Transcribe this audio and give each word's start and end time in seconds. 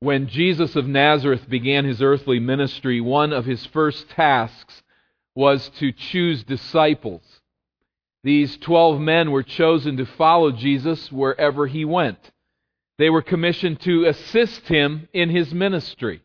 When 0.00 0.28
Jesus 0.28 0.76
of 0.76 0.86
Nazareth 0.86 1.48
began 1.48 1.84
his 1.84 2.02
earthly 2.02 2.38
ministry, 2.38 3.00
one 3.00 3.32
of 3.32 3.46
his 3.46 3.64
first 3.66 4.08
tasks 4.10 4.82
was 5.34 5.68
to 5.78 5.92
choose 5.92 6.44
disciples. 6.44 7.22
These 8.22 8.56
twelve 8.58 9.00
men 9.00 9.30
were 9.30 9.42
chosen 9.42 9.96
to 9.98 10.04
follow 10.04 10.50
Jesus 10.52 11.10
wherever 11.12 11.66
he 11.66 11.84
went. 11.84 12.18
They 12.98 13.10
were 13.10 13.22
commissioned 13.22 13.80
to 13.80 14.06
assist 14.06 14.68
him 14.68 15.08
in 15.12 15.30
his 15.30 15.52
ministry. 15.54 16.22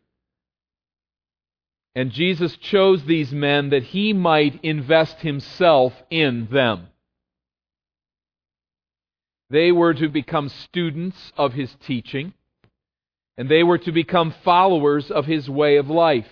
And 1.94 2.10
Jesus 2.10 2.56
chose 2.56 3.04
these 3.04 3.32
men 3.32 3.70
that 3.70 3.82
he 3.82 4.12
might 4.12 4.64
invest 4.64 5.20
himself 5.20 5.92
in 6.10 6.48
them. 6.50 6.88
They 9.50 9.70
were 9.70 9.92
to 9.92 10.08
become 10.08 10.48
students 10.48 11.32
of 11.36 11.52
his 11.52 11.74
teaching, 11.86 12.32
and 13.36 13.48
they 13.48 13.62
were 13.62 13.78
to 13.78 13.92
become 13.92 14.34
followers 14.44 15.10
of 15.10 15.26
his 15.26 15.48
way 15.48 15.76
of 15.76 15.88
life. 15.88 16.28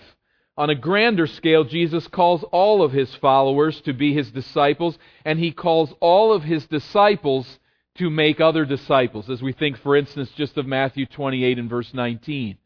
On 0.57 0.69
a 0.69 0.75
grander 0.75 1.27
scale, 1.27 1.63
Jesus 1.63 2.07
calls 2.07 2.43
all 2.51 2.83
of 2.83 2.91
his 2.91 3.15
followers 3.15 3.81
to 3.81 3.93
be 3.93 4.13
his 4.13 4.29
disciples, 4.31 4.97
and 5.25 5.39
he 5.39 5.51
calls 5.51 5.93
all 5.99 6.33
of 6.33 6.43
his 6.43 6.67
disciples 6.67 7.59
to 7.95 8.09
make 8.09 8.39
other 8.39 8.65
disciples, 8.65 9.29
as 9.29 9.41
we 9.41 9.53
think, 9.53 9.77
for 9.77 9.95
instance, 9.95 10.29
just 10.35 10.57
of 10.57 10.65
Matthew 10.65 11.05
28 11.05 11.57
and 11.57 11.69
verse 11.69 11.93
19. 11.93 12.57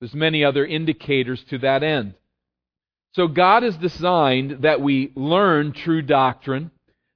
There's 0.00 0.14
many 0.14 0.44
other 0.44 0.64
indicators 0.64 1.42
to 1.44 1.58
that 1.58 1.82
end. 1.82 2.14
So 3.12 3.26
God 3.26 3.62
has 3.62 3.76
designed 3.76 4.62
that 4.62 4.80
we 4.80 5.12
learn 5.14 5.72
true 5.72 6.02
doctrine, 6.02 6.70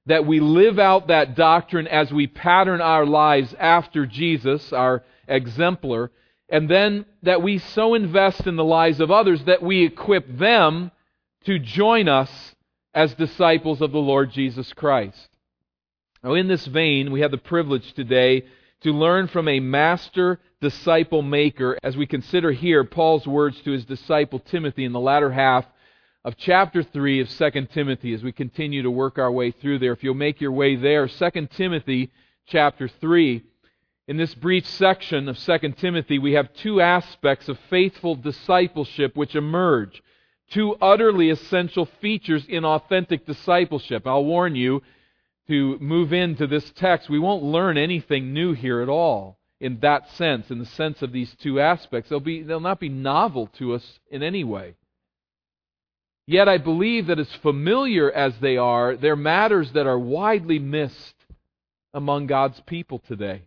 that 0.05 0.25
we 0.25 0.39
live 0.39 0.77
out 0.77 1.07
that 1.07 1.35
doctrine 1.35 1.87
as 1.87 2.11
we 2.11 2.27
pattern 2.27 2.81
our 2.81 3.05
lives 3.05 3.55
after 3.57 4.05
Jesus, 4.05 4.73
our 4.73 5.03
exemplar, 5.27 6.11
and 6.49 6.69
then 6.69 7.05
that 7.23 7.41
we 7.41 7.57
so 7.57 7.93
invest 7.93 8.45
in 8.47 8.55
the 8.55 8.63
lives 8.63 8.99
of 8.99 9.11
others 9.11 9.43
that 9.45 9.63
we 9.63 9.83
equip 9.83 10.37
them 10.37 10.91
to 11.45 11.59
join 11.59 12.07
us 12.07 12.55
as 12.93 13.13
disciples 13.15 13.81
of 13.81 13.91
the 13.91 13.97
Lord 13.97 14.31
Jesus 14.31 14.71
Christ. 14.73 15.29
Now, 16.23 16.33
in 16.33 16.47
this 16.47 16.65
vein, 16.65 17.11
we 17.11 17.21
have 17.21 17.31
the 17.31 17.37
privilege 17.37 17.93
today 17.93 18.45
to 18.81 18.91
learn 18.91 19.27
from 19.27 19.47
a 19.47 19.59
master 19.59 20.39
disciple 20.61 21.21
maker 21.21 21.77
as 21.83 21.97
we 21.97 22.05
consider 22.05 22.51
here 22.51 22.83
Paul's 22.83 23.27
words 23.27 23.59
to 23.61 23.71
his 23.71 23.85
disciple 23.85 24.39
Timothy 24.39 24.85
in 24.85 24.93
the 24.93 24.99
latter 24.99 25.31
half 25.31 25.65
of 26.23 26.35
chapter 26.37 26.81
3 26.81 27.21
of 27.21 27.29
2 27.29 27.67
Timothy 27.73 28.13
as 28.13 28.23
we 28.23 28.31
continue 28.31 28.81
to 28.81 28.89
work 28.89 29.19
our 29.19 29.31
way 29.31 29.51
through 29.51 29.79
there. 29.79 29.91
If 29.91 30.03
you'll 30.03 30.15
make 30.15 30.41
your 30.41 30.51
way 30.51 30.75
there, 30.75 31.07
2 31.07 31.47
Timothy 31.55 32.11
chapter 32.47 32.87
3. 32.87 33.43
In 34.07 34.17
this 34.17 34.35
brief 34.35 34.67
section 34.67 35.27
of 35.27 35.37
2 35.39 35.57
Timothy, 35.77 36.19
we 36.19 36.33
have 36.33 36.53
two 36.53 36.79
aspects 36.79 37.49
of 37.49 37.57
faithful 37.71 38.15
discipleship 38.15 39.15
which 39.15 39.35
emerge. 39.35 40.03
Two 40.51 40.75
utterly 40.79 41.31
essential 41.31 41.87
features 41.87 42.45
in 42.45 42.63
authentic 42.63 43.25
discipleship. 43.25 44.05
I'll 44.05 44.23
warn 44.23 44.55
you 44.55 44.83
to 45.47 45.79
move 45.79 46.13
into 46.13 46.45
this 46.45 46.69
text. 46.75 47.09
We 47.09 47.17
won't 47.17 47.43
learn 47.43 47.79
anything 47.79 48.31
new 48.31 48.53
here 48.53 48.81
at 48.81 48.89
all 48.89 49.39
in 49.59 49.79
that 49.79 50.07
sense, 50.11 50.51
in 50.51 50.59
the 50.59 50.65
sense 50.67 51.01
of 51.01 51.11
these 51.11 51.33
two 51.39 51.59
aspects. 51.59 52.09
They'll, 52.09 52.19
be, 52.19 52.43
they'll 52.43 52.59
not 52.59 52.79
be 52.79 52.89
novel 52.89 53.47
to 53.57 53.73
us 53.73 53.99
in 54.11 54.21
any 54.21 54.43
way. 54.43 54.75
Yet 56.27 56.47
I 56.47 56.59
believe 56.59 57.07
that 57.07 57.19
as 57.19 57.33
familiar 57.33 58.11
as 58.11 58.37
they 58.37 58.57
are, 58.57 58.95
they're 58.95 59.15
matters 59.15 59.71
that 59.71 59.87
are 59.87 59.97
widely 59.97 60.59
missed 60.59 61.15
among 61.91 62.27
God's 62.27 62.59
people 62.67 62.99
today. 62.99 63.43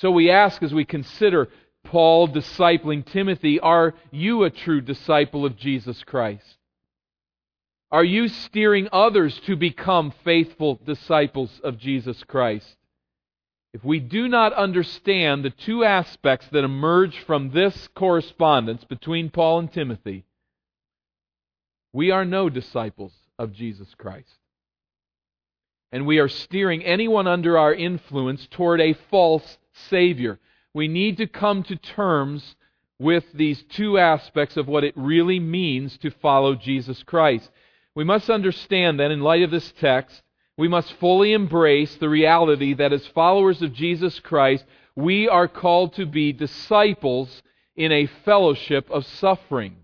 So 0.00 0.10
we 0.10 0.30
ask 0.30 0.62
as 0.62 0.74
we 0.74 0.84
consider 0.84 1.48
Paul 1.84 2.28
discipling 2.28 3.04
Timothy, 3.06 3.58
are 3.60 3.94
you 4.10 4.44
a 4.44 4.50
true 4.50 4.80
disciple 4.80 5.46
of 5.46 5.56
Jesus 5.56 6.02
Christ? 6.04 6.58
Are 7.90 8.04
you 8.04 8.28
steering 8.28 8.88
others 8.92 9.40
to 9.46 9.56
become 9.56 10.12
faithful 10.22 10.78
disciples 10.84 11.60
of 11.62 11.78
Jesus 11.78 12.22
Christ? 12.24 12.76
If 13.72 13.84
we 13.84 14.00
do 14.00 14.28
not 14.28 14.52
understand 14.52 15.44
the 15.44 15.50
two 15.50 15.84
aspects 15.84 16.48
that 16.50 16.64
emerge 16.64 17.18
from 17.20 17.50
this 17.52 17.88
correspondence 17.94 18.84
between 18.84 19.30
Paul 19.30 19.60
and 19.60 19.72
Timothy, 19.72 20.24
we 21.92 22.10
are 22.10 22.24
no 22.24 22.50
disciples 22.50 23.12
of 23.38 23.52
Jesus 23.52 23.88
Christ. 23.96 24.34
And 25.92 26.06
we 26.06 26.18
are 26.18 26.28
steering 26.28 26.82
anyone 26.82 27.26
under 27.26 27.56
our 27.56 27.72
influence 27.72 28.46
toward 28.50 28.80
a 28.80 28.94
false 29.10 29.56
Savior. 29.88 30.38
We 30.74 30.88
need 30.88 31.16
to 31.18 31.26
come 31.26 31.62
to 31.64 31.76
terms 31.76 32.56
with 32.98 33.24
these 33.34 33.62
two 33.64 33.98
aspects 33.98 34.56
of 34.56 34.68
what 34.68 34.84
it 34.84 34.94
really 34.96 35.38
means 35.38 35.98
to 35.98 36.10
follow 36.10 36.54
Jesus 36.54 37.02
Christ. 37.02 37.50
We 37.94 38.04
must 38.04 38.30
understand 38.30 39.00
that 39.00 39.10
in 39.10 39.20
light 39.20 39.42
of 39.42 39.50
this 39.50 39.72
text, 39.80 40.22
we 40.56 40.68
must 40.68 40.92
fully 40.94 41.32
embrace 41.32 41.96
the 41.96 42.08
reality 42.08 42.74
that 42.74 42.92
as 42.92 43.06
followers 43.08 43.60
of 43.62 43.72
Jesus 43.72 44.18
Christ, 44.20 44.64
we 44.94 45.28
are 45.28 45.48
called 45.48 45.94
to 45.94 46.06
be 46.06 46.32
disciples 46.32 47.42
in 47.76 47.92
a 47.92 48.06
fellowship 48.24 48.90
of 48.90 49.04
suffering. 49.04 49.76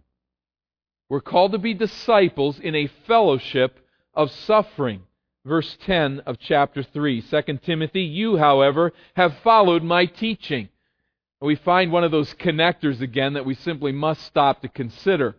We're 1.10 1.20
called 1.20 1.52
to 1.52 1.58
be 1.58 1.74
disciples 1.74 2.58
in 2.58 2.74
a 2.74 2.90
fellowship 3.06 3.78
of 4.14 4.30
suffering. 4.30 5.02
Verse 5.44 5.76
10 5.84 6.20
of 6.20 6.38
chapter 6.38 6.82
3, 6.82 7.20
2 7.22 7.42
Timothy, 7.64 8.02
you, 8.02 8.36
however, 8.36 8.92
have 9.14 9.38
followed 9.38 9.82
my 9.82 10.06
teaching. 10.06 10.68
We 11.40 11.56
find 11.56 11.90
one 11.90 12.04
of 12.04 12.12
those 12.12 12.32
connectors 12.34 13.00
again 13.00 13.32
that 13.32 13.44
we 13.44 13.54
simply 13.54 13.90
must 13.90 14.22
stop 14.22 14.62
to 14.62 14.68
consider. 14.68 15.34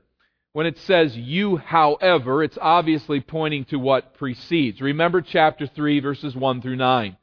When 0.52 0.66
it 0.68 0.78
says 0.78 1.16
you, 1.16 1.56
however, 1.58 2.44
it's 2.44 2.58
obviously 2.62 3.22
pointing 3.22 3.64
to 3.66 3.78
what 3.78 4.16
precedes. 4.16 4.82
Remember 4.82 5.22
chapter 5.22 5.66
3, 5.66 6.02
verses 6.02 6.36
1 6.36 6.62
through 6.62 6.76
9. 6.76 7.18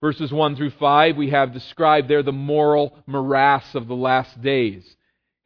Verses 0.00 0.32
1 0.32 0.56
through 0.56 0.70
5, 0.70 1.16
we 1.16 1.30
have 1.30 1.54
described 1.54 2.08
there 2.08 2.22
the 2.22 2.32
moral 2.32 2.98
morass 3.06 3.74
of 3.74 3.86
the 3.86 3.94
last 3.94 4.42
days 4.42 4.96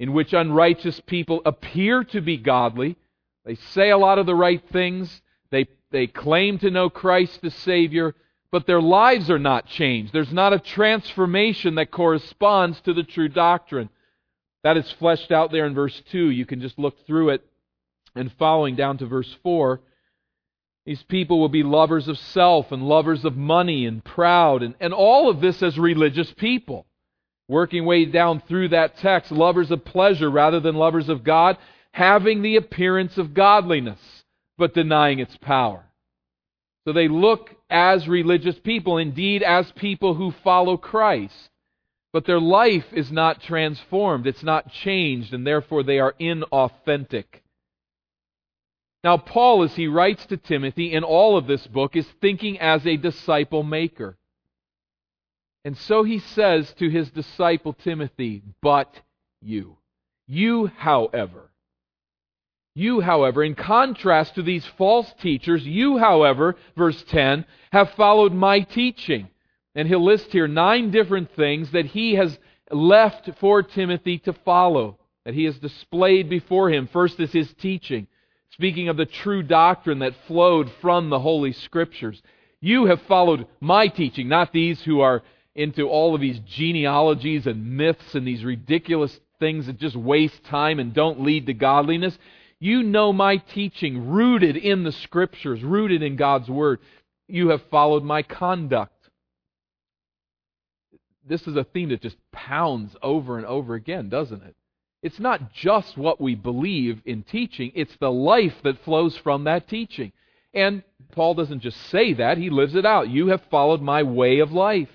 in 0.00 0.12
which 0.12 0.32
unrighteous 0.32 1.00
people 1.06 1.42
appear 1.44 2.04
to 2.04 2.20
be 2.20 2.36
godly. 2.36 2.96
They 3.44 3.56
say 3.56 3.90
a 3.90 3.98
lot 3.98 4.18
of 4.18 4.26
the 4.26 4.34
right 4.34 4.62
things. 4.70 5.22
They, 5.90 6.06
claim 6.06 6.58
to 6.58 6.70
know 6.70 6.90
Christ 6.90 7.40
as 7.44 7.54
Savior, 7.54 8.14
but 8.50 8.66
their 8.66 8.80
lives 8.80 9.30
are 9.30 9.38
not 9.38 9.66
changed. 9.66 10.12
There's 10.12 10.32
not 10.32 10.52
a 10.52 10.58
transformation 10.58 11.76
that 11.76 11.90
corresponds 11.90 12.80
to 12.82 12.92
the 12.92 13.02
true 13.02 13.28
doctrine. 13.28 13.88
That 14.64 14.76
is 14.76 14.90
fleshed 14.92 15.32
out 15.32 15.52
there 15.52 15.66
in 15.66 15.74
verse 15.74 16.02
2. 16.10 16.30
You 16.30 16.46
can 16.46 16.60
just 16.60 16.78
look 16.78 17.06
through 17.06 17.30
it 17.30 17.46
and 18.14 18.32
following 18.38 18.76
down 18.76 18.98
to 18.98 19.06
verse 19.06 19.34
4. 19.42 19.80
These 20.84 21.02
people 21.04 21.38
will 21.38 21.48
be 21.48 21.62
lovers 21.62 22.08
of 22.08 22.18
self 22.18 22.72
and 22.72 22.82
lovers 22.82 23.24
of 23.24 23.36
money 23.36 23.84
and 23.86 24.02
proud, 24.02 24.62
and, 24.62 24.74
and 24.80 24.94
all 24.94 25.28
of 25.28 25.40
this 25.40 25.62
as 25.62 25.78
religious 25.78 26.32
people 26.32 26.86
working 27.48 27.86
way 27.86 28.04
down 28.04 28.40
through 28.46 28.68
that 28.68 28.96
text, 28.98 29.32
lovers 29.32 29.70
of 29.70 29.84
pleasure 29.84 30.30
rather 30.30 30.60
than 30.60 30.76
lovers 30.76 31.08
of 31.08 31.24
God, 31.24 31.56
having 31.92 32.42
the 32.42 32.56
appearance 32.56 33.16
of 33.16 33.34
godliness, 33.34 33.98
but 34.58 34.74
denying 34.74 35.20
its 35.20 35.36
power. 35.38 35.84
So 36.84 36.92
they 36.92 37.08
look 37.08 37.54
as 37.70 38.08
religious 38.08 38.58
people, 38.58 38.98
indeed 38.98 39.42
as 39.42 39.70
people 39.72 40.14
who 40.14 40.32
follow 40.42 40.76
Christ. 40.76 41.50
But 42.12 42.24
their 42.24 42.40
life 42.40 42.86
is 42.92 43.12
not 43.12 43.42
transformed, 43.42 44.26
it's 44.26 44.42
not 44.42 44.72
changed, 44.72 45.32
and 45.34 45.46
therefore 45.46 45.82
they 45.82 45.98
are 45.98 46.14
inauthentic. 46.18 47.42
Now, 49.04 49.16
Paul, 49.16 49.62
as 49.62 49.76
he 49.76 49.86
writes 49.86 50.26
to 50.26 50.36
Timothy 50.36 50.92
in 50.92 51.04
all 51.04 51.36
of 51.36 51.46
this 51.46 51.66
book, 51.66 51.94
is 51.94 52.08
thinking 52.20 52.58
as 52.58 52.86
a 52.86 52.96
disciple 52.96 53.62
maker. 53.62 54.16
And 55.64 55.76
so 55.76 56.02
he 56.02 56.18
says 56.18 56.72
to 56.78 56.88
his 56.88 57.10
disciple 57.10 57.74
Timothy, 57.74 58.42
But 58.62 58.92
you. 59.40 59.76
You, 60.26 60.66
however. 60.66 61.50
You, 62.78 63.00
however, 63.00 63.42
in 63.42 63.56
contrast 63.56 64.36
to 64.36 64.42
these 64.42 64.64
false 64.78 65.12
teachers, 65.20 65.66
you, 65.66 65.98
however, 65.98 66.54
verse 66.76 67.02
10, 67.08 67.44
have 67.72 67.90
followed 67.94 68.32
my 68.32 68.60
teaching. 68.60 69.26
And 69.74 69.88
he'll 69.88 70.04
list 70.04 70.26
here 70.30 70.46
nine 70.46 70.92
different 70.92 71.34
things 71.34 71.72
that 71.72 71.86
he 71.86 72.14
has 72.14 72.38
left 72.70 73.30
for 73.40 73.64
Timothy 73.64 74.18
to 74.18 74.32
follow, 74.32 74.96
that 75.24 75.34
he 75.34 75.42
has 75.42 75.58
displayed 75.58 76.30
before 76.30 76.70
him. 76.70 76.88
First 76.92 77.18
is 77.18 77.32
his 77.32 77.52
teaching, 77.54 78.06
speaking 78.50 78.88
of 78.88 78.96
the 78.96 79.06
true 79.06 79.42
doctrine 79.42 79.98
that 79.98 80.14
flowed 80.28 80.70
from 80.80 81.10
the 81.10 81.18
Holy 81.18 81.54
Scriptures. 81.54 82.22
You 82.60 82.86
have 82.86 83.02
followed 83.02 83.48
my 83.58 83.88
teaching, 83.88 84.28
not 84.28 84.52
these 84.52 84.80
who 84.82 85.00
are 85.00 85.24
into 85.56 85.88
all 85.88 86.14
of 86.14 86.20
these 86.20 86.38
genealogies 86.46 87.48
and 87.48 87.76
myths 87.76 88.14
and 88.14 88.24
these 88.24 88.44
ridiculous 88.44 89.18
things 89.40 89.66
that 89.66 89.78
just 89.78 89.96
waste 89.96 90.44
time 90.44 90.78
and 90.78 90.94
don't 90.94 91.22
lead 91.22 91.46
to 91.46 91.54
godliness. 91.54 92.16
You 92.60 92.82
know 92.82 93.12
my 93.12 93.36
teaching, 93.36 94.08
rooted 94.08 94.56
in 94.56 94.82
the 94.82 94.92
Scriptures, 94.92 95.62
rooted 95.62 96.02
in 96.02 96.16
God's 96.16 96.48
Word. 96.48 96.80
You 97.28 97.50
have 97.50 97.62
followed 97.70 98.04
my 98.04 98.22
conduct. 98.22 98.92
this 101.24 101.46
is 101.46 101.56
a 101.56 101.64
theme 101.64 101.90
that 101.90 102.00
just 102.00 102.16
pounds 102.32 102.96
over 103.02 103.36
and 103.36 103.46
over 103.46 103.74
again, 103.74 104.08
doesn't 104.08 104.42
it? 104.42 104.56
It's 105.02 105.20
not 105.20 105.52
just 105.52 105.96
what 105.96 106.20
we 106.20 106.34
believe 106.34 107.02
in 107.04 107.22
teaching, 107.22 107.70
it's 107.74 107.94
the 108.00 108.10
life 108.10 108.54
that 108.64 108.82
flows 108.84 109.16
from 109.18 109.44
that 109.44 109.68
teaching. 109.68 110.12
And 110.54 110.82
Paul 111.12 111.34
doesn't 111.34 111.60
just 111.60 111.78
say 111.90 112.14
that, 112.14 112.38
he 112.38 112.50
lives 112.50 112.74
it 112.74 112.86
out. 112.86 113.08
You 113.08 113.28
have 113.28 113.42
followed 113.50 113.82
my 113.82 114.02
way 114.02 114.40
of 114.40 114.52
life. 114.52 114.88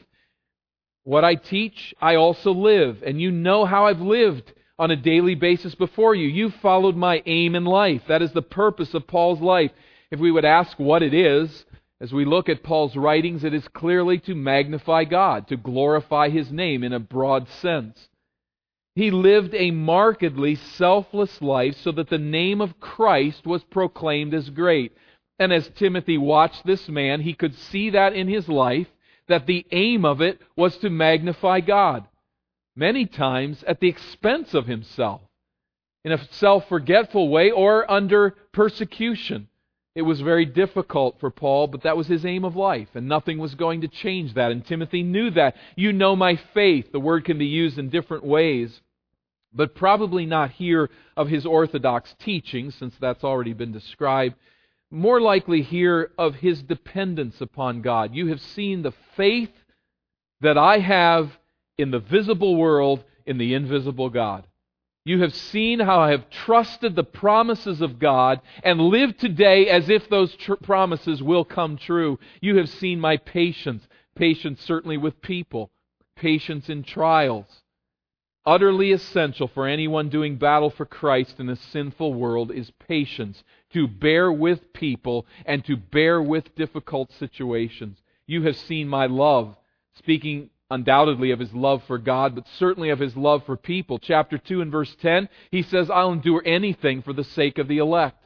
What 1.04 1.24
I 1.24 1.36
teach, 1.36 1.94
I 2.02 2.16
also 2.16 2.52
live, 2.52 3.04
and 3.06 3.22
you 3.22 3.32
know 3.32 3.66
how 3.66 3.86
I've 3.86 4.02
lived 4.02 4.52
on 4.80 4.92
a 4.92 4.96
daily 4.96 5.36
basis 5.36 5.76
before 5.76 6.16
you. 6.16 6.28
You've 6.28 6.56
followed 6.56 6.96
my 6.96 7.22
aim 7.26 7.56
in 7.56 7.66
life. 7.66 8.02
That 8.08 8.22
is 8.22 8.32
the 8.32 8.42
purpose 8.42 8.94
of 8.94 9.08
Paul's 9.08 9.42
life. 9.42 9.72
If 10.12 10.20
we 10.20 10.32
would 10.32 10.46
ask 10.46 10.78
what 10.80 11.04
it 11.04 11.14
is, 11.14 11.66
as 12.02 12.12
we 12.12 12.26
look 12.26 12.50
at 12.50 12.64
Paul's 12.64 12.96
writings, 12.96 13.44
it 13.44 13.54
is 13.54 13.68
clearly 13.70 14.20
to 14.20 14.36
magnify 14.36 15.06
God, 15.06 15.48
to 15.48 15.58
glorify 15.58 16.30
his 16.30 16.52
name 16.52 16.84
in 16.84 16.94
a 16.94 17.00
broad 17.00 17.48
sense. 17.48 18.10
He 18.96 19.10
lived 19.10 19.56
a 19.56 19.72
markedly 19.72 20.56
selfless 20.56 21.42
life 21.42 21.76
so 21.78 21.92
that 21.94 22.10
the 22.10 22.18
name 22.18 22.62
of 22.62 22.80
Christ 22.80 23.46
was 23.46 23.64
proclaimed 23.64 24.34
as 24.34 24.50
great. 24.50 24.96
And 25.40 25.52
as 25.52 25.68
Timothy 25.70 26.18
watched 26.18 26.66
this 26.66 26.88
man, 26.88 27.22
he 27.22 27.34
could 27.34 27.56
see 27.56 27.92
that 27.92 28.14
in 28.14 28.28
his 28.28 28.48
life, 28.48 28.88
that 29.28 29.48
the 29.48 29.66
aim 29.72 30.06
of 30.06 30.22
it 30.22 30.42
was 30.56 30.78
to 30.78 30.90
magnify 30.90 31.62
God. 31.62 32.06
Many 32.76 33.06
times 33.06 33.64
at 33.64 33.80
the 33.80 33.88
expense 33.88 34.54
of 34.54 34.66
himself, 34.66 35.22
in 36.04 36.12
a 36.12 36.24
self 36.34 36.68
forgetful 36.68 37.30
way 37.30 37.52
or 37.52 37.90
under 37.90 38.32
persecution. 38.52 39.48
It 39.96 40.02
was 40.02 40.22
very 40.22 40.46
difficult 40.46 41.20
for 41.20 41.30
Paul, 41.30 41.68
but 41.68 41.84
that 41.84 41.96
was 41.96 42.08
his 42.08 42.26
aim 42.26 42.44
of 42.44 42.56
life, 42.56 42.90
and 42.96 43.08
nothing 43.08 43.38
was 43.38 43.54
going 43.54 43.82
to 43.82 43.88
change 43.88 44.34
that. 44.34 44.52
And 44.52 44.66
Timothy 44.66 45.04
knew 45.04 45.30
that. 45.32 45.56
You 45.76 45.94
know 45.94 46.16
my 46.16 46.36
faith. 46.36 46.92
The 46.92 47.00
word 47.00 47.26
can 47.26 47.38
be 47.38 47.46
used 47.46 47.78
in 47.78 47.90
different 47.90 48.26
ways, 48.26 48.82
but 49.54 49.76
probably 49.76 50.26
not 50.26 50.52
here 50.52 50.90
of 51.16 51.30
his 51.30 51.46
orthodox 51.46 52.16
teaching, 52.20 52.72
since 52.72 52.96
that's 53.00 53.24
already 53.24 53.54
been 53.54 53.72
described. 53.72 54.36
More 54.90 55.22
likely 55.22 55.62
here 55.62 56.12
of 56.18 56.36
his 56.36 56.64
dependence 56.64 57.40
upon 57.40 57.82
God. 57.82 58.16
You 58.16 58.28
have 58.28 58.42
seen 58.42 58.82
the 58.82 58.94
faith 59.16 59.52
that 60.42 60.58
I 60.58 60.80
have 60.80 61.38
in 61.78 61.92
the 61.92 62.00
visible 62.00 62.56
world 62.56 63.04
in 63.26 63.38
the 63.38 63.54
invisible 63.54 64.10
God. 64.10 64.46
You 65.06 65.22
have 65.22 65.36
seen 65.36 65.80
how 65.80 66.00
I 66.00 66.12
have 66.12 66.30
trusted 66.30 66.96
the 66.96 67.04
promises 67.04 67.82
of 67.82 68.00
God 68.00 68.40
and 68.64 68.80
lived 68.80 69.20
today 69.20 69.68
as 69.68 69.90
if 69.90 70.10
those 70.10 70.34
tr- 70.36 70.54
promises 70.56 71.22
will 71.22 71.44
come 71.44 71.76
true. 71.78 72.20
You 72.42 72.58
have 72.58 72.70
seen 72.70 73.02
my 73.02 73.18
patience, 73.18 73.86
patience 74.16 74.62
certainly 74.62 74.98
with 74.98 75.22
people, 75.22 75.72
patience 76.16 76.70
in 76.70 76.84
trials. 76.84 77.64
Utterly 78.46 78.92
essential 78.92 79.48
for 79.48 79.68
anyone 79.68 80.10
doing 80.10 80.38
battle 80.38 80.70
for 80.70 80.86
Christ 80.86 81.40
in 81.40 81.50
a 81.50 81.56
sinful 81.56 82.14
world 82.14 82.52
is 82.52 82.72
patience, 82.72 83.44
to 83.72 83.88
bear 83.88 84.32
with 84.32 84.72
people 84.74 85.26
and 85.46 85.66
to 85.66 85.76
bear 85.76 86.22
with 86.22 86.56
difficult 86.56 87.12
situations. 87.14 88.02
You 88.26 88.44
have 88.44 88.56
seen 88.56 88.88
my 88.88 89.06
love, 89.06 89.58
speaking 89.96 90.50
undoubtedly 90.74 91.32
of 91.32 91.40
his 91.40 91.54
love 91.54 91.84
for 91.86 91.98
God, 91.98 92.36
but 92.36 92.48
certainly 92.58 92.90
of 92.90 93.00
his 93.00 93.16
love 93.16 93.46
for 93.46 93.56
people. 93.56 94.00
Chapter 94.00 94.38
2 94.38 94.62
and 94.62 94.72
verse 94.72 94.96
10, 95.02 95.30
he 95.52 95.62
says, 95.62 95.90
I'll 95.90 96.12
endure 96.12 96.42
anything 96.46 97.02
for 97.02 97.14
the 97.14 97.24
sake 97.24 97.58
of 97.58 97.68
the 97.68 97.78
elect. 97.78 98.18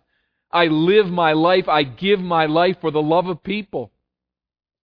I 0.52 0.68
live 0.68 1.08
my 1.08 1.34
life, 1.34 1.68
I 1.68 1.84
give 1.84 2.20
my 2.20 2.46
life 2.46 2.78
for 2.80 2.92
the 2.92 3.02
love 3.02 3.28
of 3.28 3.44
people. 3.44 3.92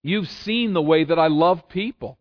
You've 0.03 0.29
seen 0.29 0.75
the 0.75 0.83
way 0.83 1.05
that 1.05 1.19
I 1.19 1.29
love 1.29 1.69
people 1.69 2.19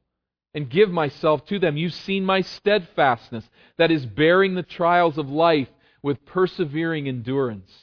and 0.53 0.69
give 0.69 0.89
myself 0.89 1.45
to 1.47 1.59
them. 1.59 1.75
You've 1.75 1.93
seen 1.93 2.23
my 2.23 2.41
steadfastness, 2.41 3.49
that 3.77 3.91
is, 3.91 4.05
bearing 4.05 4.55
the 4.55 4.63
trials 4.63 5.17
of 5.17 5.29
life 5.29 5.67
with 6.01 6.25
persevering 6.25 7.07
endurance. 7.07 7.82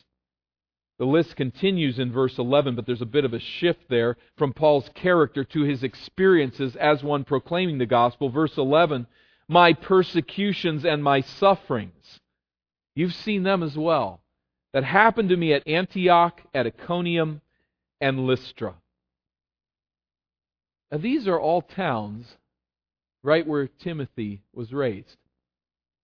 The 1.01 1.07
list 1.07 1.35
continues 1.35 1.99
in 1.99 2.13
verse 2.13 2.37
11, 2.37 2.77
but 2.77 2.85
there's 2.85 3.01
a 3.01 3.07
bit 3.07 3.25
of 3.25 3.33
a 3.33 3.39
shift 3.39 3.89
there 3.89 4.19
from 4.37 4.53
Paul's 4.53 4.91
character 4.95 5.45
to 5.45 5.63
his 5.63 5.83
experiences 5.83 6.77
as 6.77 7.03
one 7.03 7.25
proclaiming 7.25 7.79
the 7.79 7.87
gospel. 7.87 8.29
Verse 8.29 8.59
11, 8.59 9.07
my 9.49 9.73
persecutions 9.73 10.85
and 10.85 11.03
my 11.03 11.23
sufferings. 11.23 12.21
You've 12.95 13.15
seen 13.15 13.45
them 13.45 13.63
as 13.63 13.79
well. 13.79 14.21
That 14.75 14.85
happened 14.85 15.31
to 15.31 15.39
me 15.39 15.55
at 15.55 15.67
Antioch, 15.67 16.43
at 16.53 16.67
Iconium, 16.67 17.41
and 18.03 18.27
Lystra. 18.27 18.75
Now, 20.93 20.99
these 20.99 21.27
are 21.27 21.41
all 21.41 21.63
towns 21.63 22.37
right 23.23 23.47
where 23.47 23.69
Timothy 23.69 24.43
was 24.53 24.75
raised. 24.75 25.17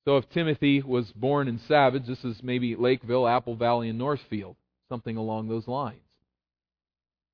So 0.06 0.16
if 0.16 0.31
Timothy 0.31 0.81
was 0.81 1.12
born 1.12 1.49
in 1.49 1.58
Savage, 1.58 2.06
this 2.06 2.25
is 2.25 2.42
maybe 2.42 2.75
Lakeville, 2.75 3.28
Apple 3.28 3.56
Valley, 3.56 3.90
and 3.90 3.99
Northfield 3.99 4.56
something 4.88 5.17
along 5.17 5.49
those 5.49 5.67
lines. 5.69 6.00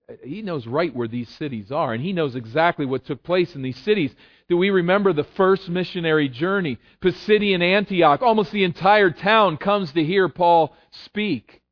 Uh, 0.09 0.15
he 0.25 0.43
knows 0.43 0.67
right 0.67 0.95
where 0.95 1.09
these 1.09 1.29
cities 1.29 1.71
are, 1.71 1.93
and 1.93 2.03
he 2.03 2.13
knows 2.13 2.35
exactly 2.35 2.87
what 2.87 3.05
took 3.05 3.23
place 3.23 3.55
in 3.55 3.63
these 3.63 3.79
cities. 3.79 4.15
Do 4.49 4.57
we 4.57 4.71
remember 4.71 5.13
the 5.13 5.25
first 5.25 5.69
missionary 5.69 6.29
journey? 6.29 6.79
Pisidian 7.01 7.63
Antioch, 7.63 8.23
almost 8.23 8.53
the 8.53 8.65
entire 8.65 9.11
town 9.11 9.57
comes 9.57 9.93
to 9.93 10.05
hear 10.05 10.29
Paul 10.29 10.75
speak. 10.91 11.63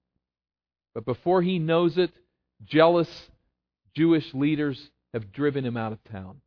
But 0.94 1.04
before 1.04 1.42
he 1.42 1.58
knows 1.58 1.98
it, 1.98 2.10
jealous 2.64 3.28
Jewish 3.94 4.32
leaders 4.34 4.90
have 5.12 5.32
driven 5.32 5.64
him 5.64 5.76
out 5.76 5.92
of 5.92 6.02
town. 6.04 6.40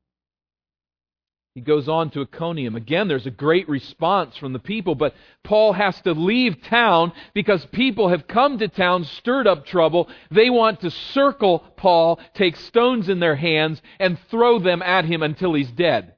He 1.55 1.61
goes 1.61 1.87
on 1.87 2.09
to 2.11 2.21
Iconium. 2.21 2.75
Again, 2.75 3.07
there's 3.07 3.27
a 3.27 3.31
great 3.31 3.69
response 3.69 4.35
from 4.37 4.53
the 4.53 4.59
people, 4.59 4.95
but 4.95 5.13
Paul 5.43 5.73
has 5.73 5.99
to 6.01 6.13
leave 6.13 6.63
town 6.63 7.13
because 7.35 7.63
people 7.67 8.09
have 8.09 8.27
come 8.27 8.57
to 8.57 8.67
town, 8.67 9.03
stirred 9.03 9.45
up 9.45 9.65
trouble. 9.65 10.09
They 10.31 10.49
want 10.49 10.81
to 10.81 10.89
circle 10.89 11.59
Paul, 11.77 12.19
take 12.33 12.55
stones 12.55 13.07
in 13.07 13.19
their 13.19 13.35
hands, 13.35 13.83
and 13.99 14.17
throw 14.31 14.57
them 14.57 14.81
at 14.81 15.05
him 15.05 15.21
until 15.21 15.53
he's 15.53 15.69
dead. 15.71 16.15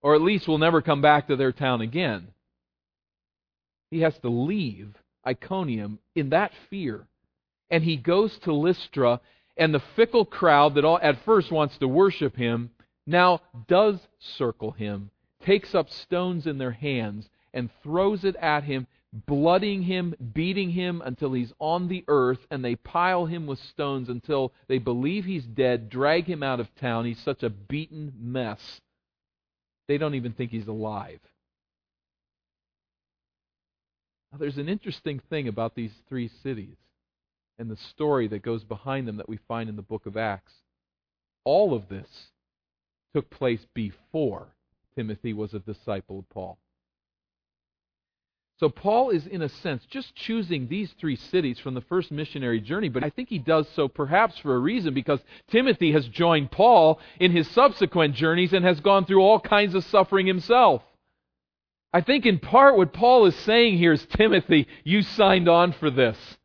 Or 0.00 0.14
at 0.14 0.22
least 0.22 0.48
will 0.48 0.58
never 0.58 0.80
come 0.80 1.02
back 1.02 1.26
to 1.26 1.36
their 1.36 1.52
town 1.52 1.82
again. 1.82 2.28
He 3.90 4.00
has 4.00 4.18
to 4.20 4.30
leave 4.30 4.94
Iconium 5.26 5.98
in 6.14 6.30
that 6.30 6.52
fear. 6.70 7.06
And 7.68 7.84
he 7.84 7.96
goes 7.96 8.38
to 8.38 8.54
Lystra, 8.54 9.20
and 9.58 9.74
the 9.74 9.82
fickle 9.96 10.24
crowd 10.24 10.76
that 10.76 10.86
all, 10.86 10.98
at 11.02 11.24
first 11.26 11.52
wants 11.52 11.76
to 11.78 11.88
worship 11.88 12.34
him 12.34 12.70
now 13.08 13.40
does 13.66 14.06
circle 14.18 14.72
him, 14.72 15.10
takes 15.40 15.74
up 15.74 15.90
stones 15.90 16.46
in 16.46 16.58
their 16.58 16.72
hands, 16.72 17.28
and 17.54 17.70
throws 17.82 18.24
it 18.24 18.36
at 18.36 18.64
him, 18.64 18.86
blooding 19.12 19.82
him, 19.82 20.14
beating 20.34 20.70
him 20.70 21.02
until 21.04 21.32
he's 21.32 21.52
on 21.58 21.88
the 21.88 22.04
earth, 22.06 22.46
and 22.50 22.62
they 22.62 22.76
pile 22.76 23.24
him 23.24 23.46
with 23.46 23.58
stones 23.58 24.10
until 24.10 24.52
they 24.68 24.78
believe 24.78 25.24
he's 25.24 25.46
dead, 25.46 25.88
drag 25.88 26.26
him 26.26 26.42
out 26.42 26.60
of 26.60 26.74
town. 26.76 27.06
He's 27.06 27.18
such 27.20 27.42
a 27.42 27.50
beaten 27.50 28.12
mess. 28.20 28.60
They 29.88 29.96
don't 29.96 30.14
even 30.14 30.32
think 30.32 30.50
he's 30.50 30.68
alive. 30.68 31.20
Now, 34.30 34.38
there's 34.38 34.58
an 34.58 34.68
interesting 34.68 35.22
thing 35.30 35.48
about 35.48 35.74
these 35.74 35.94
three 36.06 36.28
cities 36.42 36.76
and 37.58 37.70
the 37.70 37.76
story 37.76 38.28
that 38.28 38.42
goes 38.42 38.64
behind 38.64 39.08
them 39.08 39.16
that 39.16 39.28
we 39.28 39.38
find 39.48 39.70
in 39.70 39.76
the 39.76 39.82
book 39.82 40.04
of 40.04 40.18
Acts. 40.18 40.52
All 41.44 41.72
of 41.72 41.88
this 41.88 42.28
took 43.14 43.30
place 43.30 43.66
before 43.74 44.48
Timothy 44.94 45.32
was 45.32 45.54
a 45.54 45.60
disciple 45.60 46.18
of 46.18 46.28
Paul. 46.30 46.58
So 48.58 48.68
Paul 48.68 49.10
is, 49.10 49.24
in 49.28 49.42
a 49.42 49.48
sense, 49.48 49.84
just 49.88 50.16
choosing 50.16 50.66
these 50.66 50.92
three 50.98 51.14
cities 51.14 51.60
from 51.60 51.74
the 51.74 51.80
first 51.82 52.10
missionary 52.10 52.60
journey, 52.60 52.88
but 52.88 53.04
I 53.04 53.10
think 53.10 53.28
he 53.28 53.38
does 53.38 53.68
so 53.76 53.86
perhaps 53.86 54.36
for 54.38 54.56
a 54.56 54.58
reason 54.58 54.94
because 54.94 55.20
Timothy 55.48 55.92
has 55.92 56.08
joined 56.08 56.50
Paul 56.50 56.98
in 57.20 57.30
his 57.30 57.48
subsequent 57.48 58.16
journeys 58.16 58.52
and 58.52 58.64
has 58.64 58.80
gone 58.80 59.04
through 59.04 59.20
all 59.20 59.38
kinds 59.38 59.76
of 59.76 59.84
suffering 59.84 60.26
himself. 60.26 60.82
I 61.92 62.00
think 62.00 62.26
in 62.26 62.40
part 62.40 62.76
what 62.76 62.92
Paul 62.92 63.26
is 63.26 63.36
saying 63.36 63.78
here 63.78 63.92
is 63.92 64.04
Timothy, 64.06 64.66
you 64.82 65.02
signed 65.02 65.48
on 65.48 65.72
for 65.72 65.90
this. 65.90 66.37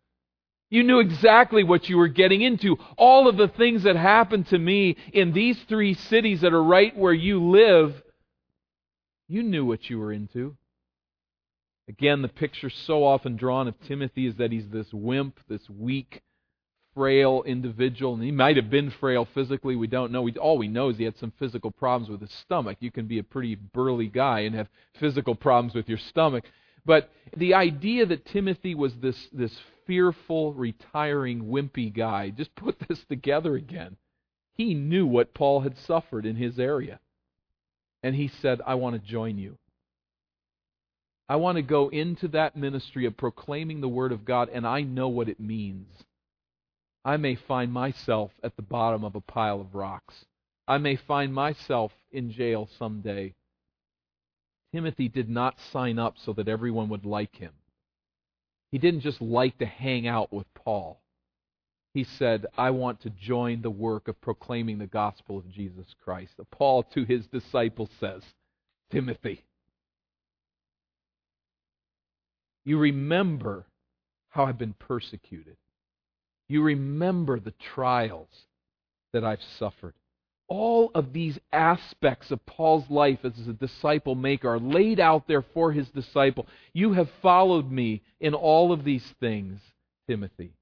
You 0.74 0.82
knew 0.82 1.02
exactly 1.02 1.64
what 1.64 1.88
you 1.88 1.98
were 1.98 2.08
getting 2.08 2.42
into. 2.42 2.80
All 2.98 3.28
of 3.28 3.38
the 3.38 3.48
things 3.48 3.84
that 3.84 3.96
happened 3.96 4.48
to 4.48 4.58
me 4.58 4.98
in 5.14 5.32
these 5.32 5.56
three 5.70 5.94
cities 5.94 6.42
that 6.42 6.52
are 6.52 6.64
right 6.64 6.98
where 6.98 7.14
you 7.14 7.44
live, 7.44 8.02
you 9.28 9.44
knew 9.44 9.66
what 9.66 9.88
you 9.88 10.00
were 10.00 10.12
into. 10.12 10.58
Again, 11.88 12.24
the 12.24 12.28
picture 12.28 12.72
so 12.72 13.04
often 13.04 13.36
drawn 13.36 13.68
of 13.68 13.80
Timothy 13.82 14.26
is 14.26 14.38
that 14.38 14.52
he's 14.52 14.68
this 14.68 14.92
wimp, 14.92 15.40
this 15.48 15.62
weak, 15.70 16.24
frail 16.96 17.44
individual. 17.46 18.16
And 18.16 18.24
he 18.24 18.32
might 18.32 18.56
have 18.56 18.72
been 18.72 18.90
frail 18.90 19.28
physically. 19.32 19.76
We 19.76 19.86
don't 19.86 20.12
know. 20.12 20.28
All 20.42 20.58
we 20.58 20.70
know 20.70 20.90
is 20.90 20.98
he 20.98 21.04
had 21.04 21.20
some 21.20 21.34
physical 21.38 21.70
problems 21.70 22.10
with 22.10 22.22
his 22.22 22.34
stomach. 22.46 22.78
You 22.80 22.90
can 22.90 23.06
be 23.06 23.20
a 23.20 23.24
pretty 23.24 23.54
burly 23.54 24.08
guy 24.08 24.40
and 24.40 24.56
have 24.56 24.70
physical 25.00 25.36
problems 25.36 25.76
with 25.76 25.88
your 25.88 26.00
stomach. 26.00 26.46
But 26.84 27.12
the 27.38 27.54
idea 27.54 28.08
that 28.08 28.26
Timothy 28.26 28.74
was 28.74 28.96
this, 28.96 29.28
this 29.32 29.56
fearful, 29.86 30.54
retiring, 30.54 31.46
wimpy 31.46 31.94
guy, 31.94 32.30
just 32.30 32.56
put 32.56 32.80
this 32.88 33.04
together 33.06 33.56
again. 33.56 33.98
He 34.56 34.74
knew 34.74 35.06
what 35.08 35.34
Paul 35.34 35.62
had 35.62 35.78
suffered 35.78 36.26
in 36.26 36.36
his 36.36 36.60
area. 36.60 37.00
And 38.04 38.16
he 38.16 38.28
said, 38.28 38.62
I 38.66 38.76
want 38.76 38.96
to 38.96 39.08
join 39.08 39.38
you. 39.38 39.58
I 41.30 41.38
want 41.38 41.56
to 41.56 41.62
go 41.62 41.90
into 41.90 42.28
that 42.30 42.56
ministry 42.56 43.06
of 43.06 43.18
proclaiming 43.18 43.82
the 43.82 43.88
Word 43.88 44.12
of 44.12 44.26
God, 44.26 44.50
and 44.50 44.68
I 44.68 44.82
know 44.82 45.08
what 45.08 45.30
it 45.30 45.40
means. 45.40 45.88
I 47.06 47.18
may 47.18 47.36
find 47.36 47.72
myself 47.72 48.32
at 48.44 48.56
the 48.56 48.62
bottom 48.62 49.04
of 49.04 49.16
a 49.16 49.22
pile 49.22 49.62
of 49.62 49.74
rocks. 49.74 50.26
I 50.68 50.78
may 50.78 50.96
find 50.96 51.34
myself 51.34 51.92
in 52.12 52.32
jail 52.32 52.70
someday. 52.78 53.34
Timothy 54.74 55.08
did 55.08 55.30
not 55.30 55.60
sign 55.60 55.98
up 55.98 56.16
so 56.18 56.34
that 56.34 56.48
everyone 56.48 56.90
would 56.90 57.06
like 57.06 57.36
him. 57.36 57.54
He 58.74 58.80
didn't 58.80 59.02
just 59.02 59.22
like 59.22 59.60
to 59.60 59.68
hang 59.68 60.08
out 60.08 60.34
with 60.34 60.52
Paul. 60.56 61.00
He 61.94 62.04
said, 62.04 62.48
I 62.58 62.72
want 62.72 63.02
to 63.02 63.12
join 63.12 63.62
the 63.62 63.70
work 63.70 64.08
of 64.08 64.20
proclaiming 64.20 64.80
the 64.80 64.88
gospel 64.88 65.38
of 65.38 65.48
Jesus 65.52 65.86
Christ. 66.04 66.34
Paul 66.50 66.82
to 66.96 67.04
his 67.04 67.28
disciple 67.28 67.88
says, 68.00 68.24
Timothy, 68.90 69.44
you 72.66 72.80
remember 72.80 73.68
how 74.30 74.46
I've 74.46 74.58
been 74.58 74.74
persecuted. 74.74 75.58
You 76.50 76.64
remember 76.64 77.40
the 77.40 77.54
trials 77.76 78.48
that 79.12 79.24
I've 79.24 79.44
suffered 79.60 79.94
all 80.54 80.92
of 80.94 81.14
these 81.14 81.40
aspects 81.52 82.30
of 82.30 82.46
Paul's 82.46 82.88
life 82.88 83.18
as 83.24 83.48
a 83.48 83.54
disciple 83.54 84.14
maker 84.14 84.50
are 84.50 84.60
laid 84.60 85.00
out 85.00 85.28
there 85.28 85.42
for 85.42 85.72
his 85.72 85.90
disciple. 85.90 86.46
You 86.74 86.94
have 86.94 87.10
followed 87.24 87.72
me 87.72 88.04
in 88.20 88.36
all 88.36 88.72
of 88.72 88.84
these 88.84 89.16
things, 89.20 89.60
Timothy. 90.08 90.54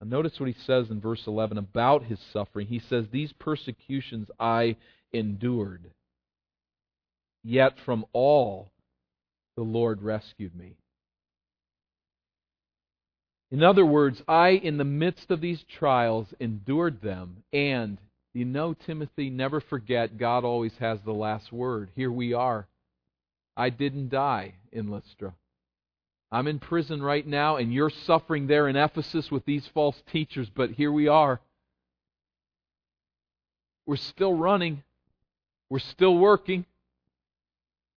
Now 0.00 0.16
notice 0.16 0.40
what 0.40 0.48
he 0.48 0.56
says 0.64 0.88
in 0.88 0.98
verse 0.98 1.26
11 1.26 1.58
about 1.58 2.04
his 2.04 2.18
suffering. 2.32 2.66
He 2.66 2.78
says, 2.78 3.04
These 3.12 3.34
persecutions 3.34 4.30
I 4.40 4.76
endured, 5.12 5.90
yet 7.42 7.74
from 7.84 8.06
all 8.14 8.70
the 9.58 9.62
Lord 9.62 10.00
rescued 10.00 10.56
me. 10.56 10.78
In 13.50 13.62
other 13.62 13.84
words, 13.84 14.22
I, 14.26 14.52
in 14.52 14.78
the 14.78 14.84
midst 14.84 15.30
of 15.30 15.42
these 15.42 15.62
trials, 15.78 16.32
endured 16.40 17.02
them, 17.02 17.42
and 17.52 17.98
you 18.34 18.44
know, 18.44 18.74
Timothy, 18.74 19.30
never 19.30 19.60
forget 19.60 20.18
God 20.18 20.44
always 20.44 20.76
has 20.78 20.98
the 21.04 21.12
last 21.12 21.52
word. 21.52 21.90
Here 21.94 22.10
we 22.10 22.32
are. 22.32 22.66
I 23.56 23.70
didn't 23.70 24.08
die 24.08 24.54
in 24.72 24.90
Lystra. 24.90 25.34
I'm 26.32 26.48
in 26.48 26.58
prison 26.58 27.00
right 27.00 27.24
now, 27.24 27.56
and 27.56 27.72
you're 27.72 27.90
suffering 27.90 28.48
there 28.48 28.66
in 28.66 28.74
Ephesus 28.74 29.30
with 29.30 29.44
these 29.44 29.68
false 29.72 30.02
teachers, 30.10 30.50
but 30.52 30.72
here 30.72 30.90
we 30.90 31.06
are. 31.06 31.40
We're 33.86 33.96
still 33.96 34.34
running. 34.34 34.82
We're 35.70 35.78
still 35.78 36.18
working. 36.18 36.64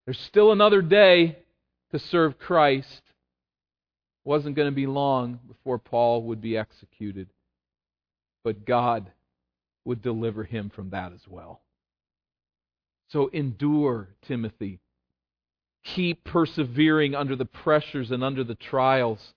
There's 0.06 0.20
still 0.20 0.51
another 0.51 0.84
day 0.84 1.39
to 1.91 1.98
serve 1.98 2.38
Christ. 2.38 3.01
It 4.24 4.29
wasn't 4.29 4.56
going 4.56 4.70
to 4.70 4.75
be 4.75 4.86
long 4.86 5.39
before 5.48 5.79
Paul 5.79 6.22
would 6.24 6.41
be 6.41 6.58
executed. 6.58 7.29
But 8.44 8.65
God 8.65 9.12
would 9.88 10.01
deliver 10.01 10.44
him 10.44 10.70
from 10.70 10.89
that 10.91 11.13
as 11.13 11.22
well. 11.27 11.62
So 13.10 13.29
endure, 13.29 14.10
Timothy. 14.27 14.79
Keep 15.86 16.25
persevering 16.25 17.15
under 17.15 17.38
the 17.38 17.46
pressures 17.46 18.12
and 18.12 18.22
under 18.24 18.44
the 18.44 18.56
trials. 18.56 19.34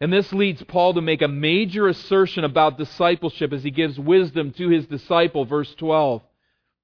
And 0.00 0.12
this 0.12 0.32
leads 0.32 0.62
Paul 0.62 0.94
to 0.94 1.00
make 1.00 1.20
a 1.20 1.28
major 1.28 1.88
assertion 1.88 2.44
about 2.44 2.78
discipleship 2.78 3.52
as 3.52 3.64
he 3.64 3.72
gives 3.72 3.98
wisdom 3.98 4.52
to 4.52 4.68
his 4.68 4.86
disciple, 4.86 5.44
verse 5.44 5.74
12. 5.74 6.22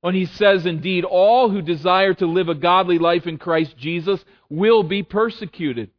When 0.01 0.17
he 0.17 0.27
says, 0.27 0.67
Indeed, 0.67 1.05
all 1.05 1.49
who 1.49 1.63
desire 1.63 2.15
to 2.15 2.27
live 2.27 2.49
a 2.49 2.55
godly 2.57 2.99
life 2.99 3.29
in 3.29 3.39
Christ 3.39 3.77
Jesus 3.79 4.25
will 4.51 4.83
be 4.83 5.05
persecuted. 5.05 5.91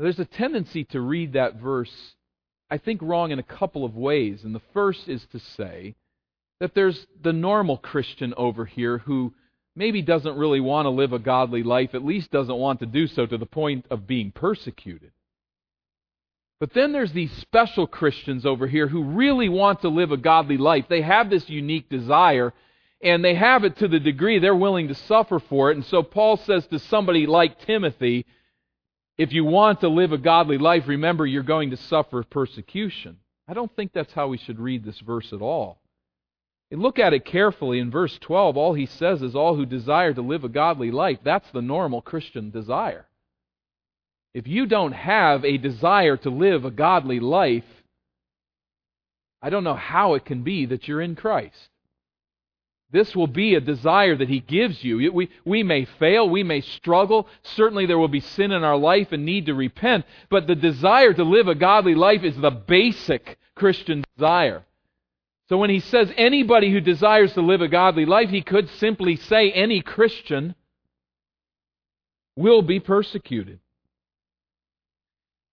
There's 0.00 0.18
a 0.18 0.24
tendency 0.24 0.82
to 0.86 1.00
read 1.00 1.34
that 1.34 1.54
verse 1.54 2.16
I 2.72 2.78
think, 2.78 3.02
wrong 3.02 3.32
in 3.32 3.38
a 3.38 3.42
couple 3.42 3.84
of 3.84 3.96
ways. 3.96 4.44
And 4.44 4.54
the 4.54 4.62
first 4.72 5.06
is 5.06 5.26
to 5.32 5.38
say 5.38 5.94
that 6.58 6.74
there's 6.74 7.06
the 7.22 7.34
normal 7.34 7.76
Christian 7.76 8.32
over 8.34 8.64
here 8.64 8.96
who 8.96 9.34
maybe 9.76 10.00
doesn't 10.00 10.38
really 10.38 10.60
want 10.60 10.86
to 10.86 10.90
live 10.90 11.12
a 11.12 11.18
godly 11.18 11.62
life, 11.62 11.94
at 11.94 12.02
least 12.02 12.30
doesn't 12.30 12.56
want 12.56 12.80
to 12.80 12.86
do 12.86 13.06
so 13.06 13.26
to 13.26 13.36
the 13.36 13.44
point 13.44 13.84
of 13.90 14.06
being 14.06 14.32
persecuted. 14.32 15.10
But 16.60 16.72
then 16.72 16.92
there's 16.92 17.12
these 17.12 17.32
special 17.42 17.86
Christians 17.86 18.46
over 18.46 18.66
here 18.66 18.88
who 18.88 19.04
really 19.04 19.50
want 19.50 19.82
to 19.82 19.90
live 19.90 20.10
a 20.10 20.16
godly 20.16 20.56
life. 20.56 20.86
They 20.88 21.02
have 21.02 21.28
this 21.28 21.50
unique 21.50 21.90
desire, 21.90 22.54
and 23.02 23.22
they 23.22 23.34
have 23.34 23.64
it 23.64 23.76
to 23.78 23.88
the 23.88 24.00
degree 24.00 24.38
they're 24.38 24.56
willing 24.56 24.88
to 24.88 24.94
suffer 24.94 25.40
for 25.40 25.70
it. 25.70 25.76
And 25.76 25.84
so 25.84 26.02
Paul 26.02 26.38
says 26.38 26.66
to 26.68 26.78
somebody 26.78 27.26
like 27.26 27.66
Timothy, 27.66 28.24
if 29.18 29.32
you 29.32 29.44
want 29.44 29.80
to 29.80 29.88
live 29.88 30.12
a 30.12 30.18
godly 30.18 30.58
life, 30.58 30.88
remember 30.88 31.26
you're 31.26 31.42
going 31.42 31.70
to 31.70 31.76
suffer 31.76 32.22
persecution. 32.22 33.18
I 33.46 33.54
don't 33.54 33.74
think 33.76 33.92
that's 33.92 34.12
how 34.12 34.28
we 34.28 34.38
should 34.38 34.58
read 34.58 34.84
this 34.84 35.00
verse 35.00 35.32
at 35.32 35.42
all. 35.42 35.78
And 36.70 36.80
look 36.80 36.98
at 36.98 37.12
it 37.12 37.26
carefully. 37.26 37.78
In 37.80 37.90
verse 37.90 38.18
12, 38.18 38.56
all 38.56 38.72
he 38.72 38.86
says 38.86 39.20
is, 39.20 39.34
All 39.34 39.56
who 39.56 39.66
desire 39.66 40.14
to 40.14 40.22
live 40.22 40.44
a 40.44 40.48
godly 40.48 40.90
life. 40.90 41.18
That's 41.22 41.50
the 41.50 41.60
normal 41.60 42.00
Christian 42.00 42.50
desire. 42.50 43.06
If 44.32 44.48
you 44.48 44.64
don't 44.64 44.92
have 44.92 45.44
a 45.44 45.58
desire 45.58 46.16
to 46.16 46.30
live 46.30 46.64
a 46.64 46.70
godly 46.70 47.20
life, 47.20 47.66
I 49.42 49.50
don't 49.50 49.64
know 49.64 49.74
how 49.74 50.14
it 50.14 50.24
can 50.24 50.42
be 50.42 50.64
that 50.66 50.88
you're 50.88 51.02
in 51.02 51.14
Christ. 51.14 51.68
This 52.92 53.16
will 53.16 53.26
be 53.26 53.54
a 53.54 53.60
desire 53.60 54.14
that 54.16 54.28
He 54.28 54.40
gives 54.40 54.84
you. 54.84 55.12
We, 55.12 55.30
we 55.46 55.62
may 55.62 55.86
fail, 55.98 56.28
we 56.28 56.42
may 56.42 56.60
struggle. 56.60 57.26
Certainly, 57.42 57.86
there 57.86 57.98
will 57.98 58.08
be 58.08 58.20
sin 58.20 58.52
in 58.52 58.62
our 58.62 58.76
life 58.76 59.12
and 59.12 59.24
need 59.24 59.46
to 59.46 59.54
repent. 59.54 60.04
But 60.28 60.46
the 60.46 60.54
desire 60.54 61.14
to 61.14 61.24
live 61.24 61.48
a 61.48 61.54
godly 61.54 61.94
life 61.94 62.22
is 62.22 62.36
the 62.36 62.50
basic 62.50 63.38
Christian 63.54 64.04
desire. 64.16 64.64
So, 65.48 65.56
when 65.56 65.70
He 65.70 65.80
says 65.80 66.12
anybody 66.18 66.70
who 66.70 66.80
desires 66.80 67.32
to 67.32 67.40
live 67.40 67.62
a 67.62 67.68
godly 67.68 68.04
life, 68.04 68.28
He 68.28 68.42
could 68.42 68.68
simply 68.68 69.16
say 69.16 69.50
any 69.50 69.80
Christian 69.80 70.54
will 72.36 72.60
be 72.60 72.78
persecuted. 72.78 73.58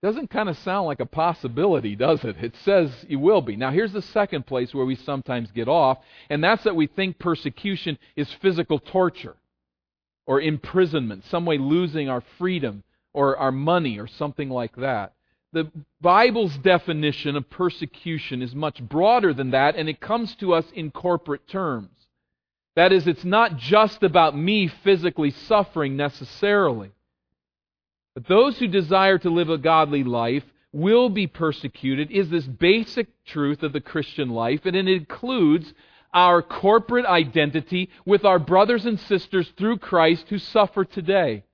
Doesn't 0.01 0.29
kind 0.29 0.47
of 0.47 0.57
sound 0.59 0.87
like 0.87 1.01
a 1.01 1.05
possibility, 1.05 1.95
does 1.95 2.23
it? 2.23 2.37
It 2.41 2.55
says 2.63 3.05
you 3.09 3.19
will 3.19 3.41
be. 3.41 3.57
Now, 3.57 3.71
here's 3.71 3.91
the 3.91 4.01
second 4.01 4.45
place 4.45 4.73
where 4.73 4.85
we 4.85 4.95
sometimes 4.95 5.51
get 5.51 5.67
off, 5.67 5.97
and 6.29 6.41
that's 6.41 6.63
that 6.63 6.75
we 6.75 6.87
think 6.87 7.19
persecution 7.19 7.97
is 8.15 8.31
physical 8.41 8.79
torture 8.79 9.35
or 10.25 10.39
imprisonment, 10.39 11.25
some 11.25 11.45
way 11.45 11.57
losing 11.57 12.07
our 12.07 12.21
freedom 12.37 12.83
or 13.13 13.35
our 13.37 13.51
money 13.51 13.99
or 13.99 14.07
something 14.07 14.49
like 14.49 14.75
that. 14.77 15.13
The 15.51 15.69
Bible's 15.99 16.55
definition 16.57 17.35
of 17.35 17.49
persecution 17.49 18.41
is 18.41 18.55
much 18.55 18.81
broader 18.81 19.33
than 19.33 19.51
that, 19.51 19.75
and 19.75 19.89
it 19.89 19.99
comes 19.99 20.35
to 20.35 20.53
us 20.53 20.65
in 20.73 20.91
corporate 20.91 21.47
terms. 21.47 21.89
That 22.75 22.93
is, 22.93 23.07
it's 23.07 23.25
not 23.25 23.57
just 23.57 24.03
about 24.03 24.37
me 24.37 24.67
physically 24.67 25.31
suffering 25.31 25.97
necessarily. 25.97 26.91
But 28.19 28.27
those 28.27 28.59
who 28.59 28.67
desire 28.67 29.17
to 29.19 29.29
live 29.29 29.49
a 29.49 29.57
godly 29.57 30.03
life 30.03 30.43
will 30.73 31.07
be 31.07 31.25
persecuted, 31.25 32.11
is 32.11 32.29
this 32.29 32.45
basic 32.45 33.07
truth 33.23 33.63
of 33.63 33.71
the 33.71 33.79
Christian 33.79 34.31
life, 34.31 34.65
and 34.65 34.75
it 34.75 34.89
includes 34.89 35.73
our 36.13 36.41
corporate 36.41 37.05
identity 37.05 37.89
with 38.05 38.25
our 38.25 38.37
brothers 38.37 38.85
and 38.85 38.99
sisters 38.99 39.49
through 39.57 39.77
Christ 39.77 40.25
who 40.27 40.37
suffer 40.37 40.83
today. 40.83 41.45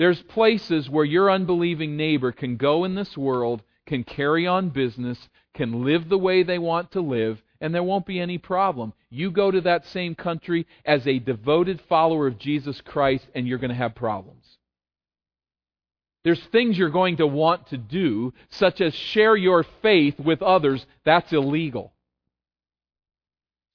There's 0.00 0.20
places 0.22 0.90
where 0.90 1.04
your 1.04 1.30
unbelieving 1.30 1.96
neighbor 1.96 2.32
can 2.32 2.56
go 2.56 2.82
in 2.82 2.96
this 2.96 3.16
world, 3.16 3.62
can 3.86 4.02
carry 4.02 4.48
on 4.48 4.70
business, 4.70 5.28
can 5.54 5.84
live 5.84 6.08
the 6.08 6.18
way 6.18 6.42
they 6.42 6.58
want 6.58 6.90
to 6.90 7.00
live, 7.00 7.40
and 7.60 7.72
there 7.72 7.84
won't 7.84 8.04
be 8.04 8.18
any 8.18 8.38
problem. 8.38 8.92
You 9.10 9.30
go 9.30 9.52
to 9.52 9.60
that 9.60 9.86
same 9.86 10.16
country 10.16 10.66
as 10.84 11.06
a 11.06 11.20
devoted 11.20 11.80
follower 11.82 12.26
of 12.26 12.36
Jesus 12.36 12.80
Christ, 12.80 13.28
and 13.36 13.46
you're 13.46 13.58
going 13.58 13.68
to 13.68 13.76
have 13.76 13.94
problems. 13.94 14.43
There's 16.24 16.42
things 16.44 16.78
you're 16.78 16.88
going 16.88 17.18
to 17.18 17.26
want 17.26 17.68
to 17.68 17.76
do, 17.76 18.32
such 18.48 18.80
as 18.80 18.94
share 18.94 19.36
your 19.36 19.64
faith 19.82 20.18
with 20.18 20.42
others. 20.42 20.84
That's 21.04 21.32
illegal. 21.32 21.92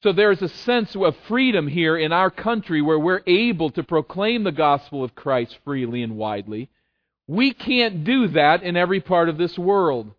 So 0.02 0.14
there's 0.14 0.42
a 0.42 0.50
sense 0.50 0.96
of 0.96 1.16
freedom 1.28 1.68
here 1.68 1.98
in 1.98 2.12
our 2.12 2.32
country 2.32 2.82
where 2.82 2.98
we're 2.98 3.22
able 3.28 3.70
to 3.72 3.84
proclaim 3.84 4.44
the 4.44 4.52
gospel 4.52 5.04
of 5.04 5.14
Christ 5.14 5.60
freely 5.64 6.02
and 6.02 6.16
widely. 6.16 6.70
We 7.28 7.54
can't 7.54 8.04
do 8.04 8.30
that 8.30 8.64
in 8.64 8.76
every 8.78 9.02
part 9.02 9.30
of 9.30 9.38
this 9.38 9.60
world. 9.60 10.12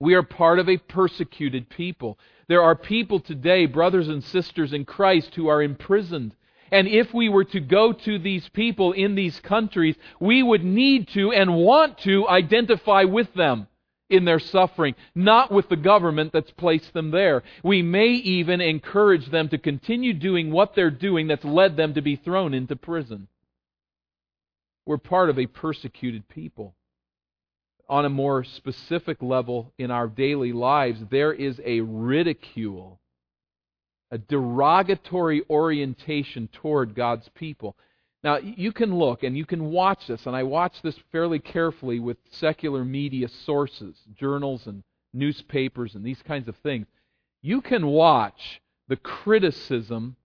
We 0.00 0.14
are 0.14 0.22
part 0.22 0.58
of 0.58 0.68
a 0.68 0.76
persecuted 0.76 1.70
people. 1.70 2.18
There 2.48 2.62
are 2.62 2.74
people 2.74 3.20
today, 3.20 3.66
brothers 3.66 4.08
and 4.08 4.24
sisters 4.24 4.72
in 4.72 4.84
Christ, 4.84 5.34
who 5.36 5.48
are 5.48 5.62
imprisoned 5.62 6.34
and 6.70 6.86
if 6.88 7.12
we 7.12 7.28
were 7.28 7.44
to 7.44 7.60
go 7.60 7.92
to 7.92 8.18
these 8.18 8.48
people 8.50 8.92
in 8.92 9.14
these 9.14 9.38
countries, 9.40 9.96
we 10.20 10.42
would 10.42 10.64
need 10.64 11.08
to 11.08 11.32
and 11.32 11.54
want 11.54 11.98
to 11.98 12.28
identify 12.28 13.04
with 13.04 13.32
them 13.34 13.66
in 14.10 14.24
their 14.24 14.40
suffering, 14.40 14.94
not 15.14 15.52
with 15.52 15.68
the 15.68 15.76
government 15.76 16.32
that's 16.32 16.50
placed 16.50 16.92
them 16.92 17.10
there. 17.12 17.42
We 17.62 17.82
may 17.82 18.08
even 18.08 18.60
encourage 18.60 19.30
them 19.30 19.48
to 19.50 19.58
continue 19.58 20.12
doing 20.12 20.50
what 20.50 20.74
they're 20.74 20.90
doing 20.90 21.28
that's 21.28 21.44
led 21.44 21.76
them 21.76 21.94
to 21.94 22.02
be 22.02 22.16
thrown 22.16 22.52
into 22.52 22.76
prison. 22.76 23.28
We're 24.84 24.98
part 24.98 25.30
of 25.30 25.38
a 25.38 25.46
persecuted 25.46 26.28
people. 26.28 26.74
On 27.88 28.04
a 28.04 28.10
more 28.10 28.44
specific 28.44 29.20
level 29.20 29.72
in 29.78 29.90
our 29.90 30.06
daily 30.06 30.52
lives, 30.52 31.00
there 31.10 31.32
is 31.32 31.60
a 31.64 31.80
ridicule, 31.80 32.99
a 34.10 34.18
derogatory 34.18 35.42
orientation 35.48 36.48
toward 36.52 36.94
God's 36.94 37.28
people. 37.34 37.76
Now, 38.22 38.36
you 38.36 38.72
can 38.72 38.94
look 38.96 39.22
and 39.22 39.36
you 39.36 39.46
can 39.46 39.70
watch 39.70 40.06
this, 40.06 40.26
and 40.26 40.36
I 40.36 40.42
watch 40.42 40.82
this 40.82 40.98
fairly 41.10 41.38
carefully 41.38 42.00
with 42.00 42.18
secular 42.30 42.84
media 42.84 43.28
sources, 43.46 43.96
journals 44.18 44.66
and 44.66 44.82
newspapers 45.12 45.94
and 45.94 46.04
these 46.04 46.22
kinds 46.22 46.48
of 46.48 46.56
things. 46.56 46.86
You 47.42 47.60
can 47.60 47.86
watch 47.86 48.60
the 48.88 48.96
criticism 48.96 50.16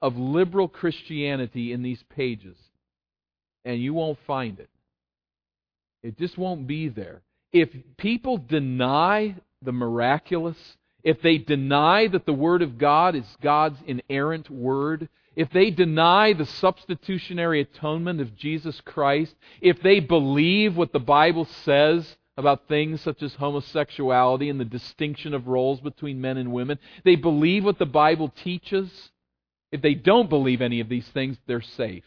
of 0.00 0.16
liberal 0.16 0.68
Christianity 0.68 1.72
in 1.72 1.82
these 1.82 2.02
pages, 2.14 2.56
and 3.64 3.80
you 3.80 3.92
won't 3.94 4.18
find 4.26 4.58
it. 4.58 4.70
It 6.02 6.18
just 6.18 6.38
won't 6.38 6.66
be 6.66 6.88
there. 6.88 7.22
If 7.52 7.68
people 7.98 8.38
deny 8.38 9.36
the 9.60 9.72
miraculous, 9.72 10.56
if 11.02 11.20
they 11.22 11.38
deny 11.38 12.08
that 12.08 12.26
the 12.26 12.32
Word 12.32 12.62
of 12.62 12.78
God 12.78 13.14
is 13.14 13.24
God's 13.40 13.78
inerrant 13.86 14.48
Word, 14.50 15.08
if 15.34 15.50
they 15.50 15.70
deny 15.70 16.32
the 16.32 16.46
substitutionary 16.46 17.60
atonement 17.60 18.20
of 18.20 18.36
Jesus 18.36 18.80
Christ, 18.82 19.34
if 19.60 19.80
they 19.82 20.00
believe 20.00 20.76
what 20.76 20.92
the 20.92 21.00
Bible 21.00 21.46
says 21.64 22.16
about 22.36 22.68
things 22.68 23.00
such 23.00 23.22
as 23.22 23.34
homosexuality 23.34 24.48
and 24.48 24.60
the 24.60 24.64
distinction 24.64 25.34
of 25.34 25.48
roles 25.48 25.80
between 25.80 26.20
men 26.20 26.36
and 26.36 26.52
women, 26.52 26.78
they 27.04 27.16
believe 27.16 27.64
what 27.64 27.78
the 27.78 27.86
Bible 27.86 28.32
teaches, 28.42 29.10
if 29.70 29.82
they 29.82 29.94
don't 29.94 30.28
believe 30.28 30.60
any 30.60 30.80
of 30.80 30.88
these 30.88 31.08
things, 31.08 31.36
they're 31.46 31.62
safe. 31.62 32.04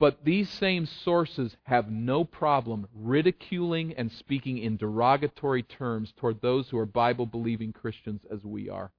But 0.00 0.24
these 0.24 0.50
same 0.50 0.86
sources 0.86 1.56
have 1.64 1.90
no 1.90 2.24
problem 2.24 2.88
ridiculing 2.94 3.94
and 3.94 4.10
speaking 4.10 4.58
in 4.58 4.76
derogatory 4.76 5.62
terms 5.62 6.12
toward 6.16 6.40
those 6.40 6.68
who 6.68 6.78
are 6.78 6.86
Bible 6.86 7.26
believing 7.26 7.72
Christians 7.72 8.22
as 8.30 8.44
we 8.44 8.68
are. 8.68 8.90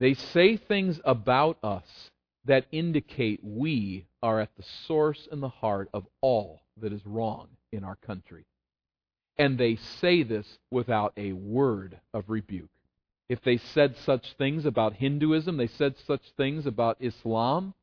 They 0.00 0.14
say 0.14 0.56
things 0.56 1.00
about 1.04 1.58
us 1.62 2.10
that 2.46 2.66
indicate 2.72 3.40
we 3.44 4.06
are 4.22 4.40
at 4.40 4.56
the 4.56 4.64
source 4.86 5.28
and 5.30 5.42
the 5.42 5.48
heart 5.48 5.88
of 5.92 6.06
all 6.20 6.62
that 6.80 6.92
is 6.92 7.06
wrong 7.06 7.48
in 7.70 7.84
our 7.84 7.96
country. 7.96 8.46
And 9.38 9.58
they 9.58 9.76
say 9.76 10.22
this 10.22 10.58
without 10.70 11.12
a 11.16 11.32
word 11.32 12.00
of 12.12 12.24
rebuke. 12.28 12.70
If 13.28 13.42
they 13.42 13.56
said 13.56 13.96
such 13.96 14.34
things 14.34 14.66
about 14.66 14.94
Hinduism, 14.94 15.56
they 15.56 15.66
said 15.66 15.94
such 16.06 16.22
things 16.36 16.66
about 16.66 16.98
Islam, 17.00 17.74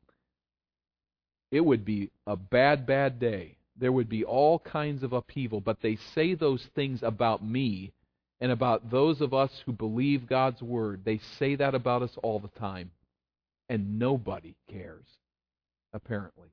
it 1.50 1.64
would 1.64 1.84
be 1.84 2.10
a 2.26 2.36
bad, 2.36 2.86
bad 2.86 3.18
day. 3.18 3.56
There 3.76 3.92
would 3.92 4.08
be 4.08 4.24
all 4.24 4.58
kinds 4.58 5.02
of 5.02 5.12
upheaval. 5.12 5.60
But 5.60 5.80
they 5.80 5.96
say 5.96 6.34
those 6.34 6.68
things 6.74 7.02
about 7.02 7.44
me 7.44 7.92
and 8.40 8.52
about 8.52 8.90
those 8.90 9.20
of 9.20 9.34
us 9.34 9.50
who 9.66 9.72
believe 9.72 10.28
God's 10.28 10.62
Word. 10.62 11.02
They 11.04 11.18
say 11.38 11.56
that 11.56 11.74
about 11.74 12.02
us 12.02 12.16
all 12.22 12.38
the 12.38 12.60
time. 12.60 12.90
And 13.68 13.98
nobody 13.98 14.54
cares, 14.70 15.06
apparently. 15.92 16.48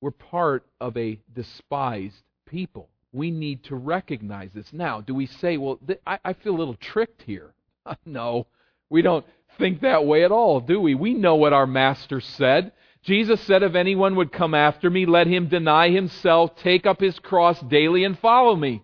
We're 0.00 0.10
part 0.12 0.64
of 0.80 0.96
a 0.96 1.18
despised 1.34 2.22
people. 2.46 2.88
We 3.12 3.30
need 3.30 3.64
to 3.64 3.76
recognize 3.76 4.50
this. 4.54 4.72
Now, 4.72 5.00
do 5.00 5.14
we 5.14 5.26
say, 5.26 5.56
well, 5.56 5.78
th- 5.86 6.00
I, 6.06 6.18
I 6.24 6.32
feel 6.32 6.54
a 6.54 6.58
little 6.58 6.74
tricked 6.74 7.22
here? 7.22 7.52
no, 8.06 8.46
we 8.88 9.02
don't 9.02 9.26
think 9.58 9.80
that 9.80 10.06
way 10.06 10.24
at 10.24 10.32
all, 10.32 10.60
do 10.60 10.80
we? 10.80 10.94
We 10.94 11.14
know 11.14 11.36
what 11.36 11.52
our 11.52 11.66
Master 11.66 12.20
said. 12.20 12.72
Jesus 13.02 13.40
said, 13.42 13.62
If 13.62 13.74
anyone 13.74 14.16
would 14.16 14.32
come 14.32 14.54
after 14.54 14.90
me, 14.90 15.06
let 15.06 15.26
him 15.26 15.48
deny 15.48 15.90
himself, 15.90 16.56
take 16.56 16.86
up 16.86 17.00
his 17.00 17.18
cross 17.18 17.60
daily, 17.62 18.04
and 18.04 18.18
follow 18.18 18.54
me. 18.54 18.82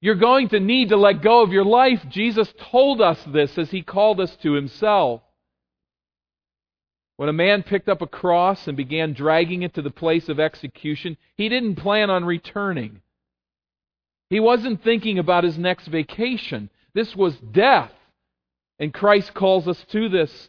You're 0.00 0.14
going 0.14 0.48
to 0.48 0.60
need 0.60 0.88
to 0.88 0.96
let 0.96 1.22
go 1.22 1.42
of 1.42 1.52
your 1.52 1.64
life. 1.64 2.02
Jesus 2.08 2.52
told 2.58 3.02
us 3.02 3.22
this 3.24 3.58
as 3.58 3.70
he 3.70 3.82
called 3.82 4.18
us 4.18 4.34
to 4.36 4.52
himself. 4.52 5.20
When 7.20 7.28
a 7.28 7.34
man 7.34 7.64
picked 7.64 7.90
up 7.90 8.00
a 8.00 8.06
cross 8.06 8.66
and 8.66 8.78
began 8.78 9.12
dragging 9.12 9.60
it 9.60 9.74
to 9.74 9.82
the 9.82 9.90
place 9.90 10.30
of 10.30 10.40
execution, 10.40 11.18
he 11.36 11.50
didn't 11.50 11.76
plan 11.76 12.08
on 12.08 12.24
returning. 12.24 13.02
He 14.30 14.40
wasn't 14.40 14.82
thinking 14.82 15.18
about 15.18 15.44
his 15.44 15.58
next 15.58 15.88
vacation. 15.88 16.70
This 16.94 17.14
was 17.14 17.36
death. 17.36 17.92
And 18.78 18.94
Christ 18.94 19.34
calls 19.34 19.68
us 19.68 19.84
to 19.90 20.08
this. 20.08 20.48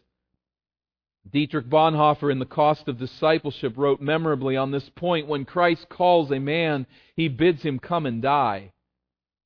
Dietrich 1.29 1.67
Bonhoeffer 1.67 2.31
in 2.31 2.39
The 2.39 2.45
Cost 2.45 2.87
of 2.87 2.97
Discipleship 2.97 3.73
wrote 3.75 3.99
memorably 3.99 4.55
on 4.55 4.71
this 4.71 4.87
point 4.95 5.27
when 5.27 5.43
Christ 5.43 5.89
calls 5.89 6.31
a 6.31 6.39
man, 6.39 6.87
he 7.17 7.27
bids 7.27 7.63
him 7.63 7.79
come 7.79 8.05
and 8.05 8.21
die 8.21 8.71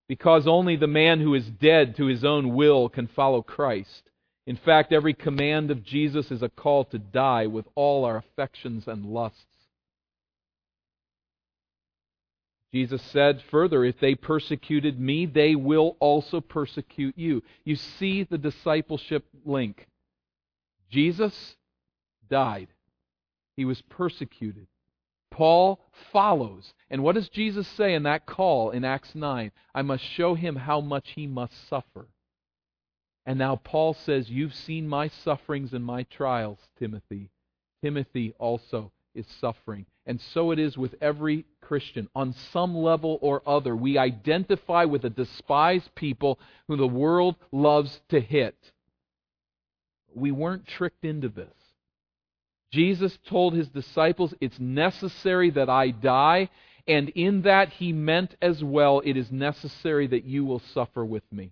because 0.08 0.46
only 0.46 0.76
the 0.76 0.86
man 0.86 1.22
who 1.22 1.34
is 1.34 1.50
dead 1.50 1.96
to 1.96 2.06
his 2.06 2.24
own 2.24 2.54
will 2.54 2.88
can 2.88 3.08
follow 3.08 3.42
Christ. 3.42 4.12
In 4.48 4.58
fact, 4.58 4.92
every 4.92 5.14
command 5.14 5.72
of 5.72 5.84
Jesus 5.84 6.32
is 6.32 6.44
a 6.44 6.50
call 6.50 6.86
to 6.86 7.00
die 7.00 7.48
with 7.48 7.66
all 7.76 8.06
our 8.06 8.18
affections 8.18 8.88
and 8.88 9.06
lusts. 9.06 9.46
Jesus 12.72 13.02
said 13.02 13.42
further, 13.50 13.84
If 13.86 14.00
they 14.00 14.16
persecuted 14.16 15.00
me, 15.00 15.26
they 15.26 15.56
will 15.56 15.96
also 16.00 16.42
persecute 16.42 17.18
you. 17.18 17.42
You 17.64 17.76
see 17.76 18.24
the 18.24 18.38
discipleship 18.38 19.26
link. 19.46 19.88
Jesus 20.92 21.56
died, 22.30 22.68
he 23.56 23.66
was 23.66 23.82
persecuted. 23.82 24.68
Paul 25.32 25.82
follows. 26.14 26.74
And 26.90 27.04
what 27.04 27.16
does 27.16 27.30
Jesus 27.30 27.68
say 27.68 27.94
in 27.94 28.04
that 28.04 28.26
call 28.26 28.72
in 28.72 28.86
Acts 28.86 29.16
9? 29.16 29.52
I 29.74 29.82
must 29.82 30.04
show 30.04 30.34
him 30.34 30.56
how 30.56 30.80
much 30.82 31.12
he 31.16 31.28
must 31.28 31.68
suffer. 31.68 32.08
And 33.26 33.40
now 33.40 33.56
Paul 33.56 33.94
says, 33.94 34.30
You've 34.30 34.54
seen 34.54 34.88
my 34.88 35.08
sufferings 35.08 35.74
and 35.74 35.84
my 35.84 36.04
trials, 36.04 36.60
Timothy. 36.78 37.30
Timothy 37.84 38.34
also 38.38 38.92
is 39.16 39.26
suffering. 39.40 39.86
And 40.06 40.22
so 40.34 40.52
it 40.52 40.60
is 40.60 40.78
with 40.78 40.94
every 41.02 41.46
Christian. 41.62 42.08
On 42.16 42.36
some 42.54 42.76
level 42.76 43.18
or 43.22 43.42
other, 43.48 43.76
we 43.76 43.98
identify 43.98 44.86
with 44.86 45.04
a 45.04 45.10
despised 45.10 45.90
people 45.96 46.40
who 46.68 46.78
the 46.78 46.88
world 46.88 47.36
loves 47.52 48.02
to 48.10 48.20
hit. 48.20 48.56
We 50.14 50.32
weren't 50.32 50.68
tricked 50.68 51.04
into 51.04 51.30
this. 51.30 51.54
Jesus 52.72 53.18
told 53.28 53.54
his 53.54 53.70
disciples, 53.70 54.34
It's 54.40 54.60
necessary 54.60 55.50
that 55.52 55.70
I 55.70 55.90
die, 55.92 56.50
and 56.88 57.10
in 57.10 57.44
that 57.44 57.70
he 57.70 57.94
meant 57.94 58.36
as 58.42 58.64
well, 58.64 59.02
It 59.04 59.18
is 59.18 59.32
necessary 59.32 60.08
that 60.08 60.26
you 60.26 60.46
will 60.46 60.62
suffer 60.74 61.04
with 61.04 61.24
me. 61.32 61.52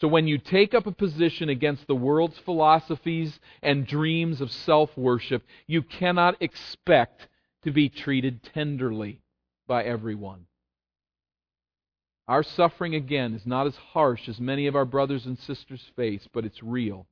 So 0.00 0.08
when 0.08 0.26
you 0.26 0.38
take 0.38 0.74
up 0.74 0.86
a 0.86 0.92
position 0.92 1.48
against 1.48 1.86
the 1.86 1.94
world's 1.94 2.38
philosophies 2.38 3.40
and 3.62 3.86
dreams 3.86 4.40
of 4.40 4.52
self 4.52 4.96
worship, 4.96 5.42
you 5.66 5.82
cannot 5.82 6.40
expect 6.40 7.28
to 7.62 7.72
be 7.72 7.88
treated 7.88 8.42
tenderly 8.42 9.20
by 9.66 9.84
everyone. 9.84 10.46
Our 12.28 12.42
suffering, 12.42 12.94
again, 12.94 13.34
is 13.34 13.46
not 13.46 13.66
as 13.66 13.76
harsh 13.76 14.28
as 14.28 14.40
many 14.40 14.66
of 14.66 14.76
our 14.76 14.84
brothers 14.84 15.26
and 15.26 15.38
sisters 15.38 15.82
face, 15.94 16.28
but 16.32 16.44
it's 16.44 16.62
real. 16.62 17.06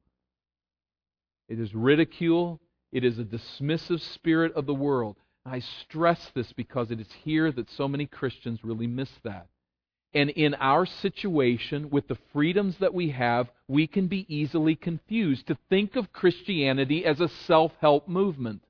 It 1.48 1.60
is 1.60 1.74
ridicule. 1.74 2.60
It 2.92 3.04
is 3.04 3.18
a 3.18 3.24
dismissive 3.24 4.00
spirit 4.00 4.52
of 4.54 4.66
the 4.66 4.74
world. 4.74 5.16
I 5.46 5.60
stress 5.60 6.30
this 6.34 6.52
because 6.52 6.90
it 6.90 7.00
is 7.00 7.12
here 7.24 7.52
that 7.52 7.70
so 7.70 7.86
many 7.86 8.06
Christians 8.06 8.64
really 8.64 8.86
miss 8.86 9.10
that. 9.22 9.46
And 10.14 10.30
in 10.30 10.54
our 10.54 10.86
situation, 10.86 11.90
with 11.90 12.06
the 12.08 12.18
freedoms 12.32 12.78
that 12.78 12.94
we 12.94 13.10
have, 13.10 13.50
we 13.66 13.86
can 13.86 14.06
be 14.06 14.24
easily 14.34 14.76
confused 14.76 15.48
to 15.48 15.58
think 15.68 15.96
of 15.96 16.12
Christianity 16.12 17.04
as 17.04 17.20
a 17.20 17.28
self 17.28 17.72
help 17.80 18.06
movement. 18.06 18.62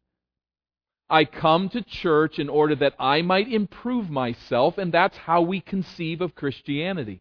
I 1.11 1.27
come 1.27 1.69
to 1.71 1.83
church 1.83 2.39
in 2.39 2.49
order 2.49 2.75
that 2.77 2.95
I 2.99 3.21
might 3.21 3.53
improve 3.53 4.09
myself, 4.09 4.79
and 4.79 4.91
that's 4.91 5.17
how 5.19 5.43
we 5.43 5.61
conceive 5.61 6.23
of 6.23 6.35
Christianity. 6.35 7.21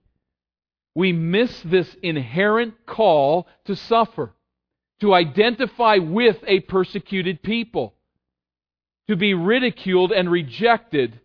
We 0.96 1.12
miss 1.12 1.62
this 1.64 1.94
inherent 2.02 2.86
call 2.86 3.48
to 3.66 3.76
suffer 3.76 4.34
to 5.04 5.14
identify 5.14 5.98
with 5.98 6.38
a 6.48 6.62
persecuted 6.62 7.44
people, 7.44 7.94
to 9.10 9.18
be 9.18 9.34
ridiculed 9.34 10.14
and 10.14 10.32
rejected. 10.32 11.20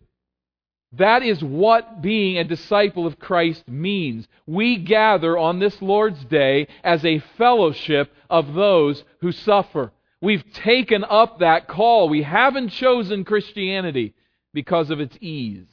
That 0.93 1.21
is 1.21 1.43
what 1.43 2.01
being 2.01 2.37
a 2.37 2.43
disciple 2.43 3.05
of 3.05 3.19
Christ 3.19 3.67
means. 3.67 4.27
We 4.47 4.77
gather 4.77 5.37
on 5.37 5.59
this 5.59 5.81
Lord's 5.81 6.23
Day 6.25 6.67
as 6.83 7.05
a 7.05 7.19
fellowship 7.37 8.11
of 8.29 8.53
those 8.53 9.03
who 9.21 9.31
suffer. 9.31 9.91
We've 10.21 10.51
taken 10.51 11.03
up 11.03 11.39
that 11.39 11.67
call. 11.67 12.09
We 12.09 12.23
haven't 12.23 12.69
chosen 12.69 13.23
Christianity 13.23 14.15
because 14.53 14.89
of 14.89 14.99
its 14.99 15.15
ease 15.21 15.67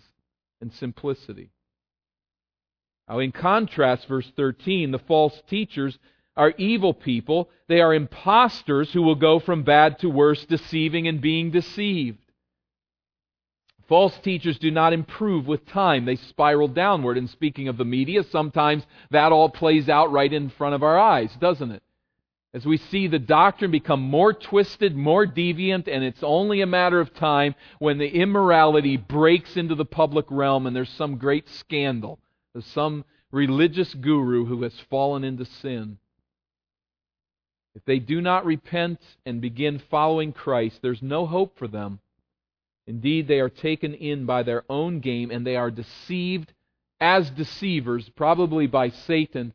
and 0.61 0.73
simplicity. 0.73 1.51
Now, 3.09 3.21
in 3.21 3.33
contrast, 3.33 4.07
verse 4.07 4.31
13, 4.37 4.91
the 4.91 4.99
false 4.99 5.41
teachers 5.49 5.99
are 6.37 6.53
evil 6.59 6.93
people. 6.93 7.49
They 7.69 7.81
are 7.81 7.95
impostors 7.95 8.93
who 8.93 9.03
will 9.03 9.15
go 9.15 9.39
from 9.39 9.63
bad 9.63 9.99
to 10.01 10.11
worse, 10.11 10.45
deceiving 10.45 11.09
and 11.09 11.21
being 11.21 11.51
deceived. 11.51 12.19
False 13.89 14.19
teachers 14.19 14.59
do 14.59 14.71
not 14.71 14.93
improve 14.93 15.47
with 15.47 15.67
time. 15.67 16.05
They 16.05 16.17
spiral 16.17 16.69
downward. 16.69 17.19
And 17.19 17.31
speaking 17.31 17.69
of 17.69 17.77
the 17.77 17.85
media, 17.85 18.25
sometimes 18.25 18.85
that 19.11 19.33
all 19.33 19.49
plays 19.49 19.89
out 19.89 20.11
right 20.11 20.33
in 20.33 20.51
front 20.51 20.75
of 20.75 20.83
our 20.83 20.99
eyes, 20.99 21.35
doesn't 21.41 21.71
it? 21.71 21.83
As 22.53 22.65
we 22.65 22.79
see 22.79 23.07
the 23.07 23.19
doctrine 23.19 23.71
become 23.71 24.01
more 24.01 24.33
twisted, 24.33 24.97
more 24.97 25.27
deviant, 25.27 25.89
and 25.89 26.03
it's 26.03 26.23
only 26.23 26.63
a 26.63 26.67
matter 26.67 27.01
of 27.01 27.15
time 27.15 27.55
when 27.79 27.99
the 27.99 28.09
immorality 28.09 28.97
breaks 28.97 29.57
into 29.57 29.75
the 29.75 29.85
public 29.85 30.25
realm 30.31 30.67
and 30.67 30.75
there's 30.75 30.89
some 30.89 31.19
great 31.19 31.49
scandal. 31.49 32.19
There's 32.55 32.67
some 32.67 33.05
religious 33.31 33.93
guru 33.93 34.47
who 34.47 34.63
has 34.63 34.73
fallen 34.89 35.23
into 35.23 35.45
sin. 35.45 35.99
If 37.75 37.85
they 37.85 37.99
do 37.99 38.23
not 38.23 38.47
repent 38.47 39.01
and 39.27 39.43
begin 39.43 39.79
following 39.91 40.33
Christ, 40.33 40.79
there's 40.81 41.03
no 41.03 41.27
hope 41.27 41.59
for 41.59 41.69
them. 41.69 42.01
Indeed, 42.87 43.27
they 43.27 43.41
are 43.41 43.49
taken 43.49 43.95
in 43.95 44.27
by 44.27 44.43
their 44.43 44.65
own 44.69 45.01
game 45.01 45.31
and 45.31 45.47
they 45.47 45.57
are 45.57 45.71
deceived 45.71 46.53
as 47.01 47.31
deceivers, 47.31 48.09
probably 48.11 48.67
by 48.67 48.89
Satan, 48.91 49.53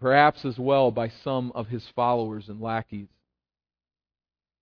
perhaps 0.00 0.44
as 0.44 0.58
well 0.58 0.90
by 0.90 1.08
some 1.08 1.52
of 1.54 1.68
his 1.68 1.86
followers 1.88 2.48
and 2.48 2.60
lackeys. 2.60 3.08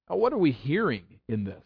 Now, 0.09 0.16
what 0.16 0.33
are 0.33 0.38
we 0.38 0.52
hearing 0.52 1.05
in 1.29 1.44
this? 1.44 1.62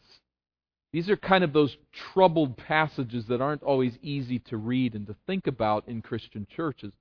These 0.92 1.08
are 1.08 1.16
kind 1.16 1.44
of 1.44 1.52
those 1.52 1.76
troubled 1.92 2.56
passages 2.56 3.26
that 3.26 3.40
aren't 3.40 3.62
always 3.62 3.96
easy 4.02 4.40
to 4.40 4.56
read 4.56 4.94
and 4.94 5.06
to 5.06 5.14
think 5.26 5.46
about 5.46 5.86
in 5.86 6.02
Christian 6.02 6.46
churches. 6.54 6.92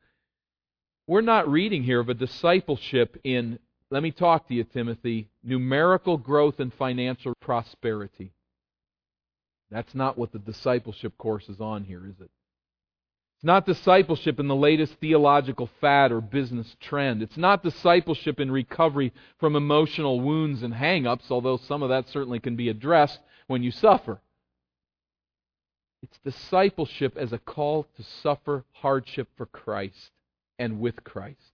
We're 1.08 1.22
not 1.22 1.50
reading 1.50 1.84
here 1.84 2.00
of 2.00 2.10
a 2.10 2.14
discipleship 2.14 3.20
in 3.24 3.58
let 3.92 4.04
me 4.04 4.12
talk 4.12 4.48
to 4.48 4.54
you, 4.54 4.64
Timothy. 4.66 5.30
Numerical 5.44 6.18
growth 6.18 6.60
and 6.60 6.72
financial 6.72 7.34
prosperity. 7.42 8.32
That's 9.72 9.94
not 9.94 10.18
what 10.18 10.32
the 10.32 10.40
discipleship 10.40 11.18
course 11.18 11.48
is 11.50 11.60
on 11.60 11.84
here, 11.84 12.06
is 12.06 12.20
it? 12.20 12.30
It's 13.40 13.46
not 13.46 13.66
discipleship 13.66 14.40
in 14.40 14.50
the 14.50 14.56
latest 14.56 14.96
theological 14.96 15.70
fad 15.80 16.12
or 16.12 16.20
business 16.20 16.76
trend. 16.82 17.22
It's 17.22 17.38
not 17.38 17.64
discipleship 17.64 18.40
in 18.40 18.52
recovery 18.52 19.14
from 19.38 19.56
emotional 19.56 20.20
wounds 20.20 20.62
and 20.62 20.74
hang 20.74 21.08
ups, 21.08 21.32
although 21.32 21.56
some 21.56 21.82
of 21.82 21.90
that 21.90 22.10
certainly 22.10 22.40
can 22.42 22.58
be 22.58 22.68
addressed 22.68 23.20
when 23.48 23.64
you 23.64 23.72
suffer. 23.72 24.20
It's 26.02 26.20
discipleship 26.20 27.16
as 27.18 27.32
a 27.32 27.40
call 27.40 27.84
to 27.96 28.04
suffer 28.04 28.66
hardship 28.74 29.30
for 29.38 29.46
Christ 29.46 30.12
and 30.58 30.82
with 30.82 31.04
Christ. 31.04 31.54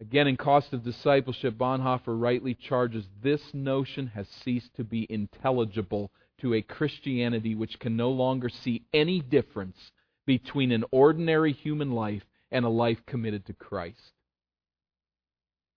Again, 0.00 0.28
in 0.28 0.36
Cost 0.36 0.72
of 0.72 0.84
Discipleship, 0.84 1.54
Bonhoeffer 1.54 2.18
rightly 2.20 2.54
charges 2.54 3.04
this 3.20 3.52
notion 3.52 4.06
has 4.08 4.28
ceased 4.28 4.74
to 4.76 4.84
be 4.84 5.06
intelligible 5.10 6.12
to 6.40 6.54
a 6.54 6.62
Christianity 6.62 7.56
which 7.56 7.80
can 7.80 7.96
no 7.96 8.10
longer 8.10 8.48
see 8.48 8.84
any 8.94 9.20
difference 9.20 9.90
between 10.24 10.70
an 10.70 10.84
ordinary 10.92 11.52
human 11.52 11.92
life 11.92 12.22
and 12.52 12.64
a 12.64 12.68
life 12.68 12.98
committed 13.06 13.44
to 13.46 13.52
Christ. 13.54 14.12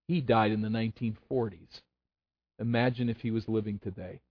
He 0.07 0.21
died 0.21 0.51
in 0.51 0.62
the 0.62 0.69
1940s. 0.69 1.81
Imagine 2.60 3.10
if 3.10 3.21
he 3.21 3.31
was 3.31 3.47
living 3.49 3.79
today. 3.79 4.21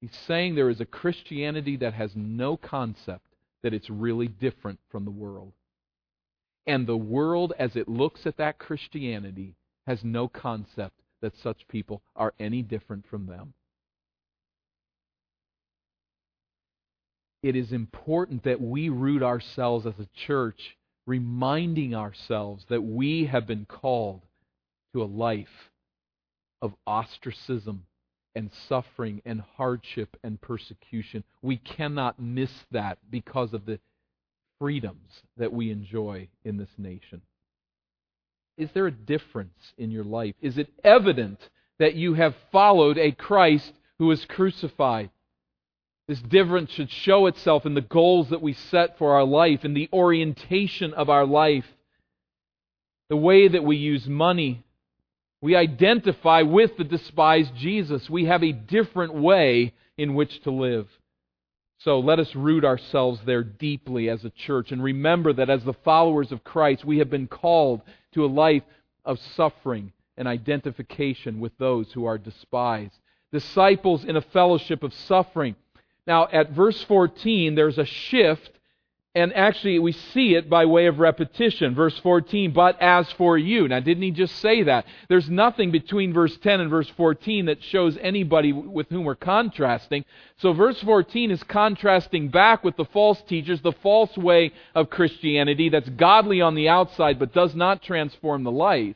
He's 0.00 0.16
saying 0.26 0.54
there 0.54 0.70
is 0.70 0.80
a 0.80 0.86
Christianity 0.86 1.76
that 1.76 1.94
has 1.94 2.12
no 2.16 2.56
concept 2.56 3.26
that 3.62 3.74
it's 3.74 3.90
really 3.90 4.28
different 4.28 4.80
from 4.90 5.04
the 5.04 5.10
world. 5.10 5.52
And 6.68 6.86
the 6.86 6.98
world, 6.98 7.54
as 7.58 7.76
it 7.76 7.88
looks 7.88 8.26
at 8.26 8.36
that 8.36 8.58
Christianity, 8.58 9.56
has 9.86 10.04
no 10.04 10.28
concept 10.28 11.00
that 11.22 11.32
such 11.42 11.66
people 11.66 12.02
are 12.14 12.34
any 12.38 12.60
different 12.60 13.06
from 13.08 13.26
them. 13.26 13.54
It 17.42 17.56
is 17.56 17.72
important 17.72 18.44
that 18.44 18.60
we 18.60 18.90
root 18.90 19.22
ourselves 19.22 19.86
as 19.86 19.98
a 19.98 20.08
church, 20.26 20.76
reminding 21.06 21.94
ourselves 21.94 22.66
that 22.68 22.82
we 22.82 23.24
have 23.24 23.46
been 23.46 23.64
called 23.64 24.20
to 24.92 25.02
a 25.02 25.04
life 25.04 25.70
of 26.60 26.74
ostracism 26.86 27.86
and 28.34 28.50
suffering 28.68 29.22
and 29.24 29.40
hardship 29.56 30.18
and 30.22 30.38
persecution. 30.38 31.24
We 31.40 31.56
cannot 31.56 32.20
miss 32.20 32.52
that 32.72 32.98
because 33.10 33.54
of 33.54 33.64
the 33.64 33.80
freedoms 34.58 35.22
that 35.36 35.52
we 35.52 35.70
enjoy 35.70 36.28
in 36.44 36.56
this 36.56 36.70
nation? 36.78 37.22
Is 38.56 38.70
there 38.72 38.86
a 38.86 38.92
difference 38.92 39.72
in 39.76 39.90
your 39.90 40.04
life? 40.04 40.34
Is 40.40 40.58
it 40.58 40.68
evident 40.82 41.38
that 41.78 41.94
you 41.94 42.14
have 42.14 42.34
followed 42.50 42.98
a 42.98 43.12
Christ 43.12 43.72
who 43.98 44.06
was 44.06 44.24
crucified? 44.24 45.10
This 46.08 46.20
difference 46.20 46.72
should 46.72 46.90
show 46.90 47.26
itself 47.26 47.66
in 47.66 47.74
the 47.74 47.82
goals 47.82 48.30
that 48.30 48.42
we 48.42 48.54
set 48.54 48.98
for 48.98 49.12
our 49.12 49.24
life, 49.24 49.64
in 49.64 49.74
the 49.74 49.88
orientation 49.92 50.94
of 50.94 51.08
our 51.10 51.26
life, 51.26 51.66
the 53.10 53.16
way 53.16 53.46
that 53.46 53.62
we 53.62 53.76
use 53.76 54.06
money. 54.06 54.64
We 55.40 55.54
identify 55.54 56.42
with 56.42 56.76
the 56.76 56.84
despised 56.84 57.54
Jesus. 57.54 58.10
We 58.10 58.24
have 58.24 58.42
a 58.42 58.52
different 58.52 59.14
way 59.14 59.74
in 59.96 60.14
which 60.14 60.42
to 60.42 60.50
live. 60.50 60.88
So 61.78 62.00
let 62.00 62.18
us 62.18 62.34
root 62.34 62.64
ourselves 62.64 63.20
there 63.24 63.44
deeply 63.44 64.08
as 64.10 64.24
a 64.24 64.30
church 64.30 64.72
and 64.72 64.82
remember 64.82 65.32
that 65.32 65.48
as 65.48 65.64
the 65.64 65.72
followers 65.72 66.32
of 66.32 66.42
Christ, 66.42 66.84
we 66.84 66.98
have 66.98 67.08
been 67.08 67.28
called 67.28 67.82
to 68.12 68.24
a 68.24 68.26
life 68.26 68.64
of 69.04 69.20
suffering 69.20 69.92
and 70.16 70.26
identification 70.26 71.38
with 71.38 71.56
those 71.58 71.92
who 71.92 72.04
are 72.04 72.18
despised. 72.18 72.98
Disciples 73.30 74.04
in 74.04 74.16
a 74.16 74.20
fellowship 74.20 74.82
of 74.82 74.92
suffering. 74.92 75.54
Now, 76.06 76.28
at 76.32 76.50
verse 76.50 76.82
14, 76.82 77.54
there's 77.54 77.78
a 77.78 77.84
shift 77.84 78.57
and 79.18 79.34
actually, 79.34 79.80
we 79.80 79.90
see 79.90 80.36
it 80.36 80.48
by 80.48 80.64
way 80.64 80.86
of 80.86 81.00
repetition. 81.00 81.74
Verse 81.74 81.98
14, 81.98 82.52
but 82.52 82.80
as 82.80 83.10
for 83.12 83.36
you. 83.36 83.66
Now, 83.66 83.80
didn't 83.80 84.04
he 84.04 84.12
just 84.12 84.36
say 84.36 84.62
that? 84.62 84.86
There's 85.08 85.28
nothing 85.28 85.72
between 85.72 86.12
verse 86.12 86.36
10 86.36 86.60
and 86.60 86.70
verse 86.70 86.88
14 86.90 87.46
that 87.46 87.60
shows 87.64 87.98
anybody 88.00 88.52
with 88.52 88.88
whom 88.90 89.04
we're 89.04 89.16
contrasting. 89.16 90.04
So, 90.36 90.52
verse 90.52 90.80
14 90.82 91.32
is 91.32 91.42
contrasting 91.42 92.28
back 92.28 92.62
with 92.62 92.76
the 92.76 92.84
false 92.84 93.20
teachers, 93.22 93.60
the 93.60 93.72
false 93.72 94.16
way 94.16 94.52
of 94.76 94.88
Christianity 94.88 95.68
that's 95.68 95.88
godly 95.88 96.40
on 96.40 96.54
the 96.54 96.68
outside 96.68 97.18
but 97.18 97.34
does 97.34 97.56
not 97.56 97.82
transform 97.82 98.44
the 98.44 98.52
life. 98.52 98.94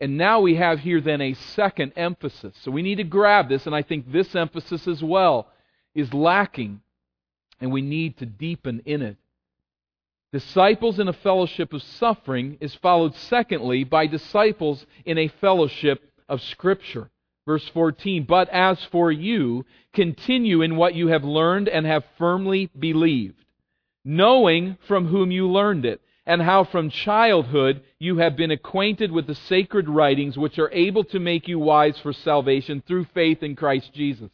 And 0.00 0.16
now 0.16 0.38
we 0.38 0.54
have 0.54 0.78
here 0.78 1.00
then 1.00 1.20
a 1.20 1.34
second 1.34 1.94
emphasis. 1.96 2.54
So, 2.62 2.70
we 2.70 2.82
need 2.82 2.98
to 2.98 3.04
grab 3.04 3.48
this, 3.48 3.66
and 3.66 3.74
I 3.74 3.82
think 3.82 4.12
this 4.12 4.36
emphasis 4.36 4.86
as 4.86 5.02
well 5.02 5.48
is 5.96 6.14
lacking 6.14 6.80
and 7.60 7.72
we 7.72 7.82
need 7.82 8.18
to 8.18 8.26
deepen 8.26 8.82
in 8.84 9.02
it. 9.02 9.16
Disciples 10.32 10.98
in 10.98 11.08
a 11.08 11.12
fellowship 11.12 11.72
of 11.72 11.82
suffering 11.82 12.58
is 12.60 12.74
followed, 12.74 13.14
secondly, 13.14 13.84
by 13.84 14.06
disciples 14.06 14.84
in 15.06 15.16
a 15.16 15.28
fellowship 15.28 16.12
of 16.28 16.42
Scripture. 16.42 17.10
Verse 17.46 17.66
14, 17.68 18.24
But 18.24 18.50
as 18.50 18.84
for 18.92 19.10
you, 19.10 19.64
continue 19.94 20.60
in 20.60 20.76
what 20.76 20.94
you 20.94 21.08
have 21.08 21.24
learned 21.24 21.66
and 21.66 21.86
have 21.86 22.04
firmly 22.18 22.68
believed, 22.78 23.42
knowing 24.04 24.76
from 24.86 25.06
whom 25.06 25.30
you 25.30 25.50
learned 25.50 25.86
it, 25.86 26.02
and 26.26 26.42
how 26.42 26.62
from 26.62 26.90
childhood 26.90 27.82
you 27.98 28.18
have 28.18 28.36
been 28.36 28.50
acquainted 28.50 29.10
with 29.10 29.26
the 29.26 29.34
sacred 29.34 29.88
writings 29.88 30.36
which 30.36 30.58
are 30.58 30.70
able 30.72 31.04
to 31.04 31.18
make 31.18 31.48
you 31.48 31.58
wise 31.58 31.98
for 32.00 32.12
salvation 32.12 32.82
through 32.86 33.06
faith 33.14 33.42
in 33.42 33.56
Christ 33.56 33.94
Jesus. 33.94 34.30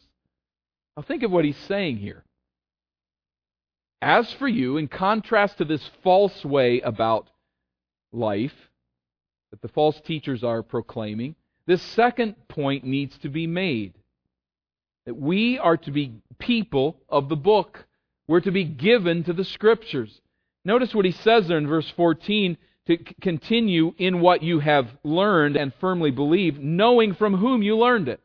Now 0.96 1.04
think 1.04 1.22
of 1.22 1.30
what 1.30 1.44
he's 1.44 1.56
saying 1.56 1.98
here. 1.98 2.23
As 4.04 4.30
for 4.34 4.46
you, 4.46 4.76
in 4.76 4.88
contrast 4.88 5.56
to 5.56 5.64
this 5.64 5.88
false 6.02 6.44
way 6.44 6.82
about 6.82 7.30
life 8.12 8.52
that 9.50 9.62
the 9.62 9.68
false 9.68 9.98
teachers 10.02 10.44
are 10.44 10.62
proclaiming, 10.62 11.36
this 11.66 11.80
second 11.80 12.34
point 12.46 12.84
needs 12.84 13.16
to 13.20 13.30
be 13.30 13.46
made. 13.46 13.94
That 15.06 15.16
we 15.16 15.58
are 15.58 15.78
to 15.78 15.90
be 15.90 16.12
people 16.38 16.98
of 17.08 17.30
the 17.30 17.36
book. 17.36 17.86
We're 18.28 18.42
to 18.42 18.50
be 18.50 18.64
given 18.64 19.24
to 19.24 19.32
the 19.32 19.42
Scriptures. 19.42 20.20
Notice 20.66 20.94
what 20.94 21.06
he 21.06 21.12
says 21.12 21.48
there 21.48 21.56
in 21.56 21.66
verse 21.66 21.90
14 21.96 22.58
to 22.88 22.98
continue 23.22 23.94
in 23.96 24.20
what 24.20 24.42
you 24.42 24.58
have 24.58 24.86
learned 25.02 25.56
and 25.56 25.72
firmly 25.80 26.10
believe, 26.10 26.58
knowing 26.58 27.14
from 27.14 27.38
whom 27.38 27.62
you 27.62 27.78
learned 27.78 28.08
it. 28.08 28.20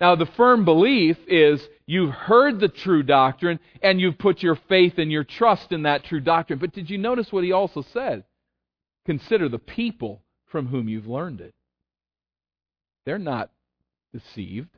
Now, 0.00 0.14
the 0.14 0.26
firm 0.26 0.64
belief 0.64 1.16
is 1.26 1.60
you've 1.88 2.12
heard 2.12 2.60
the 2.60 2.68
true 2.68 3.02
doctrine 3.02 3.58
and 3.82 4.00
you've 4.00 4.18
put 4.18 4.42
your 4.42 4.56
faith 4.68 4.98
and 4.98 5.10
your 5.10 5.24
trust 5.24 5.72
in 5.72 5.82
that 5.82 6.04
true 6.04 6.20
doctrine. 6.20 6.60
But 6.60 6.72
did 6.72 6.88
you 6.88 6.98
notice 6.98 7.32
what 7.32 7.42
he 7.42 7.50
also 7.50 7.82
said? 7.92 8.24
Consider 9.06 9.48
the 9.48 9.58
people 9.58 10.22
from 10.46 10.66
whom 10.66 10.88
you've 10.88 11.08
learned 11.08 11.40
it. 11.40 11.54
they're 13.04 13.18
not 13.18 13.50
deceived. 14.12 14.68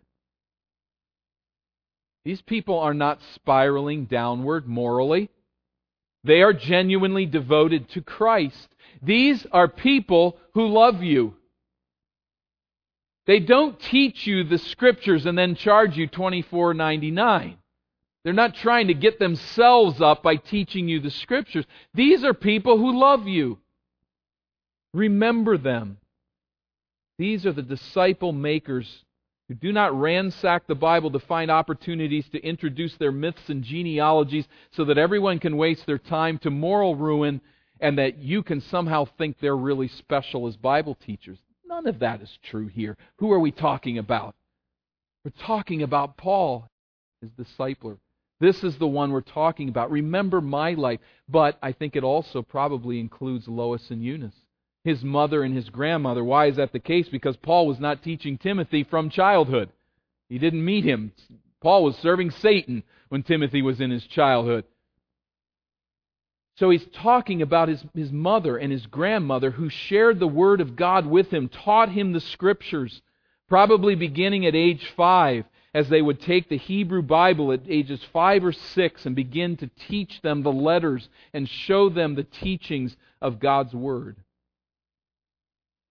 These 2.24 2.42
people 2.42 2.78
are 2.78 2.94
not 2.94 3.20
spiraling 3.34 4.04
downward 4.04 4.68
morally. 4.68 5.30
They 6.22 6.42
are 6.42 6.52
genuinely 6.52 7.26
devoted 7.26 7.88
to 7.90 8.02
Christ. 8.02 8.68
These 9.02 9.46
are 9.50 9.68
people 9.68 10.38
who 10.54 10.68
love 10.68 11.02
you. 11.02 11.34
They 13.30 13.38
don't 13.38 13.78
teach 13.78 14.26
you 14.26 14.42
the 14.42 14.58
scriptures 14.58 15.24
and 15.24 15.38
then 15.38 15.54
charge 15.54 15.96
you 15.96 16.08
$24.99. 16.08 17.54
They're 18.24 18.32
not 18.32 18.56
trying 18.56 18.88
to 18.88 18.94
get 18.94 19.20
themselves 19.20 20.00
up 20.00 20.24
by 20.24 20.34
teaching 20.34 20.88
you 20.88 20.98
the 20.98 21.12
scriptures. 21.12 21.64
These 21.94 22.24
are 22.24 22.34
people 22.34 22.76
who 22.76 22.98
love 22.98 23.28
you. 23.28 23.58
Remember 24.92 25.56
them. 25.56 25.98
These 27.18 27.46
are 27.46 27.52
the 27.52 27.62
disciple 27.62 28.32
makers 28.32 29.04
who 29.46 29.54
do 29.54 29.70
not 29.70 29.94
ransack 29.94 30.66
the 30.66 30.74
Bible 30.74 31.12
to 31.12 31.20
find 31.20 31.52
opportunities 31.52 32.28
to 32.30 32.44
introduce 32.44 32.96
their 32.96 33.12
myths 33.12 33.48
and 33.48 33.62
genealogies 33.62 34.48
so 34.72 34.84
that 34.86 34.98
everyone 34.98 35.38
can 35.38 35.56
waste 35.56 35.86
their 35.86 35.98
time 35.98 36.36
to 36.38 36.50
moral 36.50 36.96
ruin 36.96 37.42
and 37.78 37.96
that 37.96 38.18
you 38.18 38.42
can 38.42 38.60
somehow 38.60 39.04
think 39.04 39.36
they're 39.38 39.56
really 39.56 39.86
special 39.86 40.48
as 40.48 40.56
Bible 40.56 40.96
teachers. 40.96 41.38
None 41.70 41.86
of 41.86 42.00
that 42.00 42.20
is 42.20 42.38
true 42.42 42.66
here. 42.66 42.96
Who 43.18 43.30
are 43.30 43.38
we 43.38 43.52
talking 43.52 43.96
about? 43.98 44.34
We're 45.24 45.46
talking 45.46 45.82
about 45.82 46.16
Paul, 46.16 46.68
his 47.20 47.30
discipler. 47.30 47.96
This 48.40 48.64
is 48.64 48.76
the 48.76 48.88
one 48.88 49.12
we're 49.12 49.20
talking 49.20 49.68
about. 49.68 49.92
Remember 49.92 50.40
my 50.40 50.72
life. 50.72 50.98
But 51.28 51.58
I 51.62 51.70
think 51.70 51.94
it 51.94 52.02
also 52.02 52.42
probably 52.42 52.98
includes 52.98 53.46
Lois 53.46 53.88
and 53.90 54.02
Eunice, 54.02 54.34
his 54.82 55.04
mother 55.04 55.44
and 55.44 55.54
his 55.54 55.68
grandmother. 55.68 56.24
Why 56.24 56.46
is 56.46 56.56
that 56.56 56.72
the 56.72 56.80
case? 56.80 57.08
Because 57.08 57.36
Paul 57.36 57.68
was 57.68 57.78
not 57.78 58.02
teaching 58.02 58.36
Timothy 58.36 58.82
from 58.82 59.08
childhood. 59.08 59.70
He 60.28 60.38
didn't 60.38 60.64
meet 60.64 60.84
him. 60.84 61.12
Paul 61.60 61.84
was 61.84 61.96
serving 61.98 62.32
Satan 62.32 62.82
when 63.10 63.22
Timothy 63.22 63.62
was 63.62 63.80
in 63.80 63.92
his 63.92 64.06
childhood. 64.06 64.64
So 66.56 66.70
he's 66.70 66.86
talking 66.92 67.42
about 67.42 67.68
his, 67.68 67.84
his 67.94 68.12
mother 68.12 68.56
and 68.56 68.70
his 68.70 68.86
grandmother 68.86 69.52
who 69.52 69.68
shared 69.68 70.20
the 70.20 70.26
Word 70.26 70.60
of 70.60 70.76
God 70.76 71.06
with 71.06 71.30
him, 71.30 71.48
taught 71.48 71.90
him 71.90 72.12
the 72.12 72.20
Scriptures, 72.20 73.00
probably 73.48 73.94
beginning 73.94 74.44
at 74.46 74.54
age 74.54 74.92
five 74.96 75.44
as 75.72 75.88
they 75.88 76.02
would 76.02 76.20
take 76.20 76.48
the 76.48 76.58
Hebrew 76.58 77.02
Bible 77.02 77.52
at 77.52 77.62
ages 77.68 78.00
five 78.12 78.44
or 78.44 78.52
six 78.52 79.06
and 79.06 79.14
begin 79.14 79.56
to 79.58 79.70
teach 79.88 80.20
them 80.22 80.42
the 80.42 80.52
letters 80.52 81.08
and 81.32 81.48
show 81.48 81.88
them 81.88 82.14
the 82.14 82.24
teachings 82.24 82.96
of 83.22 83.38
God's 83.38 83.72
Word. 83.72 84.16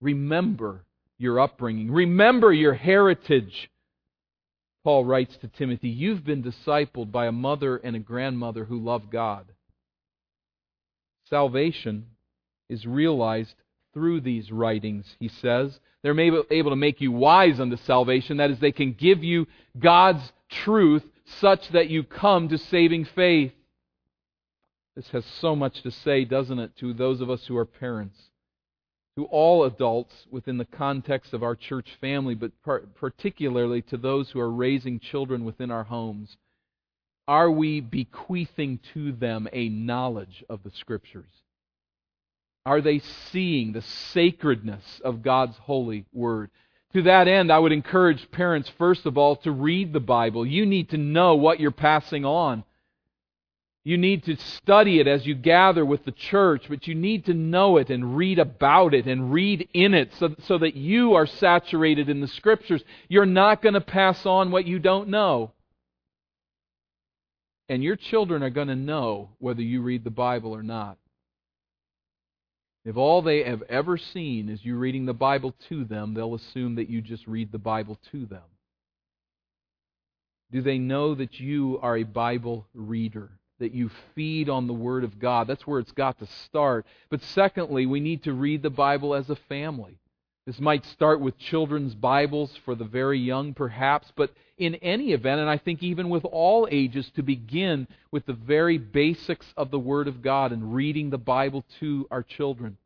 Remember 0.02 0.86
your 1.18 1.40
upbringing, 1.40 1.92
remember 1.92 2.52
your 2.54 2.74
heritage. 2.74 3.70
Paul 4.84 5.04
writes 5.06 5.36
to 5.38 5.48
Timothy, 5.48 5.90
You've 5.90 6.24
been 6.24 6.44
discipled 6.44 7.12
by 7.12 7.28
a 7.28 7.32
mother 7.32 7.78
and 7.78 7.96
a 7.96 8.00
grandmother 8.00 8.66
who 8.66 8.80
love 8.80 9.10
God. 9.10 9.46
Salvation 11.30 12.06
is 12.70 12.86
realized 12.86 13.56
through 13.94 14.22
these 14.22 14.52
writings, 14.52 15.06
he 15.20 15.28
says. 15.28 15.80
They're 16.02 16.20
able 16.20 16.72
to 16.72 16.76
make 16.76 17.02
you 17.02 17.12
wise 17.12 17.60
unto 17.60 17.78
salvation. 17.78 18.38
That 18.38 18.52
is, 18.52 18.60
they 18.60 18.72
can 18.72 18.94
give 18.94 19.24
you 19.24 19.48
God's 19.78 20.32
truth 20.50 21.04
such 21.40 21.70
that 21.70 21.90
you 21.90 22.04
come 22.04 22.50
to 22.50 22.58
saving 22.58 23.06
faith. 23.06 23.52
This 24.96 25.10
has 25.10 25.26
so 25.40 25.56
much 25.56 25.82
to 25.84 25.92
say, 25.92 26.26
doesn't 26.26 26.60
it, 26.60 26.76
to 26.78 26.94
those 26.94 27.22
of 27.22 27.30
us 27.30 27.46
who 27.48 27.58
are 27.58 27.66
parents, 27.66 28.18
to 29.18 29.26
all 29.26 29.66
adults 29.66 30.14
within 30.32 30.58
the 30.58 30.66
context 30.66 31.34
of 31.34 31.44
our 31.44 31.56
church 31.56 31.88
family, 32.02 32.36
but 32.36 32.52
particularly 32.96 33.82
to 33.84 33.98
those 33.98 34.30
who 34.30 34.40
are 34.40 34.50
raising 34.52 35.00
children 35.00 35.44
within 35.46 35.72
our 35.72 35.84
homes. 35.84 36.38
Are 37.30 37.52
we 37.52 37.80
bequeathing 37.80 38.80
to 38.96 39.12
them 39.12 39.48
a 39.54 39.70
knowledge 39.70 40.44
of 40.50 40.64
the 40.64 40.72
Scriptures? 40.72 41.30
Are 42.66 42.82
they 42.82 42.98
seeing 43.32 43.72
the 43.72 43.84
sacredness 43.84 45.00
of 45.06 45.22
God's 45.22 45.56
holy 45.58 46.06
word? 46.12 46.50
To 46.94 47.04
that 47.04 47.28
end, 47.28 47.52
I 47.52 47.60
would 47.60 47.72
encourage 47.72 48.32
parents, 48.32 48.72
first 48.80 49.06
of 49.06 49.16
all, 49.16 49.36
to 49.38 49.52
read 49.52 49.94
the 49.94 50.00
Bible. 50.00 50.44
You 50.44 50.66
need 50.66 50.90
to 50.90 50.98
know 50.98 51.36
what 51.36 51.60
you're 51.60 51.70
passing 51.70 52.26
on. 52.26 52.64
You 53.84 54.00
need 54.00 54.24
to 54.24 54.36
study 54.36 55.00
it 55.00 55.06
as 55.06 55.28
you 55.28 55.36
gather 55.36 55.86
with 55.86 56.06
the 56.06 56.12
church, 56.12 56.66
but 56.68 56.88
you 56.88 56.96
need 56.96 57.26
to 57.26 57.36
know 57.36 57.78
it 57.78 57.92
and 57.92 58.18
read 58.18 58.40
about 58.40 58.96
it 58.96 59.06
and 59.06 59.32
read 59.32 59.70
in 59.76 59.94
it 59.94 60.16
so, 60.16 60.36
so 60.48 60.58
that 60.58 60.74
you 60.76 61.14
are 61.14 61.28
saturated 61.28 62.10
in 62.10 62.22
the 62.22 62.28
Scriptures. 62.28 62.84
You're 63.08 63.28
not 63.28 63.62
going 63.62 63.76
to 63.76 63.82
pass 63.82 64.26
on 64.26 64.50
what 64.50 64.66
you 64.66 64.80
don't 64.80 65.10
know. 65.10 65.52
And 67.70 67.84
your 67.84 67.96
children 67.96 68.42
are 68.42 68.50
going 68.50 68.68
to 68.68 68.76
know 68.76 69.30
whether 69.38 69.62
you 69.62 69.84
read 69.84 70.04
the 70.04 70.10
Bible 70.10 70.56
or 70.56 70.64
not. 70.64 70.98
If 72.84 72.98
all 72.98 73.22
they 73.22 73.44
have 73.44 73.62
ever 73.70 73.98
seen 73.98 74.50
is 74.50 74.66
you 74.66 74.76
reading 74.76 75.06
the 75.06 75.14
Bible 75.14 75.54
to 75.70 75.86
them, 75.86 76.14
they'll 76.16 76.34
assume 76.34 76.76
that 76.76 76.90
you 76.90 77.02
just 77.02 77.28
read 77.28 77.52
the 77.52 77.60
Bible 77.60 78.00
to 78.12 78.26
them. 78.26 78.42
Do 80.52 80.64
they 80.64 80.80
know 80.80 81.14
that 81.14 81.40
you 81.40 81.78
are 81.84 81.98
a 81.98 82.04
Bible 82.04 82.66
reader? 82.74 83.30
That 83.60 83.74
you 83.74 83.92
feed 84.16 84.50
on 84.50 84.66
the 84.66 84.74
Word 84.74 85.04
of 85.04 85.20
God? 85.20 85.46
That's 85.46 85.68
where 85.68 85.80
it's 85.80 85.92
got 85.92 86.18
to 86.20 86.26
start. 86.46 86.88
But 87.12 87.22
secondly, 87.22 87.86
we 87.86 88.00
need 88.00 88.24
to 88.24 88.34
read 88.34 88.64
the 88.64 88.72
Bible 88.72 89.14
as 89.14 89.30
a 89.30 89.36
family. 89.36 89.99
This 90.50 90.60
might 90.60 90.84
start 90.84 91.22
with 91.22 91.38
children's 91.38 91.94
Bibles 91.94 92.58
for 92.66 92.74
the 92.74 92.84
very 92.84 93.20
young, 93.20 93.54
perhaps, 93.54 94.12
but 94.16 94.34
in 94.58 94.74
any 94.74 95.12
event, 95.12 95.40
and 95.40 95.48
I 95.48 95.60
think 95.60 95.84
even 95.84 96.10
with 96.10 96.26
all 96.26 96.68
ages, 96.72 97.08
to 97.18 97.22
begin 97.22 97.88
with 98.10 98.26
the 98.26 98.34
very 98.34 98.80
basics 98.80 99.46
of 99.56 99.70
the 99.70 99.78
Word 99.78 100.08
of 100.08 100.24
God 100.24 100.52
and 100.52 100.74
reading 100.74 101.12
the 101.12 101.20
Bible 101.20 101.64
to 101.80 102.08
our 102.10 102.24
children. 102.24 102.80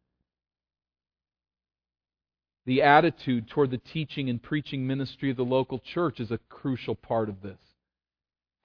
The 2.65 2.81
attitude 2.81 3.47
toward 3.47 3.71
the 3.71 3.77
teaching 3.77 4.29
and 4.29 4.43
preaching 4.43 4.85
ministry 4.85 5.29
of 5.29 5.37
the 5.37 5.45
local 5.45 5.79
church 5.79 6.19
is 6.19 6.31
a 6.31 6.39
crucial 6.49 6.95
part 6.95 7.29
of 7.29 7.41
this. 7.41 7.59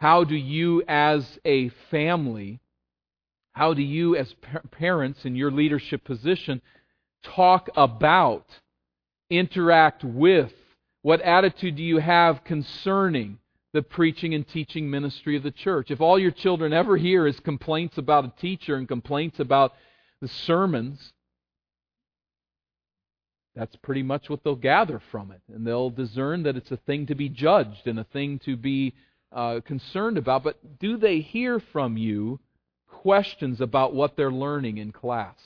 How 0.00 0.24
do 0.24 0.34
you, 0.34 0.82
as 0.88 1.38
a 1.44 1.68
family, 1.92 2.58
how 3.52 3.74
do 3.74 3.82
you, 3.82 4.16
as 4.16 4.34
parents 4.72 5.24
in 5.24 5.36
your 5.36 5.52
leadership 5.52 6.02
position, 6.02 6.60
talk 7.22 7.68
about 7.76 8.44
interact 9.30 10.04
with? 10.04 10.52
What 11.02 11.20
attitude 11.22 11.76
do 11.76 11.82
you 11.82 11.98
have 11.98 12.44
concerning 12.44 13.38
the 13.72 13.82
preaching 13.82 14.34
and 14.34 14.46
teaching 14.46 14.90
ministry 14.90 15.36
of 15.36 15.42
the 15.42 15.50
church? 15.50 15.90
If 15.90 16.00
all 16.00 16.18
your 16.18 16.30
children 16.30 16.72
ever 16.72 16.96
hear 16.96 17.26
is 17.26 17.38
complaints 17.40 17.98
about 17.98 18.24
a 18.24 18.40
teacher 18.40 18.76
and 18.76 18.88
complaints 18.88 19.38
about 19.40 19.74
the 20.20 20.28
sermons, 20.28 21.12
that's 23.54 23.76
pretty 23.76 24.02
much 24.02 24.30
what 24.30 24.44
they'll 24.44 24.54
gather 24.54 25.00
from 25.10 25.32
it. 25.32 25.40
And 25.52 25.66
they'll 25.66 25.90
discern 25.90 26.44
that 26.44 26.56
it's 26.56 26.70
a 26.70 26.76
thing 26.76 27.06
to 27.06 27.14
be 27.14 27.28
judged 27.28 27.86
and 27.86 27.98
a 27.98 28.04
thing 28.04 28.38
to 28.40 28.56
be 28.56 28.94
uh, 29.32 29.60
concerned 29.64 30.16
about. 30.16 30.44
But 30.44 30.78
do 30.78 30.96
they 30.96 31.20
hear 31.20 31.58
from 31.58 31.96
you 31.96 32.38
questions 32.88 33.60
about 33.60 33.94
what 33.94 34.16
they're 34.16 34.32
learning 34.32 34.78
in 34.78 34.92
class? 34.92 35.36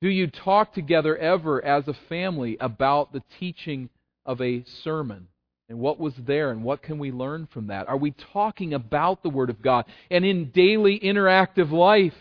Do 0.00 0.08
you 0.08 0.28
talk 0.28 0.72
together 0.72 1.16
ever 1.16 1.64
as 1.64 1.88
a 1.88 1.94
family 2.08 2.56
about 2.60 3.12
the 3.12 3.22
teaching 3.40 3.88
of 4.24 4.40
a 4.40 4.64
sermon? 4.84 5.28
And 5.68 5.80
what 5.80 5.98
was 5.98 6.14
there, 6.14 6.50
and 6.50 6.62
what 6.62 6.82
can 6.82 6.98
we 6.98 7.10
learn 7.10 7.46
from 7.52 7.66
that? 7.66 7.88
Are 7.88 7.96
we 7.96 8.12
talking 8.32 8.72
about 8.72 9.22
the 9.22 9.28
Word 9.28 9.50
of 9.50 9.60
God? 9.60 9.84
And 10.10 10.24
in 10.24 10.50
daily 10.50 10.98
interactive 10.98 11.70
life, 11.70 12.14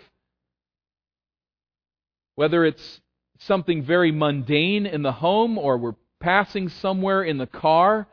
whether 2.36 2.66
it's 2.66 3.00
something 3.40 3.84
very 3.84 4.12
mundane 4.12 4.86
in 4.86 5.02
the 5.02 5.12
home 5.12 5.58
or 5.58 5.78
we're 5.78 5.96
passing 6.20 6.68
somewhere 6.68 7.24
in 7.24 7.38
the 7.38 7.48
car, 7.48 8.08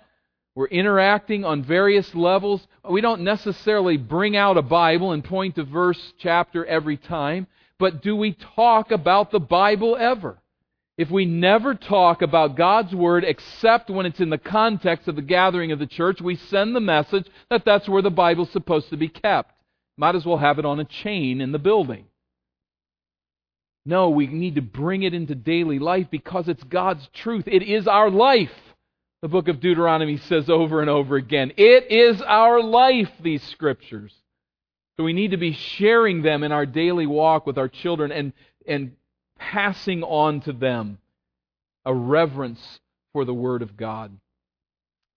we're 0.55 0.69
interacting 0.69 1.45
on 1.45 1.65
various 1.65 2.15
levels. 2.15 2.65
We 2.89 3.01
don't 3.01 3.23
necessarily 3.23 3.97
bring 3.97 4.37
out 4.37 4.57
a 4.57 4.63
Bible 4.63 5.13
and 5.13 5.25
point 5.25 5.57
to 5.57 5.65
verse, 5.65 6.13
chapter 6.19 6.65
every 6.65 6.97
time 6.97 7.49
but 7.79 8.03
do 8.03 8.15
we 8.17 8.37
talk 8.57 8.91
about 8.91 9.31
the 9.31 9.41
Bible 9.41 9.97
ever? 9.97 10.39
If 10.97 11.11
we 11.11 11.25
never 11.25 11.75
talk 11.75 12.23
about 12.23 12.57
God's 12.57 12.95
Word 12.95 13.25
except 13.25 13.91
when 13.91 14.07
it's 14.07 14.21
in 14.21 14.31
the 14.31 14.39
context 14.39 15.09
of 15.09 15.17
the 15.17 15.23
gathering 15.23 15.73
of 15.73 15.81
the 15.81 15.87
church, 15.87 16.21
we 16.21 16.37
send 16.37 16.75
the 16.75 16.81
message 16.81 17.27
that 17.51 17.65
that's 17.65 17.89
where 17.89 18.03
the 18.03 18.11
Bible's 18.11 18.51
supposed 18.51 18.91
to 18.91 18.97
be 18.97 19.09
kept. 19.09 19.51
Might 19.97 20.15
as 20.15 20.25
well 20.25 20.37
have 20.37 20.59
it 20.59 20.65
on 20.65 20.79
a 20.79 20.85
chain 20.85 21.41
in 21.41 21.51
the 21.51 21.59
building. 21.59 22.07
No, 23.87 24.11
we 24.11 24.29
need 24.29 24.55
to 24.55 24.63
bring 24.63 25.03
it 25.03 25.15
into 25.15 25.35
daily 25.35 25.79
life 25.79 26.07
because 26.11 26.49
it's 26.49 26.63
God's 26.65 27.07
truth. 27.13 27.45
It 27.47 27.63
is 27.63 27.87
our 27.87 28.11
life. 28.11 28.53
The 29.21 29.29
book 29.29 29.49
of 29.49 29.61
Deuteronomy 29.61 30.17
says 30.17 30.49
over 30.49 30.81
and 30.81 30.89
over 30.89 31.17
again, 31.17 31.53
it 31.57 31.91
is 31.91 32.23
our 32.23 32.63
life, 32.63 33.11
these 33.21 33.43
scriptures. 33.43 34.15
So 34.97 35.05
we 35.05 35.13
need 35.13 35.33
to 35.33 35.37
be 35.37 35.53
sharing 35.53 36.23
them 36.23 36.43
in 36.43 36.53
our 36.53 36.67
daily 36.67 37.07
walk 37.07 37.47
with 37.47 37.59
our 37.59 37.69
children 37.69 38.13
and, 38.13 38.33
and 38.67 38.93
passing 39.39 40.03
on 40.03 40.41
to 40.43 40.53
them 40.53 40.99
a 41.85 41.93
reverence 41.93 42.81
for 43.13 43.25
the 43.25 43.35
Word 43.35 43.63
of 43.63 43.77
God. 43.77 44.17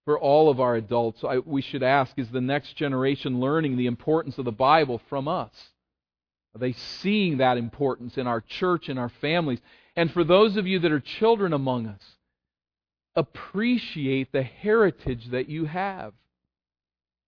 For 0.06 0.18
all 0.18 0.50
of 0.50 0.60
our 0.60 0.76
adults, 0.76 1.24
I, 1.24 1.40
we 1.40 1.62
should 1.62 1.84
ask 1.84 2.18
is 2.18 2.30
the 2.30 2.42
next 2.42 2.76
generation 2.76 3.40
learning 3.40 3.78
the 3.78 3.88
importance 3.88 4.38
of 4.38 4.46
the 4.46 4.52
Bible 4.52 5.02
from 5.10 5.28
us? 5.28 5.52
Are 6.56 6.60
they 6.60 6.72
seeing 6.72 7.38
that 7.38 7.58
importance 7.58 8.18
in 8.18 8.26
our 8.26 8.42
church, 8.42 8.90
in 8.90 8.98
our 8.98 9.12
families? 9.22 9.60
And 9.96 10.12
for 10.12 10.24
those 10.24 10.58
of 10.58 10.66
you 10.66 10.80
that 10.80 10.92
are 10.92 11.00
children 11.00 11.54
among 11.54 11.88
us, 11.88 12.02
appreciate 13.16 14.32
the 14.32 14.44
heritage 14.44 15.30
that 15.32 15.50
you 15.50 15.66
have. 15.66 16.13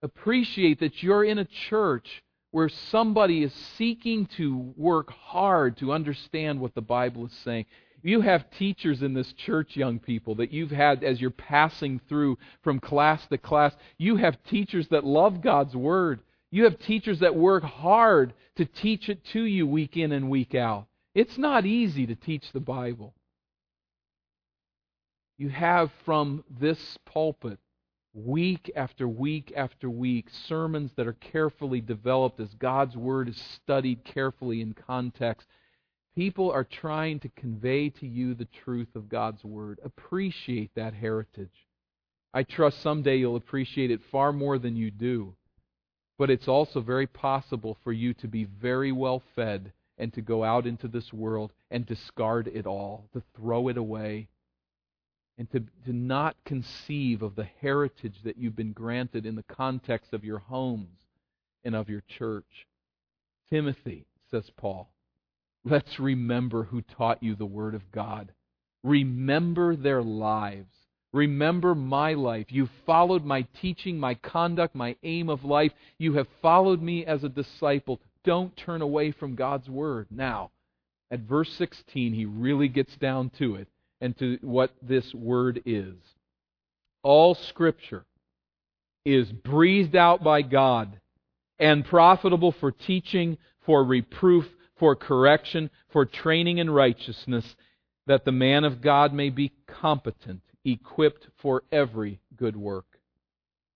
Appreciate 0.02 0.80
that 0.80 1.04
you're 1.04 1.26
in 1.26 1.38
a 1.38 1.46
church 1.46 2.24
where 2.52 2.70
somebody 2.70 3.44
is 3.44 3.54
seeking 3.78 4.26
to 4.38 4.74
work 4.76 5.12
hard 5.12 5.78
to 5.78 5.92
understand 5.92 6.60
what 6.60 6.74
the 6.74 6.82
Bible 6.82 7.26
is 7.26 7.34
saying. 7.44 7.66
You 8.02 8.22
have 8.22 8.50
teachers 8.52 9.02
in 9.02 9.14
this 9.14 9.34
church, 9.34 9.76
young 9.76 10.00
people, 10.00 10.36
that 10.36 10.54
you've 10.54 10.72
had 10.72 11.04
as 11.04 11.20
you're 11.20 11.32
passing 11.32 12.00
through 12.08 12.38
from 12.64 12.80
class 12.80 13.26
to 13.28 13.38
class. 13.38 13.76
You 13.98 14.16
have 14.16 14.42
teachers 14.46 14.88
that 14.88 15.04
love 15.04 15.42
God's 15.42 15.76
Word. 15.76 16.22
You 16.50 16.64
have 16.64 16.80
teachers 16.80 17.20
that 17.20 17.36
work 17.36 17.64
hard 17.64 18.34
to 18.56 18.66
teach 18.66 19.10
it 19.10 19.24
to 19.34 19.44
you 19.44 19.68
week 19.68 19.98
in 19.98 20.12
and 20.12 20.30
week 20.30 20.56
out. 20.56 20.88
It's 21.14 21.38
not 21.38 21.66
easy 21.66 22.08
to 22.08 22.16
teach 22.16 22.52
the 22.52 22.60
Bible. 22.60 23.14
You 25.38 25.50
have 25.50 25.92
from 26.06 26.44
this 26.60 26.98
pulpit 27.06 27.60
week 28.14 28.72
after 28.76 29.08
week 29.08 29.54
after 29.56 29.90
week, 29.90 30.28
sermons 30.48 30.92
that 30.96 31.08
are 31.08 31.14
carefully 31.14 31.82
developed 31.82 32.40
as 32.40 32.54
God's 32.56 32.98
Word 32.98 33.30
is 33.30 33.42
studied 33.56 34.04
carefully 34.04 34.62
in 34.62 34.74
context. 34.74 35.48
People 36.16 36.52
are 36.52 36.64
trying 36.64 37.20
to 37.22 37.30
convey 37.30 37.90
to 37.90 38.08
you 38.08 38.34
the 38.34 38.48
truth 38.64 38.96
of 38.96 39.10
God's 39.10 39.44
Word. 39.44 39.80
Appreciate 39.84 40.72
that 40.76 40.94
heritage. 40.94 41.68
I 42.34 42.44
trust 42.44 42.82
someday 42.82 43.18
you'll 43.18 43.36
appreciate 43.36 43.92
it 43.92 44.02
far 44.12 44.32
more 44.34 44.60
than 44.60 44.76
you 44.76 44.92
do. 44.92 45.36
But 46.18 46.30
it's 46.30 46.48
also 46.48 46.82
very 46.82 47.08
possible 47.08 47.78
for 47.84 47.94
you 47.94 48.14
to 48.16 48.28
be 48.28 48.44
very 48.44 48.92
well 48.92 49.24
fed 49.36 49.72
and 49.98 50.14
to 50.14 50.22
go 50.22 50.44
out 50.44 50.68
into 50.68 50.88
this 50.88 51.14
world 51.14 51.54
and 51.72 51.86
discard 51.86 52.48
it 52.48 52.66
all, 52.66 53.08
to 53.14 53.24
throw 53.36 53.68
it 53.70 53.78
away 53.78 54.28
and 55.40 55.50
to, 55.52 55.62
to 55.86 55.94
not 55.94 56.36
conceive 56.44 57.22
of 57.22 57.36
the 57.36 57.48
heritage 57.62 58.16
that 58.26 58.38
you've 58.38 58.58
been 58.58 58.74
granted 58.74 59.26
in 59.26 59.36
the 59.36 59.44
context 59.44 60.14
of 60.14 60.26
your 60.26 60.40
homes 60.40 61.00
and 61.64 61.74
of 61.74 61.88
your 61.88 62.04
church. 62.06 62.68
Timothy, 63.50 64.06
says 64.30 64.52
Paul, 64.58 64.92
let's 65.64 65.98
remember 65.98 66.66
who 66.66 66.82
taught 66.82 67.24
you 67.24 67.36
the 67.36 67.46
Word 67.46 67.74
of 67.74 67.90
God. 67.94 68.34
Remember 68.84 69.78
their 69.78 70.04
lives. 70.04 70.74
Remember 71.14 71.74
my 71.74 72.14
life. 72.16 72.48
You've 72.50 72.70
followed 72.86 73.24
my 73.24 73.48
teaching, 73.62 73.98
my 73.98 74.16
conduct, 74.16 74.76
my 74.76 74.98
aim 75.04 75.30
of 75.30 75.46
life. 75.46 75.72
You 75.98 76.16
have 76.16 76.28
followed 76.42 76.82
me 76.82 77.06
as 77.06 77.24
a 77.24 77.30
disciple. 77.30 78.02
Don't 78.26 78.56
turn 78.58 78.82
away 78.82 79.12
from 79.12 79.36
God's 79.36 79.70
Word. 79.70 80.08
Now, 80.12 80.52
at 81.10 81.22
verse 81.22 81.52
16, 81.54 82.14
he 82.14 82.26
really 82.26 82.68
gets 82.68 82.96
down 82.98 83.32
to 83.40 83.56
it 83.56 83.70
and 84.02 84.18
to 84.18 84.38
what 84.42 84.72
this 84.82 85.14
word 85.14 85.62
is. 85.66 85.96
All 87.04 87.36
Scripture 87.36 88.06
is 89.06 89.32
breathed 89.32 89.96
out 89.96 90.24
by 90.24 90.42
God 90.42 91.00
and 91.58 91.86
profitable 91.86 92.52
for 92.52 92.72
teaching, 92.72 93.38
for 93.66 93.84
reproof, 93.84 94.48
for 94.78 94.96
correction, 94.96 95.70
for 95.90 96.06
training 96.06 96.58
in 96.58 96.70
righteousness, 96.70 97.56
that 98.08 98.26
the 98.26 98.32
man 98.32 98.64
of 98.64 98.82
God 98.82 99.14
may 99.14 99.30
be 99.30 99.52
competent, 99.68 100.42
equipped 100.64 101.28
for 101.42 101.64
every 101.72 102.20
good 102.36 102.56
work. 102.56 102.86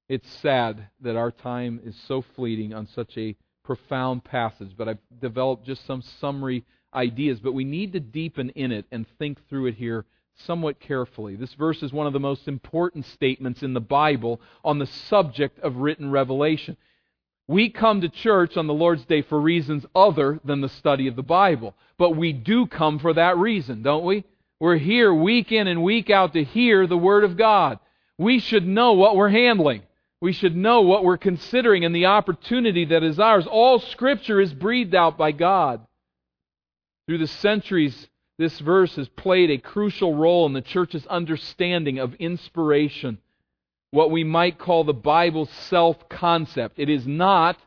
It's 0.09 0.29
sad 0.41 0.87
that 1.01 1.15
our 1.15 1.31
time 1.31 1.79
is 1.83 1.95
so 2.07 2.23
fleeting 2.35 2.73
on 2.73 2.87
such 2.87 3.17
a 3.17 3.35
profound 3.63 4.23
passage, 4.23 4.71
but 4.77 4.89
I've 4.89 4.99
developed 5.21 5.65
just 5.65 5.85
some 5.85 6.01
summary 6.01 6.65
ideas, 6.93 7.39
but 7.39 7.53
we 7.53 7.63
need 7.63 7.93
to 7.93 7.99
deepen 7.99 8.49
in 8.51 8.71
it 8.71 8.85
and 8.91 9.05
think 9.17 9.47
through 9.49 9.67
it 9.67 9.75
here 9.75 10.05
somewhat 10.35 10.79
carefully. 10.79 11.35
This 11.35 11.53
verse 11.53 11.83
is 11.83 11.93
one 11.93 12.07
of 12.07 12.13
the 12.13 12.19
most 12.19 12.47
important 12.47 13.05
statements 13.05 13.63
in 13.63 13.73
the 13.73 13.81
Bible 13.81 14.41
on 14.63 14.79
the 14.79 14.87
subject 14.87 15.59
of 15.59 15.77
written 15.77 16.11
revelation. 16.11 16.77
We 17.47 17.69
come 17.69 18.01
to 18.01 18.09
church 18.09 18.57
on 18.57 18.67
the 18.67 18.73
Lord's 18.73 19.05
Day 19.05 19.21
for 19.21 19.39
reasons 19.39 19.85
other 19.93 20.39
than 20.45 20.61
the 20.61 20.69
study 20.69 21.07
of 21.07 21.15
the 21.15 21.23
Bible, 21.23 21.75
but 21.97 22.11
we 22.11 22.31
do 22.33 22.65
come 22.65 22.99
for 22.99 23.13
that 23.13 23.37
reason, 23.37 23.83
don't 23.83 24.05
we? 24.05 24.23
We're 24.59 24.77
here 24.77 25.13
week 25.13 25.51
in 25.51 25.67
and 25.67 25.83
week 25.83 26.09
out 26.09 26.33
to 26.33 26.43
hear 26.43 26.87
the 26.87 26.97
Word 26.97 27.25
of 27.25 27.37
God. 27.37 27.79
We 28.17 28.39
should 28.39 28.65
know 28.65 28.93
what 28.93 29.15
we're 29.15 29.29
handling. 29.29 29.81
We 30.21 30.31
should 30.31 30.55
know 30.55 30.81
what 30.81 31.03
we're 31.03 31.17
considering 31.17 31.83
and 31.83 31.93
the 31.93 32.05
opportunity 32.05 32.85
that 32.85 33.03
is 33.03 33.19
ours. 33.19 33.45
All 33.45 33.79
Scripture 33.79 34.39
is 34.39 34.53
breathed 34.53 34.95
out 34.95 35.17
by 35.17 35.33
God. 35.33 35.85
Through 37.07 37.17
the 37.19 37.27
centuries, 37.27 38.07
this 38.37 38.59
verse 38.59 38.95
has 38.95 39.09
played 39.09 39.51
a 39.51 39.57
crucial 39.57 40.15
role 40.15 40.45
in 40.45 40.53
the 40.53 40.61
church's 40.61 41.05
understanding 41.07 41.99
of 41.99 42.13
inspiration, 42.15 43.19
what 43.91 44.11
we 44.11 44.23
might 44.23 44.57
call 44.57 44.83
the 44.83 44.93
Bible's 44.93 45.49
self 45.49 46.09
concept. 46.09 46.79
It 46.79 46.89
is 46.89 47.05
not 47.05 47.57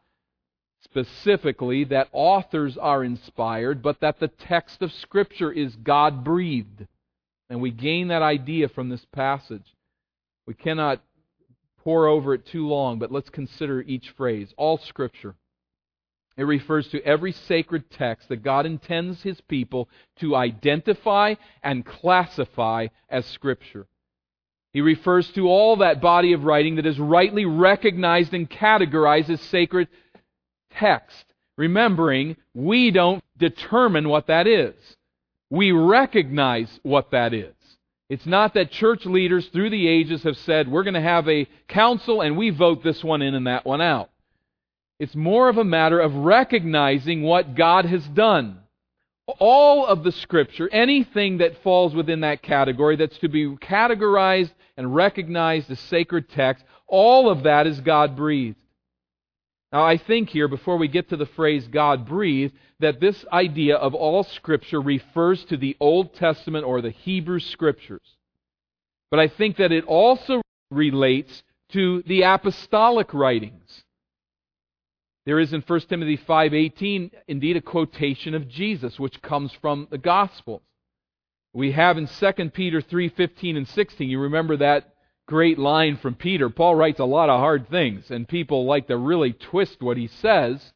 specifically 0.82 1.84
that 1.84 2.08
authors 2.12 2.76
are 2.78 3.04
inspired, 3.04 3.82
but 3.82 4.00
that 4.00 4.18
the 4.18 4.28
text 4.28 4.82
of 4.82 4.92
Scripture 4.92 5.52
is 5.52 5.76
God 5.76 6.24
breathed. 6.24 6.86
And 7.50 7.60
we 7.60 7.70
gain 7.70 8.08
that 8.08 8.22
idea 8.22 8.68
from 8.68 8.88
this 8.88 9.04
passage. 9.12 9.74
We 10.46 10.54
cannot 10.54 11.00
pore 11.84 12.06
over 12.08 12.34
it 12.34 12.46
too 12.46 12.66
long, 12.66 12.98
but 12.98 13.12
let's 13.12 13.30
consider 13.30 13.82
each 13.82 14.10
phrase. 14.10 14.52
All 14.56 14.78
Scripture. 14.78 15.34
It 16.36 16.44
refers 16.44 16.88
to 16.88 17.02
every 17.02 17.32
sacred 17.32 17.90
text 17.90 18.28
that 18.28 18.42
God 18.42 18.66
intends 18.66 19.22
His 19.22 19.40
people 19.40 19.88
to 20.20 20.36
identify 20.36 21.34
and 21.62 21.84
classify 21.84 22.88
as 23.08 23.24
Scripture. 23.26 23.86
He 24.74 24.82
refers 24.82 25.30
to 25.30 25.48
all 25.48 25.76
that 25.76 26.02
body 26.02 26.34
of 26.34 26.44
writing 26.44 26.76
that 26.76 26.84
is 26.84 26.98
rightly 26.98 27.46
recognized 27.46 28.34
and 28.34 28.50
categorized 28.50 29.30
as 29.30 29.40
sacred 29.40 29.88
text. 30.72 31.24
Remembering, 31.56 32.36
we 32.54 32.90
don't 32.90 33.24
determine 33.38 34.10
what 34.10 34.26
that 34.26 34.46
is. 34.46 34.74
We 35.48 35.72
recognize 35.72 36.80
what 36.82 37.12
that 37.12 37.32
is. 37.32 37.54
It's 38.10 38.26
not 38.26 38.52
that 38.54 38.70
church 38.70 39.06
leaders 39.06 39.46
through 39.48 39.70
the 39.70 39.88
ages 39.88 40.22
have 40.24 40.36
said, 40.38 40.68
we're 40.68 40.84
going 40.84 40.94
to 40.94 41.00
have 41.00 41.28
a 41.28 41.48
council 41.68 42.20
and 42.20 42.36
we 42.36 42.50
vote 42.50 42.84
this 42.84 43.02
one 43.02 43.22
in 43.22 43.34
and 43.34 43.46
that 43.46 43.64
one 43.64 43.80
out. 43.80 44.10
It's 44.98 45.14
more 45.14 45.48
of 45.48 45.58
a 45.58 45.64
matter 45.64 46.00
of 46.00 46.14
recognizing 46.14 47.22
what 47.22 47.54
God 47.54 47.84
has 47.84 48.06
done. 48.08 48.60
All 49.38 49.84
of 49.84 50.04
the 50.04 50.12
Scripture, 50.12 50.68
anything 50.72 51.38
that 51.38 51.62
falls 51.62 51.94
within 51.94 52.20
that 52.20 52.42
category 52.42 52.96
that's 52.96 53.18
to 53.18 53.28
be 53.28 53.46
categorized 53.56 54.52
and 54.76 54.94
recognized 54.94 55.70
as 55.70 55.80
sacred 55.80 56.28
text, 56.30 56.64
all 56.86 57.28
of 57.28 57.42
that 57.42 57.66
is 57.66 57.80
God 57.80 58.16
breathed. 58.16 58.58
Now, 59.72 59.84
I 59.84 59.98
think 59.98 60.30
here, 60.30 60.48
before 60.48 60.78
we 60.78 60.88
get 60.88 61.08
to 61.10 61.16
the 61.16 61.26
phrase 61.26 61.66
God 61.66 62.06
breathed, 62.06 62.54
that 62.78 63.00
this 63.00 63.24
idea 63.32 63.76
of 63.76 63.94
all 63.94 64.22
Scripture 64.22 64.80
refers 64.80 65.44
to 65.46 65.56
the 65.56 65.76
Old 65.80 66.14
Testament 66.14 66.64
or 66.64 66.80
the 66.80 66.90
Hebrew 66.90 67.40
Scriptures. 67.40 68.16
But 69.10 69.20
I 69.20 69.28
think 69.28 69.56
that 69.56 69.72
it 69.72 69.84
also 69.84 70.40
relates 70.70 71.42
to 71.70 72.02
the 72.06 72.22
apostolic 72.22 73.12
writings. 73.12 73.84
There 75.26 75.40
is 75.40 75.52
in 75.52 75.60
1 75.60 75.80
Timothy 75.88 76.16
5:18 76.16 77.10
indeed 77.26 77.56
a 77.56 77.60
quotation 77.60 78.32
of 78.32 78.48
Jesus 78.48 78.98
which 78.98 79.20
comes 79.20 79.52
from 79.52 79.88
the 79.90 79.98
Gospels. 79.98 80.62
We 81.52 81.72
have 81.72 81.98
in 81.98 82.06
2 82.06 82.52
Peter 82.54 82.80
3:15 82.80 83.56
and 83.56 83.66
16. 83.66 84.08
You 84.08 84.20
remember 84.20 84.56
that 84.56 84.94
great 85.26 85.58
line 85.58 85.96
from 85.96 86.14
Peter. 86.14 86.48
Paul 86.48 86.76
writes 86.76 87.00
a 87.00 87.04
lot 87.04 87.28
of 87.28 87.40
hard 87.40 87.68
things 87.68 88.10
and 88.12 88.28
people 88.28 88.64
like 88.66 88.86
to 88.86 88.96
really 88.96 89.32
twist 89.32 89.82
what 89.82 89.96
he 89.96 90.06
says 90.06 90.72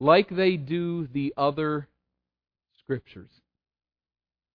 like 0.00 0.28
they 0.28 0.56
do 0.56 1.06
the 1.06 1.32
other 1.36 1.88
scriptures. 2.80 3.30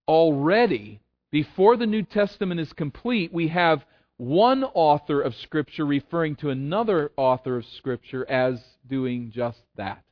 Already 0.06 1.00
before 1.30 1.76
the 1.76 1.86
New 1.86 2.02
Testament 2.02 2.60
is 2.60 2.72
complete, 2.74 3.32
we 3.32 3.48
have 3.48 3.86
one 4.18 4.64
author 4.64 5.20
of 5.20 5.34
Scripture 5.34 5.84
referring 5.84 6.36
to 6.36 6.50
another 6.50 7.12
author 7.16 7.56
of 7.56 7.66
Scripture 7.76 8.28
as 8.30 8.62
doing 8.88 9.30
just 9.30 9.60
that 9.76 10.02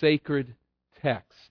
sacred 0.00 0.54
text. 1.02 1.50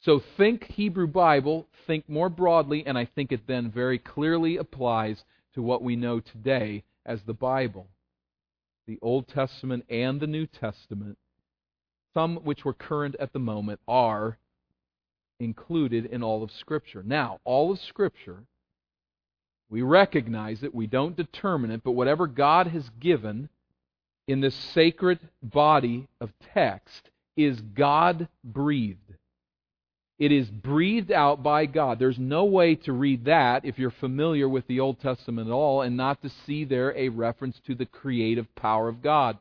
So 0.00 0.20
think 0.36 0.64
Hebrew 0.64 1.06
Bible, 1.06 1.66
think 1.86 2.08
more 2.08 2.28
broadly, 2.28 2.84
and 2.84 2.98
I 2.98 3.06
think 3.06 3.32
it 3.32 3.46
then 3.46 3.70
very 3.70 3.98
clearly 3.98 4.56
applies 4.56 5.24
to 5.54 5.62
what 5.62 5.82
we 5.82 5.96
know 5.96 6.20
today 6.20 6.82
as 7.06 7.22
the 7.22 7.32
Bible. 7.32 7.86
The 8.86 8.98
Old 9.00 9.28
Testament 9.28 9.86
and 9.88 10.20
the 10.20 10.26
New 10.26 10.46
Testament, 10.46 11.16
some 12.12 12.36
which 12.36 12.64
were 12.64 12.74
current 12.74 13.16
at 13.18 13.32
the 13.32 13.38
moment, 13.38 13.80
are 13.88 14.36
included 15.40 16.06
in 16.06 16.22
all 16.22 16.42
of 16.42 16.50
Scripture. 16.50 17.02
Now, 17.02 17.40
all 17.44 17.72
of 17.72 17.78
Scripture, 17.78 18.44
we 19.74 19.82
recognize 19.82 20.62
it, 20.62 20.72
we 20.72 20.86
don't 20.86 21.16
determine 21.16 21.72
it, 21.72 21.82
but 21.82 21.96
whatever 21.96 22.28
God 22.28 22.68
has 22.68 22.88
given 23.00 23.48
in 24.28 24.40
this 24.40 24.54
sacred 24.54 25.18
body 25.42 26.06
of 26.20 26.30
text 26.54 27.10
is 27.36 27.60
God 27.60 28.28
breathed. 28.44 29.00
It 30.16 30.30
is 30.30 30.46
breathed 30.48 31.10
out 31.10 31.42
by 31.42 31.66
God. 31.66 31.98
There's 31.98 32.20
no 32.20 32.44
way 32.44 32.76
to 32.76 32.92
read 32.92 33.24
that 33.24 33.64
if 33.64 33.76
you're 33.76 33.90
familiar 33.90 34.48
with 34.48 34.64
the 34.68 34.78
Old 34.78 35.00
Testament 35.00 35.48
at 35.48 35.52
all 35.52 35.82
and 35.82 35.96
not 35.96 36.22
to 36.22 36.30
see 36.46 36.62
there 36.62 36.96
a 36.96 37.08
reference 37.08 37.58
to 37.66 37.74
the 37.74 37.84
creative 37.84 38.46
power 38.54 38.86
of 38.88 39.02
God. 39.02 39.38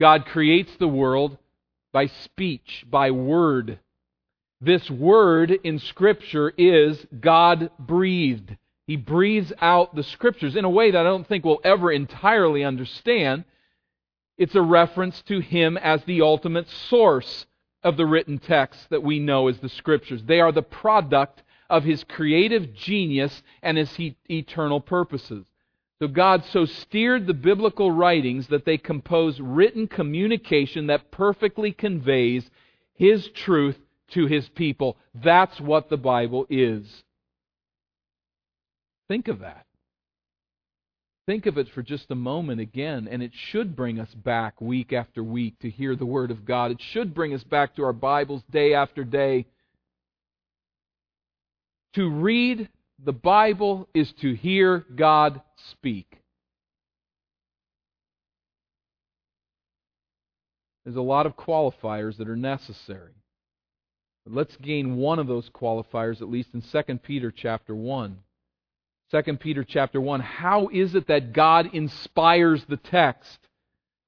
God 0.00 0.24
creates 0.24 0.74
the 0.78 0.88
world 0.88 1.36
by 1.92 2.06
speech, 2.06 2.86
by 2.88 3.10
word. 3.10 3.78
This 4.62 4.90
word 4.90 5.50
in 5.50 5.80
Scripture 5.80 6.50
is 6.56 7.06
God 7.20 7.68
breathed. 7.78 8.56
He 8.86 8.96
breathes 8.96 9.52
out 9.60 9.94
the 9.94 10.02
Scriptures 10.02 10.56
in 10.56 10.64
a 10.64 10.70
way 10.70 10.90
that 10.90 11.00
I 11.00 11.04
don't 11.04 11.26
think 11.26 11.44
we'll 11.44 11.60
ever 11.64 11.90
entirely 11.90 12.64
understand. 12.64 13.44
It's 14.36 14.54
a 14.54 14.62
reference 14.62 15.22
to 15.22 15.40
Him 15.40 15.78
as 15.78 16.04
the 16.04 16.20
ultimate 16.20 16.68
source 16.68 17.46
of 17.82 17.96
the 17.96 18.06
written 18.06 18.38
text 18.38 18.90
that 18.90 19.02
we 19.02 19.18
know 19.18 19.48
as 19.48 19.58
the 19.58 19.68
Scriptures. 19.68 20.22
They 20.24 20.40
are 20.40 20.52
the 20.52 20.62
product 20.62 21.42
of 21.70 21.84
His 21.84 22.04
creative 22.04 22.74
genius 22.74 23.42
and 23.62 23.78
His 23.78 23.96
eternal 24.30 24.80
purposes. 24.80 25.46
So 26.00 26.08
God 26.08 26.44
so 26.44 26.66
steered 26.66 27.26
the 27.26 27.34
biblical 27.34 27.90
writings 27.90 28.48
that 28.48 28.64
they 28.64 28.76
compose 28.76 29.40
written 29.40 29.86
communication 29.86 30.88
that 30.88 31.10
perfectly 31.10 31.72
conveys 31.72 32.50
His 32.94 33.28
truth 33.28 33.78
to 34.08 34.26
His 34.26 34.48
people. 34.50 34.98
That's 35.14 35.58
what 35.60 35.88
the 35.88 35.96
Bible 35.96 36.46
is. 36.50 37.03
Think 39.08 39.28
of 39.28 39.40
that. 39.40 39.66
Think 41.26 41.46
of 41.46 41.56
it 41.56 41.68
for 41.74 41.82
just 41.82 42.10
a 42.10 42.14
moment 42.14 42.60
again, 42.60 43.08
and 43.10 43.22
it 43.22 43.32
should 43.50 43.74
bring 43.74 43.98
us 43.98 44.12
back 44.14 44.60
week 44.60 44.92
after 44.92 45.22
week 45.24 45.58
to 45.60 45.70
hear 45.70 45.96
the 45.96 46.04
Word 46.04 46.30
of 46.30 46.44
God. 46.44 46.70
It 46.70 46.80
should 46.92 47.14
bring 47.14 47.32
us 47.32 47.44
back 47.44 47.76
to 47.76 47.84
our 47.84 47.94
Bibles 47.94 48.42
day 48.50 48.74
after 48.74 49.04
day. 49.04 49.46
To 51.94 52.10
read 52.10 52.68
the 53.02 53.12
Bible 53.12 53.88
is 53.94 54.12
to 54.20 54.34
hear 54.34 54.84
God 54.94 55.40
speak. 55.70 56.20
There's 60.84 60.96
a 60.96 61.02
lot 61.02 61.24
of 61.24 61.36
qualifiers 61.36 62.18
that 62.18 62.28
are 62.28 62.36
necessary. 62.36 63.14
But 64.26 64.34
let's 64.34 64.56
gain 64.56 64.96
one 64.96 65.18
of 65.18 65.26
those 65.26 65.48
qualifiers 65.48 66.20
at 66.20 66.30
least 66.30 66.50
in 66.52 66.62
2 66.62 66.98
Peter 66.98 67.32
chapter 67.34 67.74
1. 67.74 68.18
2 69.14 69.36
Peter 69.36 69.62
chapter 69.62 70.00
1. 70.00 70.18
How 70.18 70.66
is 70.72 70.96
it 70.96 71.06
that 71.06 71.32
God 71.32 71.70
inspires 71.72 72.64
the 72.64 72.76
text? 72.76 73.38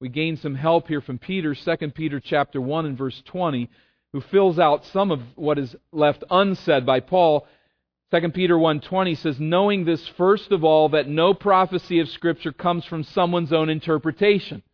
We 0.00 0.08
gain 0.08 0.36
some 0.36 0.56
help 0.56 0.88
here 0.88 1.00
from 1.00 1.18
Peter, 1.18 1.54
2 1.54 1.76
Peter 1.90 2.18
chapter 2.18 2.60
1 2.60 2.86
and 2.86 2.98
verse 2.98 3.22
20, 3.24 3.70
who 4.12 4.20
fills 4.20 4.58
out 4.58 4.84
some 4.86 5.12
of 5.12 5.20
what 5.36 5.60
is 5.60 5.76
left 5.92 6.24
unsaid 6.28 6.84
by 6.84 6.98
Paul. 6.98 7.46
2 8.10 8.30
Peter 8.30 8.56
1:20 8.56 9.16
says 9.16 9.38
knowing 9.38 9.84
this 9.84 10.08
first 10.08 10.50
of 10.50 10.64
all 10.64 10.88
that 10.88 11.06
no 11.06 11.34
prophecy 11.34 12.00
of 12.00 12.08
scripture 12.08 12.52
comes 12.52 12.84
from 12.84 13.04
someone's 13.04 13.52
own 13.52 13.70
interpretation. 13.70 14.64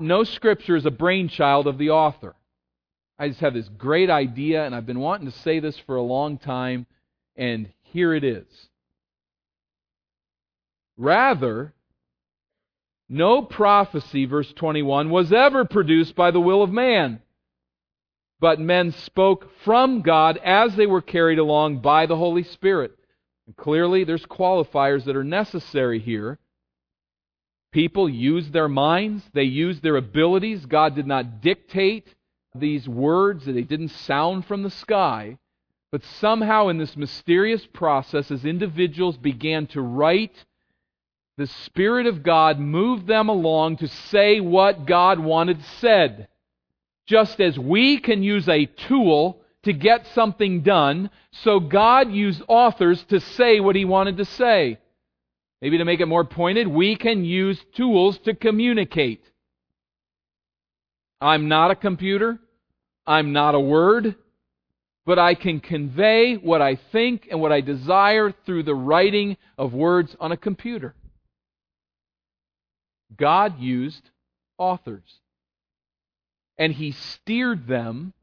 No 0.00 0.24
scripture 0.24 0.74
is 0.74 0.84
a 0.84 0.90
brainchild 0.90 1.68
of 1.68 1.78
the 1.78 1.90
author. 1.90 2.34
I 3.20 3.28
just 3.28 3.40
have 3.40 3.54
this 3.54 3.68
great 3.68 4.10
idea 4.10 4.66
and 4.66 4.74
I've 4.74 4.84
been 4.84 4.98
wanting 4.98 5.30
to 5.30 5.38
say 5.38 5.60
this 5.60 5.78
for 5.78 5.94
a 5.94 6.02
long 6.02 6.38
time 6.38 6.86
and 7.36 7.72
here 7.84 8.12
it 8.12 8.24
is. 8.24 8.46
Rather, 10.96 11.74
no 13.08 13.42
prophecy, 13.42 14.24
verse 14.24 14.52
21, 14.52 15.10
was 15.10 15.32
ever 15.32 15.64
produced 15.64 16.16
by 16.16 16.30
the 16.30 16.40
will 16.40 16.62
of 16.62 16.70
man. 16.70 17.20
But 18.40 18.60
men 18.60 18.92
spoke 18.92 19.50
from 19.64 20.02
God 20.02 20.38
as 20.44 20.76
they 20.76 20.86
were 20.86 21.02
carried 21.02 21.38
along 21.38 21.78
by 21.78 22.06
the 22.06 22.16
Holy 22.16 22.42
Spirit. 22.42 22.92
And 23.46 23.56
clearly, 23.56 24.04
there's 24.04 24.26
qualifiers 24.26 25.04
that 25.04 25.16
are 25.16 25.24
necessary 25.24 26.00
here. 26.00 26.38
People 27.72 28.08
used 28.08 28.52
their 28.52 28.68
minds, 28.68 29.22
they 29.32 29.44
used 29.44 29.82
their 29.82 29.96
abilities. 29.96 30.66
God 30.66 30.94
did 30.94 31.06
not 31.06 31.40
dictate 31.40 32.14
these 32.54 32.88
words, 32.88 33.44
they 33.44 33.62
didn't 33.62 33.88
sound 33.90 34.46
from 34.46 34.62
the 34.62 34.70
sky. 34.70 35.38
But 35.92 36.02
somehow, 36.02 36.68
in 36.68 36.78
this 36.78 36.96
mysterious 36.96 37.66
process, 37.66 38.30
as 38.30 38.44
individuals 38.44 39.16
began 39.16 39.66
to 39.68 39.80
write 39.80 40.44
the 41.36 41.46
Spirit 41.46 42.06
of 42.06 42.22
God 42.22 42.58
moved 42.58 43.06
them 43.06 43.28
along 43.28 43.76
to 43.78 43.88
say 43.88 44.40
what 44.40 44.86
God 44.86 45.18
wanted 45.18 45.62
said. 45.80 46.28
Just 47.06 47.40
as 47.40 47.58
we 47.58 47.98
can 47.98 48.22
use 48.22 48.48
a 48.48 48.66
tool 48.66 49.42
to 49.62 49.72
get 49.72 50.06
something 50.14 50.62
done, 50.62 51.10
so 51.42 51.60
God 51.60 52.10
used 52.10 52.42
authors 52.48 53.02
to 53.10 53.20
say 53.20 53.60
what 53.60 53.76
He 53.76 53.84
wanted 53.84 54.16
to 54.16 54.24
say. 54.24 54.78
Maybe 55.60 55.78
to 55.78 55.84
make 55.84 56.00
it 56.00 56.06
more 56.06 56.24
pointed, 56.24 56.68
we 56.68 56.96
can 56.96 57.24
use 57.24 57.58
tools 57.74 58.18
to 58.24 58.34
communicate. 58.34 59.22
I'm 61.20 61.48
not 61.48 61.70
a 61.70 61.76
computer. 61.76 62.38
I'm 63.06 63.32
not 63.32 63.54
a 63.54 63.60
word. 63.60 64.16
But 65.04 65.18
I 65.18 65.34
can 65.34 65.60
convey 65.60 66.34
what 66.34 66.60
I 66.60 66.76
think 66.92 67.28
and 67.30 67.40
what 67.40 67.52
I 67.52 67.60
desire 67.60 68.34
through 68.44 68.64
the 68.64 68.74
writing 68.74 69.36
of 69.56 69.72
words 69.72 70.16
on 70.18 70.32
a 70.32 70.36
computer. 70.36 70.95
God 73.14 73.60
used 73.60 74.10
authors. 74.58 75.20
And 76.58 76.72
he 76.72 76.92
steered 76.92 77.66
them 77.66 78.14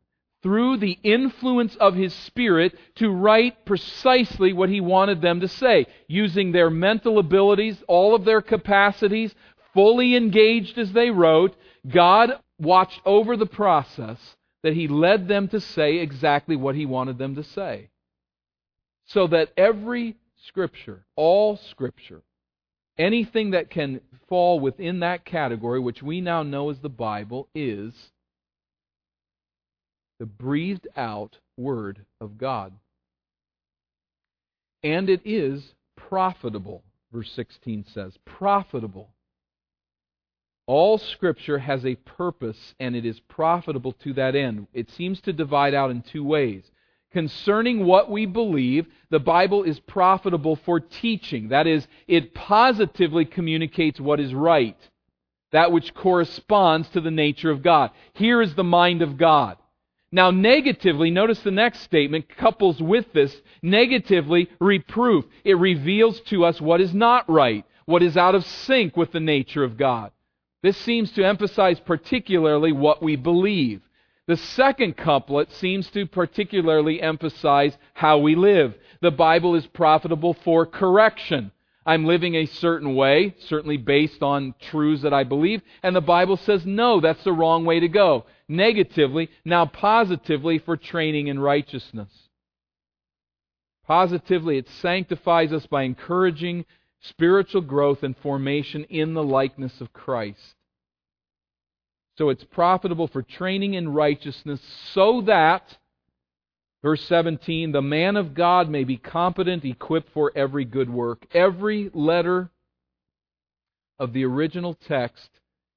through 0.41 0.77
the 0.77 0.99
influence 1.03 1.75
of 1.77 1.95
his 1.95 2.13
Spirit 2.13 2.77
to 2.95 3.09
write 3.09 3.65
precisely 3.65 4.51
what 4.51 4.69
he 4.69 4.81
wanted 4.81 5.21
them 5.21 5.39
to 5.39 5.47
say, 5.47 5.85
using 6.07 6.51
their 6.51 6.69
mental 6.69 7.17
abilities, 7.17 7.81
all 7.87 8.13
of 8.13 8.25
their 8.25 8.41
capacities, 8.41 9.33
fully 9.73 10.15
engaged 10.15 10.77
as 10.77 10.91
they 10.91 11.09
wrote. 11.09 11.55
God 11.87 12.39
watched 12.59 12.99
over 13.05 13.37
the 13.37 13.45
process 13.45 14.19
that 14.63 14.73
he 14.73 14.87
led 14.87 15.27
them 15.27 15.47
to 15.49 15.59
say 15.59 15.97
exactly 15.97 16.55
what 16.55 16.75
he 16.75 16.85
wanted 16.85 17.17
them 17.17 17.35
to 17.35 17.43
say. 17.43 17.89
So 19.05 19.27
that 19.27 19.51
every 19.55 20.17
Scripture, 20.45 21.05
all 21.15 21.57
Scripture, 21.57 22.21
anything 22.97 23.51
that 23.51 23.69
can 23.69 24.01
fall 24.27 24.59
within 24.59 24.99
that 24.99 25.25
category, 25.25 25.79
which 25.79 26.01
we 26.01 26.21
now 26.21 26.43
know 26.43 26.69
as 26.69 26.79
the 26.79 26.89
Bible, 26.89 27.47
is 27.53 27.93
the 30.19 30.25
breathed 30.25 30.87
out 30.95 31.37
Word 31.57 32.05
of 32.21 32.37
God. 32.37 32.73
And 34.83 35.09
it 35.09 35.21
is 35.25 35.73
profitable, 35.95 36.83
verse 37.11 37.31
16 37.31 37.85
says. 37.93 38.13
Profitable. 38.25 39.09
All 40.65 40.97
Scripture 40.97 41.59
has 41.59 41.85
a 41.85 41.95
purpose, 41.95 42.73
and 42.79 42.95
it 42.95 43.05
is 43.05 43.19
profitable 43.21 43.93
to 44.03 44.13
that 44.13 44.35
end. 44.35 44.67
It 44.73 44.89
seems 44.89 45.19
to 45.21 45.33
divide 45.33 45.73
out 45.73 45.91
in 45.91 46.01
two 46.01 46.23
ways 46.23 46.63
concerning 47.13 47.85
what 47.85 48.09
we 48.09 48.25
believe, 48.25 48.87
the 49.09 49.19
Bible 49.19 49.63
is 49.63 49.79
profitable 49.79 50.57
for 50.57 50.79
teaching. 50.79 51.49
That 51.49 51.67
is, 51.67 51.87
it 52.07 52.33
positively 52.33 53.23
communicates 53.23 53.99
what 54.01 54.19
is 54.19 54.33
right, 54.33 54.77
that 55.51 55.71
which 55.71 55.93
corresponds 55.93 56.89
to 56.89 57.01
the 57.01 57.11
nature 57.11 57.51
of 57.51 57.61
God. 57.63 57.91
Here 58.13 58.41
is 58.41 58.55
the 58.55 58.63
mind 58.63 59.01
of 59.01 59.17
God. 59.17 59.57
Now, 60.11 60.29
negatively, 60.29 61.09
notice 61.09 61.39
the 61.39 61.51
next 61.51 61.79
statement 61.79 62.29
couples 62.29 62.81
with 62.81 63.13
this 63.13 63.35
negatively 63.61 64.49
reproof. 64.59 65.25
It 65.43 65.57
reveals 65.57 66.19
to 66.21 66.45
us 66.45 66.59
what 66.59 66.81
is 66.81 66.93
not 66.93 67.29
right, 67.29 67.65
what 67.85 68.03
is 68.03 68.17
out 68.17 68.35
of 68.35 68.45
sync 68.45 68.97
with 68.97 69.11
the 69.11 69.19
nature 69.19 69.63
of 69.63 69.77
God. 69.77 70.11
This 70.61 70.77
seems 70.77 71.11
to 71.13 71.25
emphasize 71.25 71.79
particularly 71.79 72.71
what 72.71 73.01
we 73.01 73.15
believe. 73.15 73.81
The 74.27 74.37
second 74.37 74.95
couplet 74.95 75.51
seems 75.51 75.89
to 75.91 76.05
particularly 76.05 77.01
emphasize 77.01 77.77
how 77.93 78.19
we 78.19 78.35
live. 78.35 78.73
The 79.01 79.11
Bible 79.11 79.55
is 79.55 79.67
profitable 79.67 80.33
for 80.33 80.65
correction. 80.65 81.51
I'm 81.85 82.05
living 82.05 82.35
a 82.35 82.45
certain 82.45 82.95
way, 82.95 83.35
certainly 83.47 83.75
based 83.75 84.23
on 84.23 84.55
truths 84.61 85.01
that 85.01 85.13
I 85.13 85.25
believe, 85.25 85.61
and 85.81 85.93
the 85.93 86.01
Bible 86.01 86.37
says, 86.37 86.65
no, 86.65 87.01
that's 87.01 87.23
the 87.25 87.33
wrong 87.33 87.65
way 87.65 87.81
to 87.81 87.89
go. 87.89 88.25
Negatively, 88.47 89.29
now 89.43 89.65
positively 89.65 90.59
for 90.59 90.77
training 90.77 91.27
in 91.27 91.39
righteousness. 91.39 92.09
Positively, 93.85 94.57
it 94.57 94.69
sanctifies 94.69 95.51
us 95.51 95.65
by 95.65 95.83
encouraging 95.83 96.63
spiritual 97.01 97.61
growth 97.61 98.01
and 98.01 98.15
formation 98.15 98.85
in 98.85 99.13
the 99.13 99.23
likeness 99.23 99.81
of 99.81 99.91
Christ. 99.91 100.55
So 102.17 102.29
it's 102.29 102.43
profitable 102.43 103.07
for 103.07 103.23
training 103.23 103.73
in 103.73 103.89
righteousness 103.89 104.61
so 104.93 105.21
that 105.21 105.77
Verse 106.83 107.01
17 107.07 107.71
The 107.71 107.81
man 107.81 108.15
of 108.17 108.35
God 108.35 108.69
may 108.69 108.83
be 108.83 108.97
competent, 108.97 109.65
equipped 109.65 110.11
for 110.13 110.31
every 110.35 110.65
good 110.65 110.89
work. 110.89 111.25
Every 111.33 111.89
letter 111.93 112.51
of 113.97 114.13
the 114.13 114.25
original 114.25 114.75
text 114.75 115.29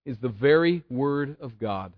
is 0.05 0.19
the 0.19 0.29
very 0.29 0.83
Word 0.91 1.37
of 1.41 1.59
God. 1.59 1.93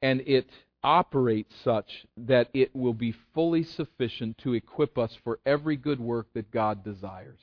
And 0.00 0.20
it 0.26 0.48
operates 0.82 1.52
such 1.64 2.06
that 2.16 2.48
it 2.52 2.74
will 2.76 2.92
be 2.92 3.14
fully 3.34 3.64
sufficient 3.64 4.38
to 4.38 4.52
equip 4.52 4.98
us 4.98 5.16
for 5.24 5.40
every 5.44 5.76
good 5.76 5.98
work 5.98 6.26
that 6.34 6.50
God 6.50 6.84
desires. 6.84 7.38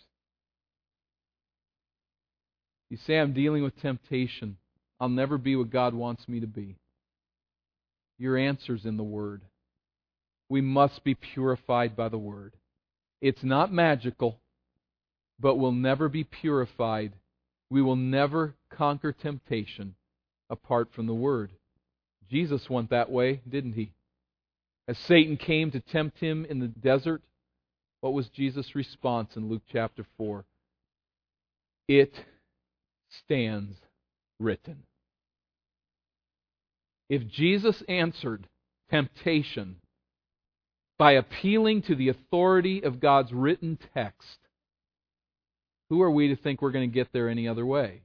You 2.90 2.98
say, 2.98 3.18
I'm 3.18 3.34
dealing 3.34 3.64
with 3.64 3.82
temptation. 3.82 4.58
I'll 5.02 5.10
never 5.10 5.40
be 5.40 5.56
what 5.56 5.72
God 5.72 5.96
wants 5.96 6.28
me 6.28 6.42
to 6.42 6.48
be. 6.48 6.76
Your 8.20 8.38
answer's 8.38 8.86
in 8.86 8.98
the 8.98 9.04
Word. 9.04 9.42
We 10.48 10.62
must 10.62 11.04
be 11.04 11.16
purified 11.16 11.96
by 11.96 12.08
the 12.08 12.20
Word. 12.20 12.54
It's 13.20 13.44
not 13.44 13.74
magical, 13.74 14.38
but 15.40 15.56
we'll 15.56 15.72
never 15.72 16.08
be 16.08 16.24
purified. 16.24 17.14
We 17.72 17.82
will 17.82 17.96
never 17.96 18.54
conquer 18.70 19.12
temptation 19.12 19.96
apart 20.52 20.90
from 20.94 21.08
the 21.08 21.16
Word. 21.16 21.50
Jesus 22.30 22.70
went 22.70 22.92
that 22.92 23.10
way, 23.10 23.42
didn't 23.50 23.74
he? 23.74 23.94
As 24.88 25.00
Satan 25.00 25.36
came 25.36 25.72
to 25.72 25.80
tempt 25.80 26.20
him 26.20 26.46
in 26.46 26.60
the 26.60 26.68
desert, 26.68 27.24
what 28.02 28.14
was 28.14 28.30
Jesus' 28.30 28.76
response 28.76 29.36
in 29.36 29.50
Luke 29.50 29.64
chapter 29.72 30.06
4? 30.18 30.46
It 31.88 32.14
stands 33.26 33.76
written. 34.40 34.84
If 37.12 37.28
Jesus 37.28 37.84
answered 37.88 38.48
temptation 38.90 39.76
by 40.98 41.12
appealing 41.12 41.84
to 41.84 41.96
the 41.96 42.10
authority 42.10 42.84
of 42.84 43.00
God's 43.00 43.32
written 43.32 43.78
text, 43.94 44.40
who 45.90 46.02
are 46.02 46.12
we 46.12 46.30
to 46.30 46.36
think 46.36 46.62
we're 46.62 46.72
going 46.72 46.90
to 46.90 46.94
get 46.94 47.14
there 47.14 47.30
any 47.30 47.48
other 47.48 47.66
way? 47.66 48.02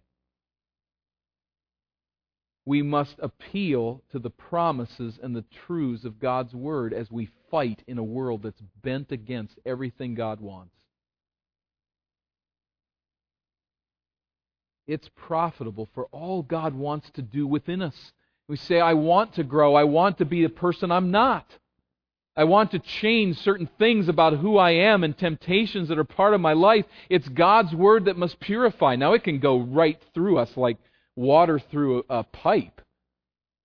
we 2.67 2.83
must 2.83 3.15
appeal 3.21 4.03
to 4.11 4.19
the 4.19 4.29
promises 4.29 5.19
and 5.23 5.35
the 5.35 5.45
truths 5.67 6.05
of 6.05 6.19
God's 6.19 6.53
Word 6.53 6.93
as 6.93 7.11
we 7.11 7.31
fight 7.49 7.83
in 7.87 7.97
a 7.97 8.05
world 8.05 8.43
that's 8.43 8.61
bent 8.83 9.13
against 9.13 9.55
everything 9.65 10.17
God 10.17 10.41
wants. 10.41 10.75
It's 14.89 15.09
profitable 15.15 15.89
for 15.95 16.07
all 16.07 16.43
God 16.43 16.75
wants 16.75 17.09
to 17.15 17.23
do 17.23 17.47
within 17.47 17.81
us. 17.81 18.13
We 18.49 18.57
say, 18.57 18.81
I 18.81 18.93
want 18.93 19.35
to 19.35 19.45
grow. 19.45 19.75
I 19.75 19.85
want 19.85 20.19
to 20.19 20.25
be 20.25 20.43
the 20.43 20.49
person 20.49 20.93
I'm 20.93 21.11
not. 21.11 21.47
I 22.37 22.45
want 22.45 22.73
to 22.73 22.79
change 22.79 23.39
certain 23.39 23.69
things 23.79 24.09
about 24.09 24.39
who 24.39 24.59
I 24.59 24.73
am 24.73 25.03
and 25.03 25.17
temptations 25.17 25.89
that 25.89 25.99
are 25.99 26.05
part 26.05 26.35
of 26.35 26.41
my 26.41 26.53
life. 26.53 26.85
It's 27.09 27.29
God's 27.29 27.75
Word 27.75 28.05
that 28.05 28.19
must 28.19 28.39
purify. 28.39 28.95
Now, 28.95 29.15
it 29.15 29.25
can 29.25 29.39
go 29.39 29.59
right 29.59 30.01
through 30.13 30.39
us 30.39 30.55
like 30.57 30.77
water 31.17 31.59
through 31.59 32.05
a 32.11 32.25
pipe. 32.25 32.83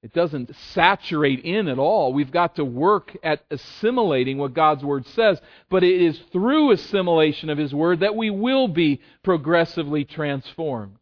It 0.03 0.13
doesn't 0.13 0.55
saturate 0.73 1.41
in 1.41 1.67
at 1.67 1.77
all. 1.77 2.13
We've 2.13 2.31
got 2.31 2.55
to 2.55 2.65
work 2.65 3.15
at 3.21 3.43
assimilating 3.51 4.37
what 4.39 4.55
God's 4.55 4.83
Word 4.83 5.05
says, 5.05 5.39
but 5.69 5.83
it 5.83 6.01
is 6.01 6.17
through 6.31 6.71
assimilation 6.71 7.49
of 7.49 7.57
His 7.57 7.75
Word 7.75 7.99
that 7.99 8.15
we 8.15 8.31
will 8.31 8.67
be 8.67 9.01
progressively 9.21 10.05
transformed 10.05 10.95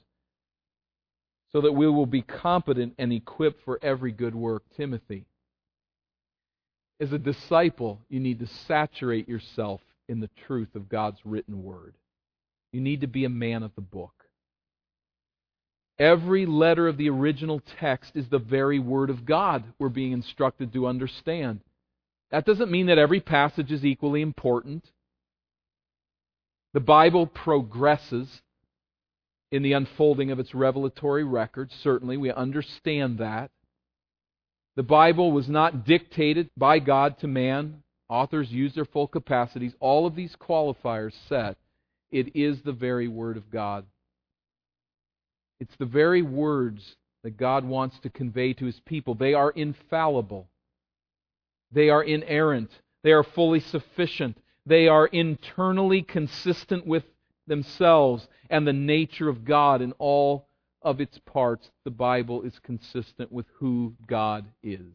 so 1.52 1.62
that 1.62 1.74
we 1.74 1.88
will 1.88 2.06
be 2.06 2.22
competent 2.22 2.94
and 2.98 3.12
equipped 3.12 3.64
for 3.64 3.80
every 3.82 4.12
good 4.12 4.36
work. 4.36 4.64
Timothy. 4.76 5.26
As 7.00 7.14
a 7.14 7.18
disciple, 7.18 8.02
you 8.10 8.20
need 8.20 8.40
to 8.40 8.48
saturate 8.48 9.28
yourself 9.28 9.82
in 10.08 10.20
the 10.20 10.30
truth 10.48 10.76
of 10.76 10.90
God's 10.90 11.20
written 11.24 11.64
Word. 11.64 11.96
You 12.72 12.82
need 12.82 13.02
to 13.02 13.08
be 13.08 13.26
a 13.26 13.30
man 13.30 13.64
of 13.64 13.74
the 13.76 13.82
book. 13.82 14.26
Every 15.98 16.46
letter 16.46 16.88
of 16.88 16.98
the 16.98 17.10
original 17.10 17.62
text 17.80 18.16
is 18.16 18.30
the 18.30 18.40
very 18.40 18.80
Word 18.80 19.10
of 19.10 19.26
God 19.26 19.64
we're 19.80 19.90
being 19.90 20.12
instructed 20.12 20.72
to 20.74 20.88
understand. 20.88 21.62
That 22.32 22.46
doesn't 22.46 22.72
mean 22.72 22.88
that 22.88 22.98
every 22.98 23.20
passage 23.20 23.72
is 23.72 23.84
equally 23.84 24.22
important. 24.22 24.86
The 26.74 26.80
Bible 26.80 27.26
progresses 27.26 28.42
in 29.52 29.64
the 29.64 29.74
unfolding 29.74 30.32
of 30.32 30.40
its 30.40 30.54
revelatory 30.54 31.24
record. 31.24 31.72
Certainly, 31.72 32.18
we 32.18 32.32
understand 32.32 33.18
that. 33.18 33.52
The 34.76 34.84
Bible 34.84 35.32
was 35.32 35.50
not 35.50 35.86
dictated 35.86 36.50
by 36.56 36.80
God 36.80 37.18
to 37.20 37.28
man. 37.28 37.84
Authors 38.08 38.52
use 38.52 38.74
their 38.76 38.86
full 38.86 39.08
capacities. 39.08 39.74
All 39.80 40.06
of 40.06 40.16
these 40.16 40.36
qualifiers 40.36 41.14
set. 41.28 41.58
It 42.12 42.36
is 42.36 42.62
the 42.62 42.72
very 42.72 43.08
Word 43.08 43.38
of 43.38 43.52
God. 43.52 43.86
It's 45.60 45.76
the 45.78 45.86
very 45.86 46.22
words 46.22 46.96
that 47.24 47.38
God 47.38 47.66
wants 47.66 48.00
to 48.00 48.10
convey 48.10 48.54
to 48.54 48.66
his 48.66 48.80
people. 48.82 49.14
They 49.14 49.34
are 49.34 49.52
infallible. 49.52 50.48
They 51.72 51.90
are 51.90 52.04
inerrant. 52.04 52.72
They 53.04 53.12
are 53.12 53.24
fully 53.24 53.60
sufficient. 53.60 54.38
They 54.66 54.88
are 54.88 55.08
internally 55.08 56.02
consistent 56.02 56.86
with 56.86 57.04
themselves 57.50 58.28
and 58.50 58.66
the 58.66 58.72
nature 58.72 59.28
of 59.28 59.44
God 59.44 59.82
in 59.82 59.92
all 60.00 60.48
of 60.82 61.02
its 61.02 61.20
parts. 61.20 61.70
The 61.84 61.92
Bible 61.92 62.44
is 62.44 62.58
consistent 62.60 63.32
with 63.32 63.46
who 63.58 63.96
God 64.08 64.46
is. 64.64 64.94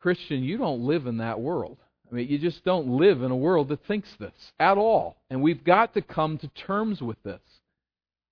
Christian, 0.00 0.42
you 0.42 0.58
don't 0.58 0.82
live 0.82 1.06
in 1.06 1.18
that 1.18 1.40
world. 1.40 1.78
I 2.10 2.14
mean, 2.14 2.28
you 2.28 2.38
just 2.38 2.64
don't 2.64 2.88
live 2.88 3.22
in 3.22 3.30
a 3.30 3.36
world 3.36 3.68
that 3.68 3.84
thinks 3.86 4.14
this 4.16 4.52
at 4.60 4.78
all. 4.78 5.16
And 5.30 5.42
we've 5.42 5.64
got 5.64 5.94
to 5.94 6.02
come 6.02 6.38
to 6.38 6.48
terms 6.48 7.02
with 7.02 7.20
this. 7.22 7.40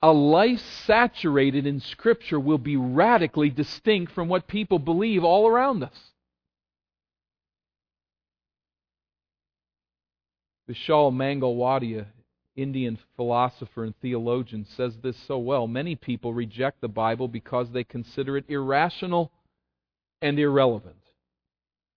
A 0.03 0.13
life 0.13 0.61
saturated 0.87 1.67
in 1.67 1.81
Scripture 1.81 2.39
will 2.39 2.59
be 2.59 2.77
radically 2.77 3.51
distinct 3.51 4.13
from 4.13 4.29
what 4.29 4.47
people 4.47 4.79
believe 4.79 5.25
all 5.25 5.49
around 5.49 5.83
us. 5.83 6.13
Vishal 10.69 11.13
Mangalwadi, 11.13 12.05
Indian 12.57 12.99
philosopher 13.17 13.85
and 13.85 13.95
theologian, 14.01 14.65
says 14.65 14.97
this 15.03 15.17
so 15.27 15.39
well. 15.39 15.67
Many 15.67 15.97
people 15.97 16.33
reject 16.33 16.81
the 16.81 16.89
Bible 16.89 17.29
because 17.29 17.71
they 17.71 17.85
consider 17.85 18.37
it 18.37 18.45
irrational 18.49 19.31
and 20.23 20.39
irrelevant. 20.39 20.97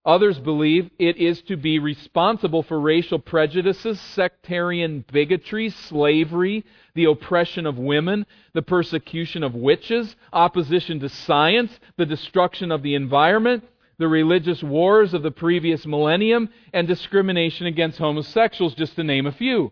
Others 0.07 0.39
believe 0.39 0.89
it 0.97 1.17
is 1.17 1.41
to 1.43 1.57
be 1.57 1.79
responsible 1.79 2.63
for 2.63 2.79
racial 2.79 3.19
prejudices, 3.19 3.99
sectarian 3.99 5.03
bigotry, 5.11 5.69
slavery, 5.69 6.63
the 6.95 7.03
oppression 7.05 7.65
of 7.65 7.77
women, 7.77 8.25
the 8.53 8.61
persecution 8.61 9.43
of 9.43 9.53
witches, 9.53 10.15
opposition 10.31 11.01
to 11.01 11.09
science, 11.09 11.77
the 11.97 12.05
destruction 12.05 12.71
of 12.71 12.83
the 12.83 12.95
environment, 12.95 13.65
the 13.99 14.07
religious 14.07 14.61
wars 14.61 15.13
of 15.13 15.23
the 15.23 15.31
previous 15.31 15.85
millennium, 15.85 16.49
and 16.73 16.87
discrimination 16.87 17.65
against 17.65 17.97
homosexuals, 17.97 18.75
just 18.75 18.95
to 18.95 19.03
name 19.03 19.25
a 19.25 19.31
few. 19.31 19.71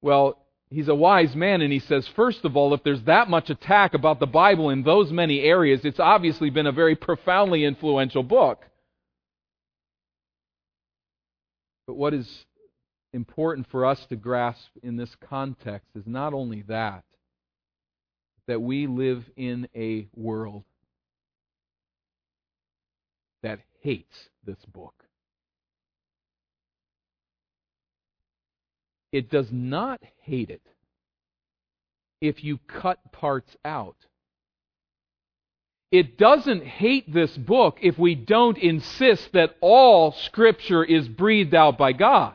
Well, 0.00 0.38
he's 0.70 0.88
a 0.88 0.94
wise 0.94 1.34
man 1.34 1.60
and 1.60 1.72
he 1.72 1.78
says, 1.78 2.08
first 2.08 2.44
of 2.44 2.56
all, 2.56 2.74
if 2.74 2.82
there's 2.82 3.02
that 3.02 3.28
much 3.28 3.50
attack 3.50 3.94
about 3.94 4.20
the 4.20 4.26
Bible 4.26 4.70
in 4.70 4.82
those 4.82 5.12
many 5.12 5.40
areas, 5.40 5.84
it's 5.84 6.00
obviously 6.00 6.50
been 6.50 6.66
a 6.66 6.72
very 6.72 6.96
profoundly 6.96 7.64
influential 7.64 8.22
book. 8.22 8.64
But 11.86 11.94
what 11.94 12.14
is 12.14 12.46
important 13.12 13.68
for 13.70 13.86
us 13.86 14.04
to 14.06 14.16
grasp 14.16 14.68
in 14.82 14.96
this 14.96 15.14
context 15.28 15.88
is 15.94 16.06
not 16.06 16.34
only 16.34 16.62
that, 16.62 17.04
that 18.48 18.60
we 18.60 18.86
live 18.86 19.24
in 19.36 19.68
a 19.74 20.08
world 20.14 20.64
that 23.46 23.60
hates 23.80 24.28
this 24.44 24.58
book. 24.74 25.04
It 29.12 29.30
does 29.30 29.46
not 29.52 30.02
hate 30.22 30.50
it 30.50 30.62
if 32.20 32.42
you 32.42 32.58
cut 32.66 32.98
parts 33.12 33.56
out. 33.64 33.94
It 35.92 36.18
doesn't 36.18 36.64
hate 36.64 37.14
this 37.14 37.36
book 37.36 37.78
if 37.82 37.96
we 37.96 38.16
don't 38.16 38.58
insist 38.58 39.32
that 39.34 39.54
all 39.60 40.10
Scripture 40.10 40.82
is 40.82 41.06
breathed 41.06 41.54
out 41.54 41.78
by 41.78 41.92
God. 41.92 42.34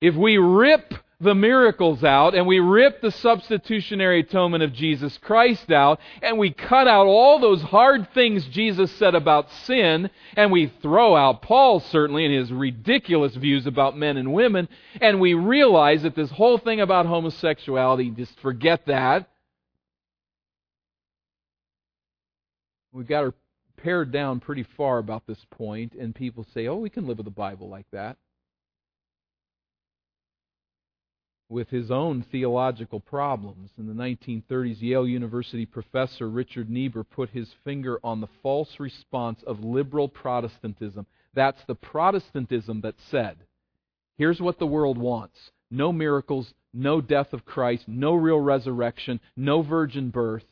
If 0.00 0.16
we 0.16 0.36
rip 0.36 0.94
the 1.20 1.34
miracles 1.34 2.04
out 2.04 2.34
and 2.36 2.46
we 2.46 2.60
rip 2.60 3.00
the 3.00 3.10
substitutionary 3.10 4.20
atonement 4.20 4.62
of 4.62 4.72
Jesus 4.72 5.18
Christ 5.18 5.70
out 5.72 5.98
and 6.22 6.38
we 6.38 6.52
cut 6.52 6.86
out 6.86 7.06
all 7.06 7.40
those 7.40 7.60
hard 7.60 8.12
things 8.14 8.46
Jesus 8.46 8.92
said 8.92 9.16
about 9.16 9.50
sin 9.50 10.10
and 10.36 10.52
we 10.52 10.72
throw 10.80 11.16
out 11.16 11.42
Paul 11.42 11.80
certainly 11.80 12.24
and 12.24 12.32
his 12.32 12.52
ridiculous 12.52 13.34
views 13.34 13.66
about 13.66 13.96
men 13.96 14.16
and 14.16 14.32
women 14.32 14.68
and 15.00 15.20
we 15.20 15.34
realize 15.34 16.02
that 16.02 16.14
this 16.14 16.30
whole 16.30 16.58
thing 16.58 16.80
about 16.80 17.06
homosexuality, 17.06 18.10
just 18.10 18.38
forget 18.40 18.86
that. 18.86 19.28
We've 22.92 23.06
got 23.06 23.22
her 23.22 23.34
pared 23.76 24.12
down 24.12 24.40
pretty 24.40 24.64
far 24.76 24.98
about 24.98 25.26
this 25.26 25.38
point, 25.50 25.94
and 25.94 26.14
people 26.14 26.46
say, 26.54 26.66
oh, 26.66 26.76
we 26.76 26.90
can 26.90 27.06
live 27.06 27.18
with 27.18 27.26
the 27.26 27.30
Bible 27.30 27.68
like 27.68 27.86
that. 27.92 28.16
With 31.50 31.70
his 31.70 31.90
own 31.90 32.22
theological 32.30 33.00
problems. 33.00 33.70
In 33.78 33.86
the 33.86 33.94
1930s, 33.94 34.82
Yale 34.82 35.08
University 35.08 35.64
professor 35.64 36.28
Richard 36.28 36.68
Niebuhr 36.68 37.04
put 37.04 37.30
his 37.30 37.54
finger 37.64 37.98
on 38.04 38.20
the 38.20 38.28
false 38.42 38.78
response 38.78 39.42
of 39.44 39.64
liberal 39.64 40.08
Protestantism. 40.08 41.06
That's 41.34 41.64
the 41.64 41.74
Protestantism 41.74 42.82
that 42.82 42.96
said, 43.10 43.38
here's 44.18 44.40
what 44.40 44.58
the 44.58 44.66
world 44.66 44.98
wants 44.98 45.50
no 45.70 45.92
miracles, 45.92 46.52
no 46.72 47.00
death 47.00 47.32
of 47.32 47.44
Christ, 47.44 47.86
no 47.86 48.14
real 48.14 48.40
resurrection, 48.40 49.20
no 49.36 49.62
virgin 49.62 50.10
birth. 50.10 50.44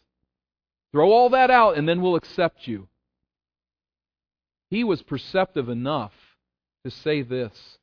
Throw 0.92 1.10
all 1.10 1.30
that 1.30 1.50
out, 1.50 1.76
and 1.76 1.88
then 1.88 2.00
we'll 2.00 2.16
accept 2.16 2.66
you. 2.66 2.88
He 4.70 4.84
was 4.84 5.02
perceptive 5.02 5.68
enough 5.68 6.12
to 6.84 6.90
say 6.90 7.22
this. 7.22 7.78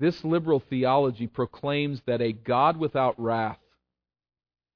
This 0.00 0.24
liberal 0.24 0.60
theology 0.60 1.26
proclaims 1.26 2.00
that 2.06 2.22
a 2.22 2.32
God 2.32 2.78
without 2.78 3.20
wrath 3.20 3.58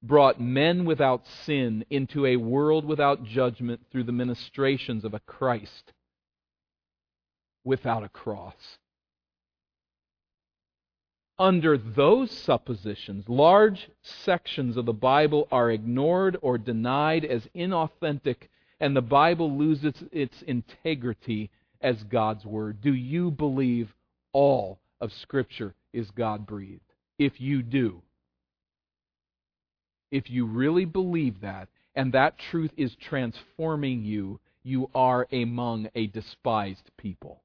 brought 0.03 0.39
men 0.39 0.85
without 0.85 1.25
sin 1.25 1.83
into 1.89 2.27
a 2.27 2.35
world 2.37 2.85
without 2.85 3.23
judgment 3.23 3.81
through 3.91 4.03
the 4.03 4.11
ministrations 4.11 5.03
of 5.03 5.15
a 5.15 5.19
Christ 5.19 5.93
without 7.63 8.03
a 8.03 8.09
cross. 8.09 8.77
Under 11.39 11.75
those 11.75 12.29
suppositions, 12.29 13.27
large 13.27 13.89
sections 14.03 14.77
of 14.77 14.85
the 14.85 14.93
Bible 14.93 15.47
are 15.51 15.71
ignored 15.71 16.37
or 16.43 16.59
denied 16.59 17.25
as 17.25 17.49
inauthentic 17.55 18.47
and 18.79 18.95
the 18.95 19.01
Bible 19.01 19.57
loses 19.57 20.03
its 20.11 20.43
integrity 20.43 21.49
as 21.81 22.03
God's 22.03 22.45
Word? 22.45 22.79
Do 22.79 22.93
you 22.93 23.31
believe 23.31 23.91
all 24.31 24.79
of 25.01 25.11
Scripture 25.13 25.73
is 25.93 26.11
God 26.11 26.45
breathed? 26.45 26.81
If 27.17 27.39
you 27.39 27.61
do, 27.61 28.01
if 30.11 30.29
you 30.29 30.45
really 30.45 30.85
believe 30.85 31.41
that, 31.41 31.67
and 31.95 32.13
that 32.13 32.37
truth 32.37 32.71
is 32.77 32.95
transforming 32.95 34.03
you, 34.03 34.39
you 34.63 34.89
are 34.95 35.27
among 35.31 35.87
a 35.95 36.07
despised 36.07 36.89
people. 36.97 37.41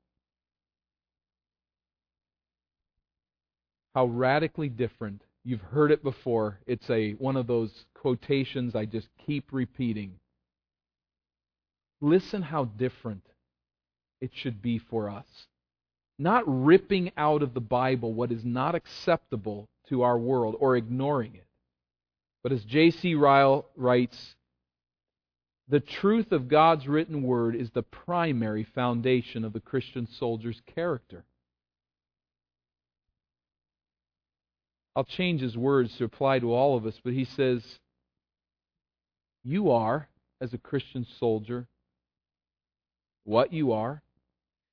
How 3.95 4.07
radically 4.07 4.69
different. 4.69 5.23
You've 5.45 5.61
heard 5.61 5.91
it 5.91 6.03
before. 6.03 6.61
It's 6.67 6.89
a 6.91 7.13
one 7.13 7.37
of 7.37 7.47
those 7.47 7.87
quotations 7.95 8.75
I 8.75 8.85
just 8.85 9.09
keep 9.27 9.53
repeating. 9.53 10.15
Listen 12.01 12.43
how 12.43 12.65
different 12.65 13.27
it 14.21 14.31
should 14.35 14.63
be 14.63 14.79
for 14.79 15.11
us. 15.11 15.27
Not 16.21 16.45
ripping 16.47 17.13
out 17.17 17.43
of 17.43 17.55
the 17.55 17.63
Bible 17.63 18.13
what 18.13 18.31
is 18.31 18.45
not 18.45 18.75
acceptable 18.75 19.71
to 19.89 20.03
our 20.03 20.19
world 20.19 20.55
or 20.61 20.77
ignoring 20.77 21.35
it. 21.35 21.47
But 22.43 22.53
as 22.53 22.63
J.C. 22.65 23.15
Ryle 23.15 23.65
writes, 23.75 24.37
the 25.67 25.81
truth 25.81 26.31
of 26.31 26.49
God's 26.49 26.87
written 26.87 27.23
word 27.23 27.57
is 27.57 27.71
the 27.71 27.83
primary 27.83 28.65
foundation 28.65 29.47
of 29.47 29.55
the 29.55 29.61
Christian 29.61 30.07
soldier's 30.19 30.61
character. 30.75 31.25
I'll 34.95 35.05
change 35.05 35.41
his 35.41 35.57
words 35.57 35.97
to 35.97 36.05
apply 36.05 36.41
to 36.41 36.53
all 36.53 36.77
of 36.77 36.85
us, 36.85 37.01
but 37.03 37.15
he 37.15 37.25
says, 37.25 37.63
You 39.43 39.71
are, 39.71 40.11
as 40.39 40.53
a 40.53 40.59
Christian 40.59 41.07
soldier, 41.19 41.67
what 43.25 43.55
you 43.55 43.73
are. 43.73 44.03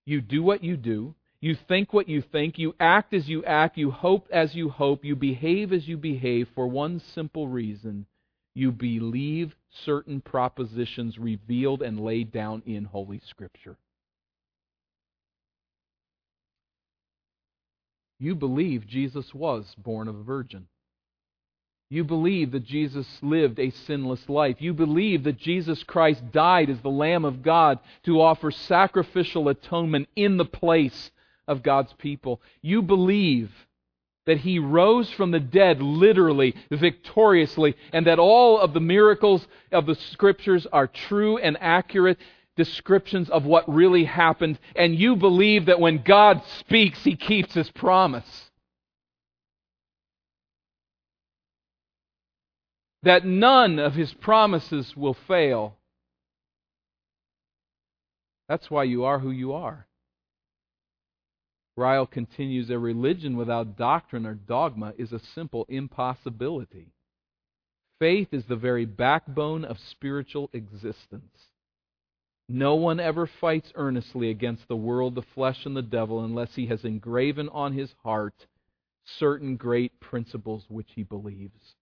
You 0.06 0.20
do 0.20 0.44
what 0.44 0.62
you 0.62 0.76
do. 0.76 1.16
You 1.42 1.56
think 1.68 1.94
what 1.94 2.10
you 2.10 2.22
think. 2.22 2.58
You 2.58 2.76
act 2.80 3.14
as 3.14 3.30
you 3.30 3.44
act. 3.46 3.78
You 3.78 3.92
hope 3.92 4.28
as 4.32 4.56
you 4.56 4.70
hope. 4.70 5.06
You 5.06 5.16
behave 5.16 5.72
as 5.72 5.88
you 5.88 5.98
behave 5.98 6.50
for 6.56 6.68
one 6.68 7.00
simple 7.00 7.48
reason 7.48 8.06
you 8.58 8.72
believe 8.72 9.56
certain 9.86 10.20
propositions 10.20 11.20
revealed 11.20 11.84
and 11.84 12.00
laid 12.00 12.32
down 12.32 12.64
in 12.66 12.86
Holy 12.86 13.22
Scripture. 13.30 13.78
You 18.18 18.34
believe 18.34 18.88
Jesus 18.88 19.32
was 19.32 19.76
born 19.78 20.08
of 20.08 20.16
a 20.16 20.24
virgin. 20.24 20.66
You 21.92 22.04
believe 22.04 22.52
that 22.54 22.66
Jesus 22.66 23.06
lived 23.22 23.60
a 23.60 23.70
sinless 23.70 24.28
life. 24.28 24.56
You 24.60 24.74
believe 24.74 25.24
that 25.26 25.38
Jesus 25.38 25.84
Christ 25.84 26.32
died 26.32 26.72
as 26.72 26.82
the 26.82 26.90
Lamb 26.90 27.26
of 27.26 27.44
God 27.44 27.78
to 28.06 28.22
offer 28.22 28.50
sacrificial 28.50 29.50
atonement 29.50 30.10
in 30.16 30.38
the 30.38 30.46
place 30.46 31.12
of 31.48 31.64
God's 31.64 31.94
people. 31.94 32.42
You 32.62 32.82
believe 32.82 33.52
that 34.26 34.40
He 34.40 34.60
rose 34.60 35.10
from 35.12 35.32
the 35.32 35.40
dead 35.40 35.82
literally, 35.82 36.56
victoriously, 36.70 37.76
and 37.94 38.06
that 38.08 38.20
all 38.20 38.60
of 38.60 38.74
the 38.74 38.80
miracles 38.80 39.48
of 39.72 39.86
the 39.86 39.96
Scriptures 39.96 40.68
are 40.72 40.88
true 40.88 41.38
and 41.38 41.58
accurate 41.62 42.18
descriptions 42.56 43.30
of 43.30 43.46
what 43.46 43.74
really 43.74 44.04
happened. 44.04 44.60
And 44.76 44.96
you 44.96 45.16
believe 45.16 45.68
that 45.68 45.80
when 45.80 46.04
God 46.04 46.42
speaks, 46.60 47.04
He 47.04 47.16
keeps 47.16 47.54
His 47.54 47.70
promise. 47.72 48.48
that 53.08 53.26
none 53.26 53.80
of 53.80 53.96
his 53.96 54.14
promises 54.16 54.96
will 54.98 55.14
fail. 55.14 55.78
That's 58.50 58.70
why 58.70 58.84
you 58.84 59.06
are 59.06 59.20
who 59.20 59.32
you 59.32 59.54
are. 59.54 59.87
Ryle 61.78 62.08
continues 62.08 62.72
a 62.72 62.80
religion 62.80 63.38
without 63.38 63.78
doctrine 63.78 64.26
or 64.26 64.34
dogma 64.34 64.94
is 64.98 65.14
a 65.14 65.20
simple 65.20 65.66
impossibility. 65.70 66.88
Faith 68.00 68.30
is 68.34 68.46
the 68.46 68.56
very 68.56 68.86
backbone 68.86 69.64
of 69.64 69.78
spiritual 69.80 70.50
existence. 70.54 71.50
No 72.50 72.76
one 72.76 73.00
ever 73.00 73.28
fights 73.28 73.72
earnestly 73.76 74.32
against 74.32 74.68
the 74.68 74.76
world, 74.76 75.16
the 75.16 75.22
flesh, 75.22 75.66
and 75.66 75.78
the 75.78 75.82
devil 75.82 76.24
unless 76.24 76.56
he 76.56 76.66
has 76.68 76.84
engraven 76.84 77.48
on 77.50 77.74
his 77.74 77.94
heart 78.04 78.48
certain 79.06 79.56
great 79.56 80.00
principles 80.00 80.66
which 80.70 80.90
he 80.96 81.04
believes. 81.04 81.76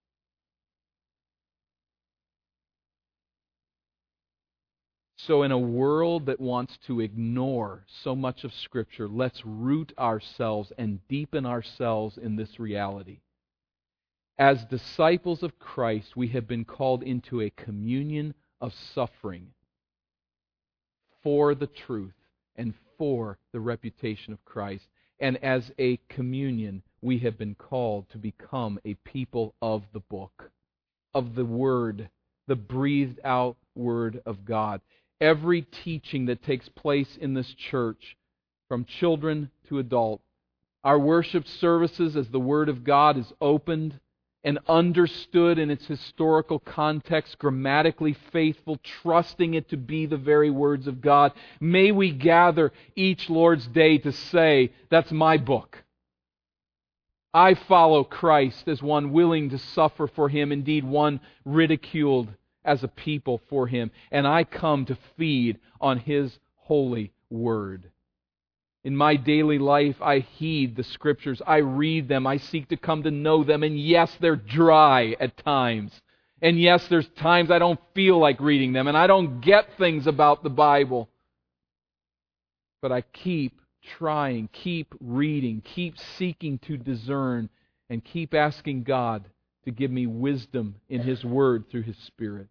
So, 5.26 5.42
in 5.42 5.50
a 5.50 5.58
world 5.58 6.26
that 6.26 6.38
wants 6.38 6.78
to 6.86 7.00
ignore 7.00 7.84
so 8.04 8.14
much 8.14 8.44
of 8.44 8.54
Scripture, 8.54 9.08
let's 9.08 9.44
root 9.44 9.92
ourselves 9.98 10.72
and 10.78 11.00
deepen 11.08 11.44
ourselves 11.44 12.16
in 12.16 12.36
this 12.36 12.60
reality. 12.60 13.18
As 14.38 14.64
disciples 14.66 15.42
of 15.42 15.58
Christ, 15.58 16.16
we 16.16 16.28
have 16.28 16.46
been 16.46 16.64
called 16.64 17.02
into 17.02 17.40
a 17.40 17.50
communion 17.50 18.34
of 18.60 18.72
suffering 18.72 19.48
for 21.24 21.56
the 21.56 21.66
truth 21.66 22.14
and 22.54 22.72
for 22.96 23.36
the 23.52 23.58
reputation 23.58 24.32
of 24.32 24.44
Christ. 24.44 24.86
And 25.18 25.42
as 25.42 25.72
a 25.76 25.98
communion, 26.08 26.84
we 27.02 27.18
have 27.18 27.36
been 27.36 27.56
called 27.56 28.08
to 28.10 28.18
become 28.18 28.78
a 28.84 28.94
people 28.94 29.56
of 29.60 29.82
the 29.92 30.00
book, 30.08 30.52
of 31.14 31.34
the 31.34 31.44
Word, 31.44 32.10
the 32.46 32.54
breathed 32.54 33.18
out 33.24 33.56
Word 33.74 34.22
of 34.24 34.44
God 34.44 34.80
every 35.20 35.62
teaching 35.62 36.26
that 36.26 36.42
takes 36.42 36.68
place 36.68 37.16
in 37.20 37.34
this 37.34 37.52
church, 37.54 38.16
from 38.68 38.84
children 38.84 39.50
to 39.68 39.78
adult. 39.78 40.20
Our 40.84 40.98
worship 40.98 41.46
services, 41.46 42.16
as 42.16 42.28
the 42.28 42.40
Word 42.40 42.68
of 42.68 42.84
God 42.84 43.16
is 43.16 43.32
opened 43.40 43.98
and 44.44 44.60
understood 44.68 45.58
in 45.58 45.70
its 45.70 45.86
historical 45.86 46.60
context, 46.60 47.38
grammatically 47.38 48.16
faithful, 48.32 48.78
trusting 49.02 49.54
it 49.54 49.68
to 49.70 49.76
be 49.76 50.06
the 50.06 50.16
very 50.16 50.50
words 50.50 50.86
of 50.86 51.00
God. 51.00 51.32
May 51.60 51.90
we 51.90 52.12
gather 52.12 52.72
each 52.94 53.28
Lord's 53.28 53.66
Day 53.66 53.98
to 53.98 54.12
say, 54.12 54.72
That's 54.88 55.10
my 55.10 55.36
book. 55.36 55.82
I 57.34 57.54
follow 57.54 58.04
Christ 58.04 58.68
as 58.68 58.80
one 58.80 59.12
willing 59.12 59.50
to 59.50 59.58
suffer 59.58 60.06
for 60.06 60.28
him, 60.28 60.52
indeed, 60.52 60.84
one 60.84 61.20
ridiculed 61.44 62.28
as 62.66 62.82
a 62.82 62.88
people 62.88 63.40
for 63.48 63.66
Him, 63.66 63.90
and 64.10 64.26
I 64.26 64.44
come 64.44 64.84
to 64.86 64.98
feed 65.16 65.58
on 65.80 65.98
His 65.98 66.38
holy 66.56 67.12
word. 67.30 67.90
In 68.84 68.96
my 68.96 69.16
daily 69.16 69.58
life, 69.58 70.00
I 70.00 70.20
heed 70.20 70.76
the 70.76 70.84
Scriptures. 70.84 71.42
I 71.44 71.56
read 71.56 72.08
them. 72.08 72.24
I 72.24 72.36
seek 72.36 72.68
to 72.68 72.76
come 72.76 73.02
to 73.02 73.10
know 73.10 73.42
them. 73.42 73.64
And 73.64 73.76
yes, 73.76 74.16
they're 74.20 74.36
dry 74.36 75.16
at 75.18 75.36
times. 75.38 76.00
And 76.40 76.60
yes, 76.60 76.86
there's 76.86 77.08
times 77.16 77.50
I 77.50 77.58
don't 77.58 77.80
feel 77.94 78.18
like 78.18 78.40
reading 78.40 78.72
them 78.72 78.86
and 78.86 78.96
I 78.96 79.08
don't 79.08 79.40
get 79.40 79.76
things 79.76 80.06
about 80.06 80.44
the 80.44 80.50
Bible. 80.50 81.08
But 82.80 82.92
I 82.92 83.00
keep 83.00 83.60
trying, 83.98 84.50
keep 84.52 84.94
reading, 85.00 85.62
keep 85.64 85.98
seeking 85.98 86.58
to 86.60 86.76
discern, 86.76 87.48
and 87.90 88.04
keep 88.04 88.34
asking 88.34 88.84
God 88.84 89.28
to 89.64 89.72
give 89.72 89.90
me 89.90 90.06
wisdom 90.06 90.76
in 90.88 91.00
His 91.00 91.24
Word 91.24 91.64
through 91.70 91.82
His 91.82 91.96
Spirit. 91.98 92.46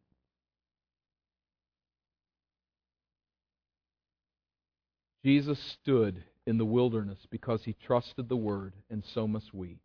Jesus 5.26 5.58
stood 5.82 6.24
in 6.46 6.60
the 6.60 6.66
wilderness 6.66 7.18
because 7.32 7.64
he 7.64 7.76
trusted 7.88 8.30
the 8.30 8.38
Word, 8.38 8.74
and 8.92 9.04
so 9.04 9.28
must 9.28 9.56
we. 9.56 9.80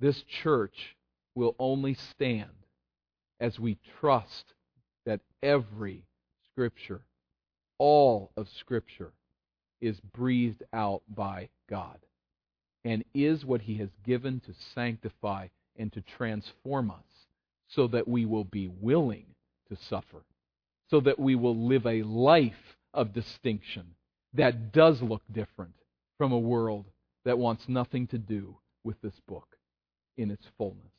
This 0.00 0.22
church 0.22 0.96
will 1.34 1.56
only 1.58 1.94
stand 1.94 2.50
as 3.40 3.58
we 3.58 3.78
trust 4.00 4.52
that 5.06 5.20
every 5.42 6.02
Scripture, 6.52 7.00
all 7.78 8.32
of 8.36 8.46
Scripture, 8.60 9.14
is 9.80 9.98
breathed 10.12 10.62
out 10.74 11.00
by 11.08 11.48
God 11.70 11.96
and 12.84 13.02
is 13.14 13.46
what 13.46 13.62
He 13.62 13.78
has 13.78 13.88
given 14.04 14.40
to 14.40 14.52
sanctify 14.74 15.48
and 15.74 15.90
to 15.94 16.02
transform 16.02 16.90
us 16.90 17.26
so 17.68 17.86
that 17.86 18.06
we 18.06 18.26
will 18.26 18.44
be 18.44 18.68
willing 18.68 19.24
to 19.70 19.76
suffer, 19.88 20.22
so 20.90 21.00
that 21.00 21.18
we 21.18 21.34
will 21.34 21.56
live 21.56 21.86
a 21.86 22.02
life 22.02 22.76
of 22.92 23.14
distinction 23.14 23.86
that 24.34 24.72
does 24.72 25.00
look 25.00 25.22
different 25.32 25.74
from 26.18 26.32
a 26.32 26.38
world 26.38 26.86
that 27.24 27.38
wants 27.38 27.64
nothing 27.68 28.06
to 28.08 28.18
do 28.18 28.56
with 28.82 29.00
this 29.00 29.14
book 29.26 29.56
in 30.16 30.30
its 30.30 30.44
fullness. 30.58 30.92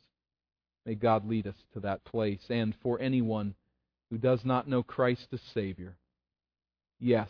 May 0.85 0.95
God 0.95 1.27
lead 1.27 1.47
us 1.47 1.55
to 1.73 1.79
that 1.81 2.03
place. 2.03 2.41
And 2.49 2.73
for 2.81 2.99
anyone 2.99 3.55
who 4.09 4.17
does 4.17 4.39
not 4.43 4.67
know 4.67 4.83
Christ 4.83 5.27
as 5.33 5.41
Savior, 5.53 5.95
yes, 6.99 7.29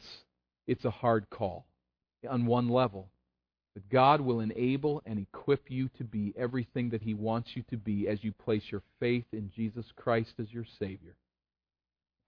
it's 0.68 0.86
a 0.86 0.92
hard 0.92 1.30
call 1.30 1.66
on 2.30 2.46
one 2.46 2.70
level. 2.70 3.08
But 3.74 3.90
God 3.90 4.22
will 4.22 4.40
enable 4.40 5.02
and 5.06 5.20
equip 5.20 5.70
you 5.70 5.90
to 5.98 6.04
be 6.04 6.34
everything 6.38 6.90
that 6.92 7.02
He 7.02 7.14
wants 7.14 7.52
you 7.56 7.64
to 7.70 7.78
be 7.78 8.08
as 8.08 8.24
you 8.24 8.32
place 8.32 8.64
your 8.70 8.82
faith 9.00 9.26
in 9.34 9.52
Jesus 9.56 9.86
Christ 9.96 10.34
as 10.40 10.52
your 10.52 10.66
Savior. 10.80 11.16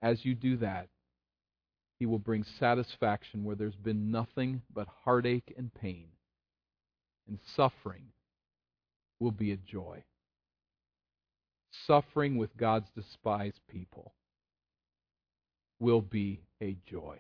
As 0.02 0.26
you 0.26 0.36
do 0.36 0.58
that, 0.58 0.88
He 2.00 2.06
will 2.06 2.20
bring 2.20 2.46
satisfaction 2.60 3.44
where 3.44 3.56
there's 3.56 3.76
been 3.76 4.12
nothing 4.12 4.62
but 4.74 4.88
heartache 5.04 5.54
and 5.58 5.74
pain. 5.74 6.08
And 7.28 7.40
suffering 7.56 8.04
will 9.20 9.32
be 9.32 9.52
a 9.52 9.58
joy. 9.58 10.04
Suffering 11.86 12.38
with 12.38 12.56
God's 12.56 12.90
despised 12.96 13.60
people 13.68 14.14
will 15.80 16.02
be 16.02 16.42
a 16.62 16.78
joy. 16.90 17.20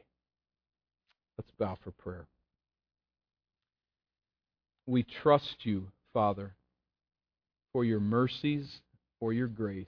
Let's 1.38 1.52
bow 1.60 1.78
for 1.84 1.92
prayer. 1.92 2.28
We 4.86 5.04
trust 5.04 5.58
you, 5.64 5.88
Father, 6.14 6.54
for 7.74 7.84
your 7.84 8.00
mercies, 8.00 8.82
for 9.20 9.34
your 9.34 9.48
grace. 9.48 9.86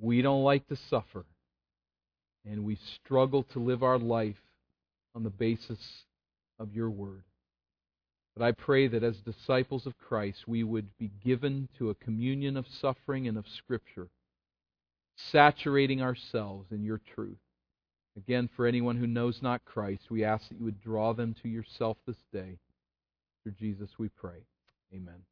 We 0.00 0.20
don't 0.22 0.42
like 0.42 0.66
to 0.68 0.76
suffer, 0.88 1.24
and 2.48 2.64
we 2.64 2.78
struggle 2.96 3.42
to 3.52 3.58
live 3.58 3.82
our 3.82 3.98
life 3.98 4.40
on 5.14 5.22
the 5.22 5.30
basis 5.30 5.78
of 6.58 6.74
your 6.74 6.90
word. 6.90 7.22
But 8.36 8.44
I 8.44 8.52
pray 8.52 8.86
that 8.88 9.02
as 9.02 9.16
disciples 9.16 9.86
of 9.86 9.98
Christ, 9.98 10.46
we 10.46 10.62
would 10.62 10.96
be 10.98 11.10
given 11.24 11.68
to 11.78 11.90
a 11.90 11.94
communion 11.94 12.56
of 12.56 12.66
suffering 12.80 13.26
and 13.26 13.36
of 13.36 13.44
Scripture, 13.48 14.08
saturating 15.16 16.00
ourselves 16.00 16.70
in 16.70 16.84
your 16.84 17.00
truth. 17.14 17.38
Again, 18.16 18.48
for 18.56 18.66
anyone 18.66 18.96
who 18.96 19.06
knows 19.06 19.40
not 19.42 19.64
Christ, 19.64 20.10
we 20.10 20.24
ask 20.24 20.48
that 20.48 20.58
you 20.58 20.64
would 20.64 20.80
draw 20.80 21.12
them 21.12 21.34
to 21.42 21.48
yourself 21.48 21.96
this 22.06 22.16
day. 22.32 22.58
Through 23.42 23.52
Jesus 23.52 23.90
we 23.98 24.08
pray. 24.08 24.44
Amen. 24.94 25.22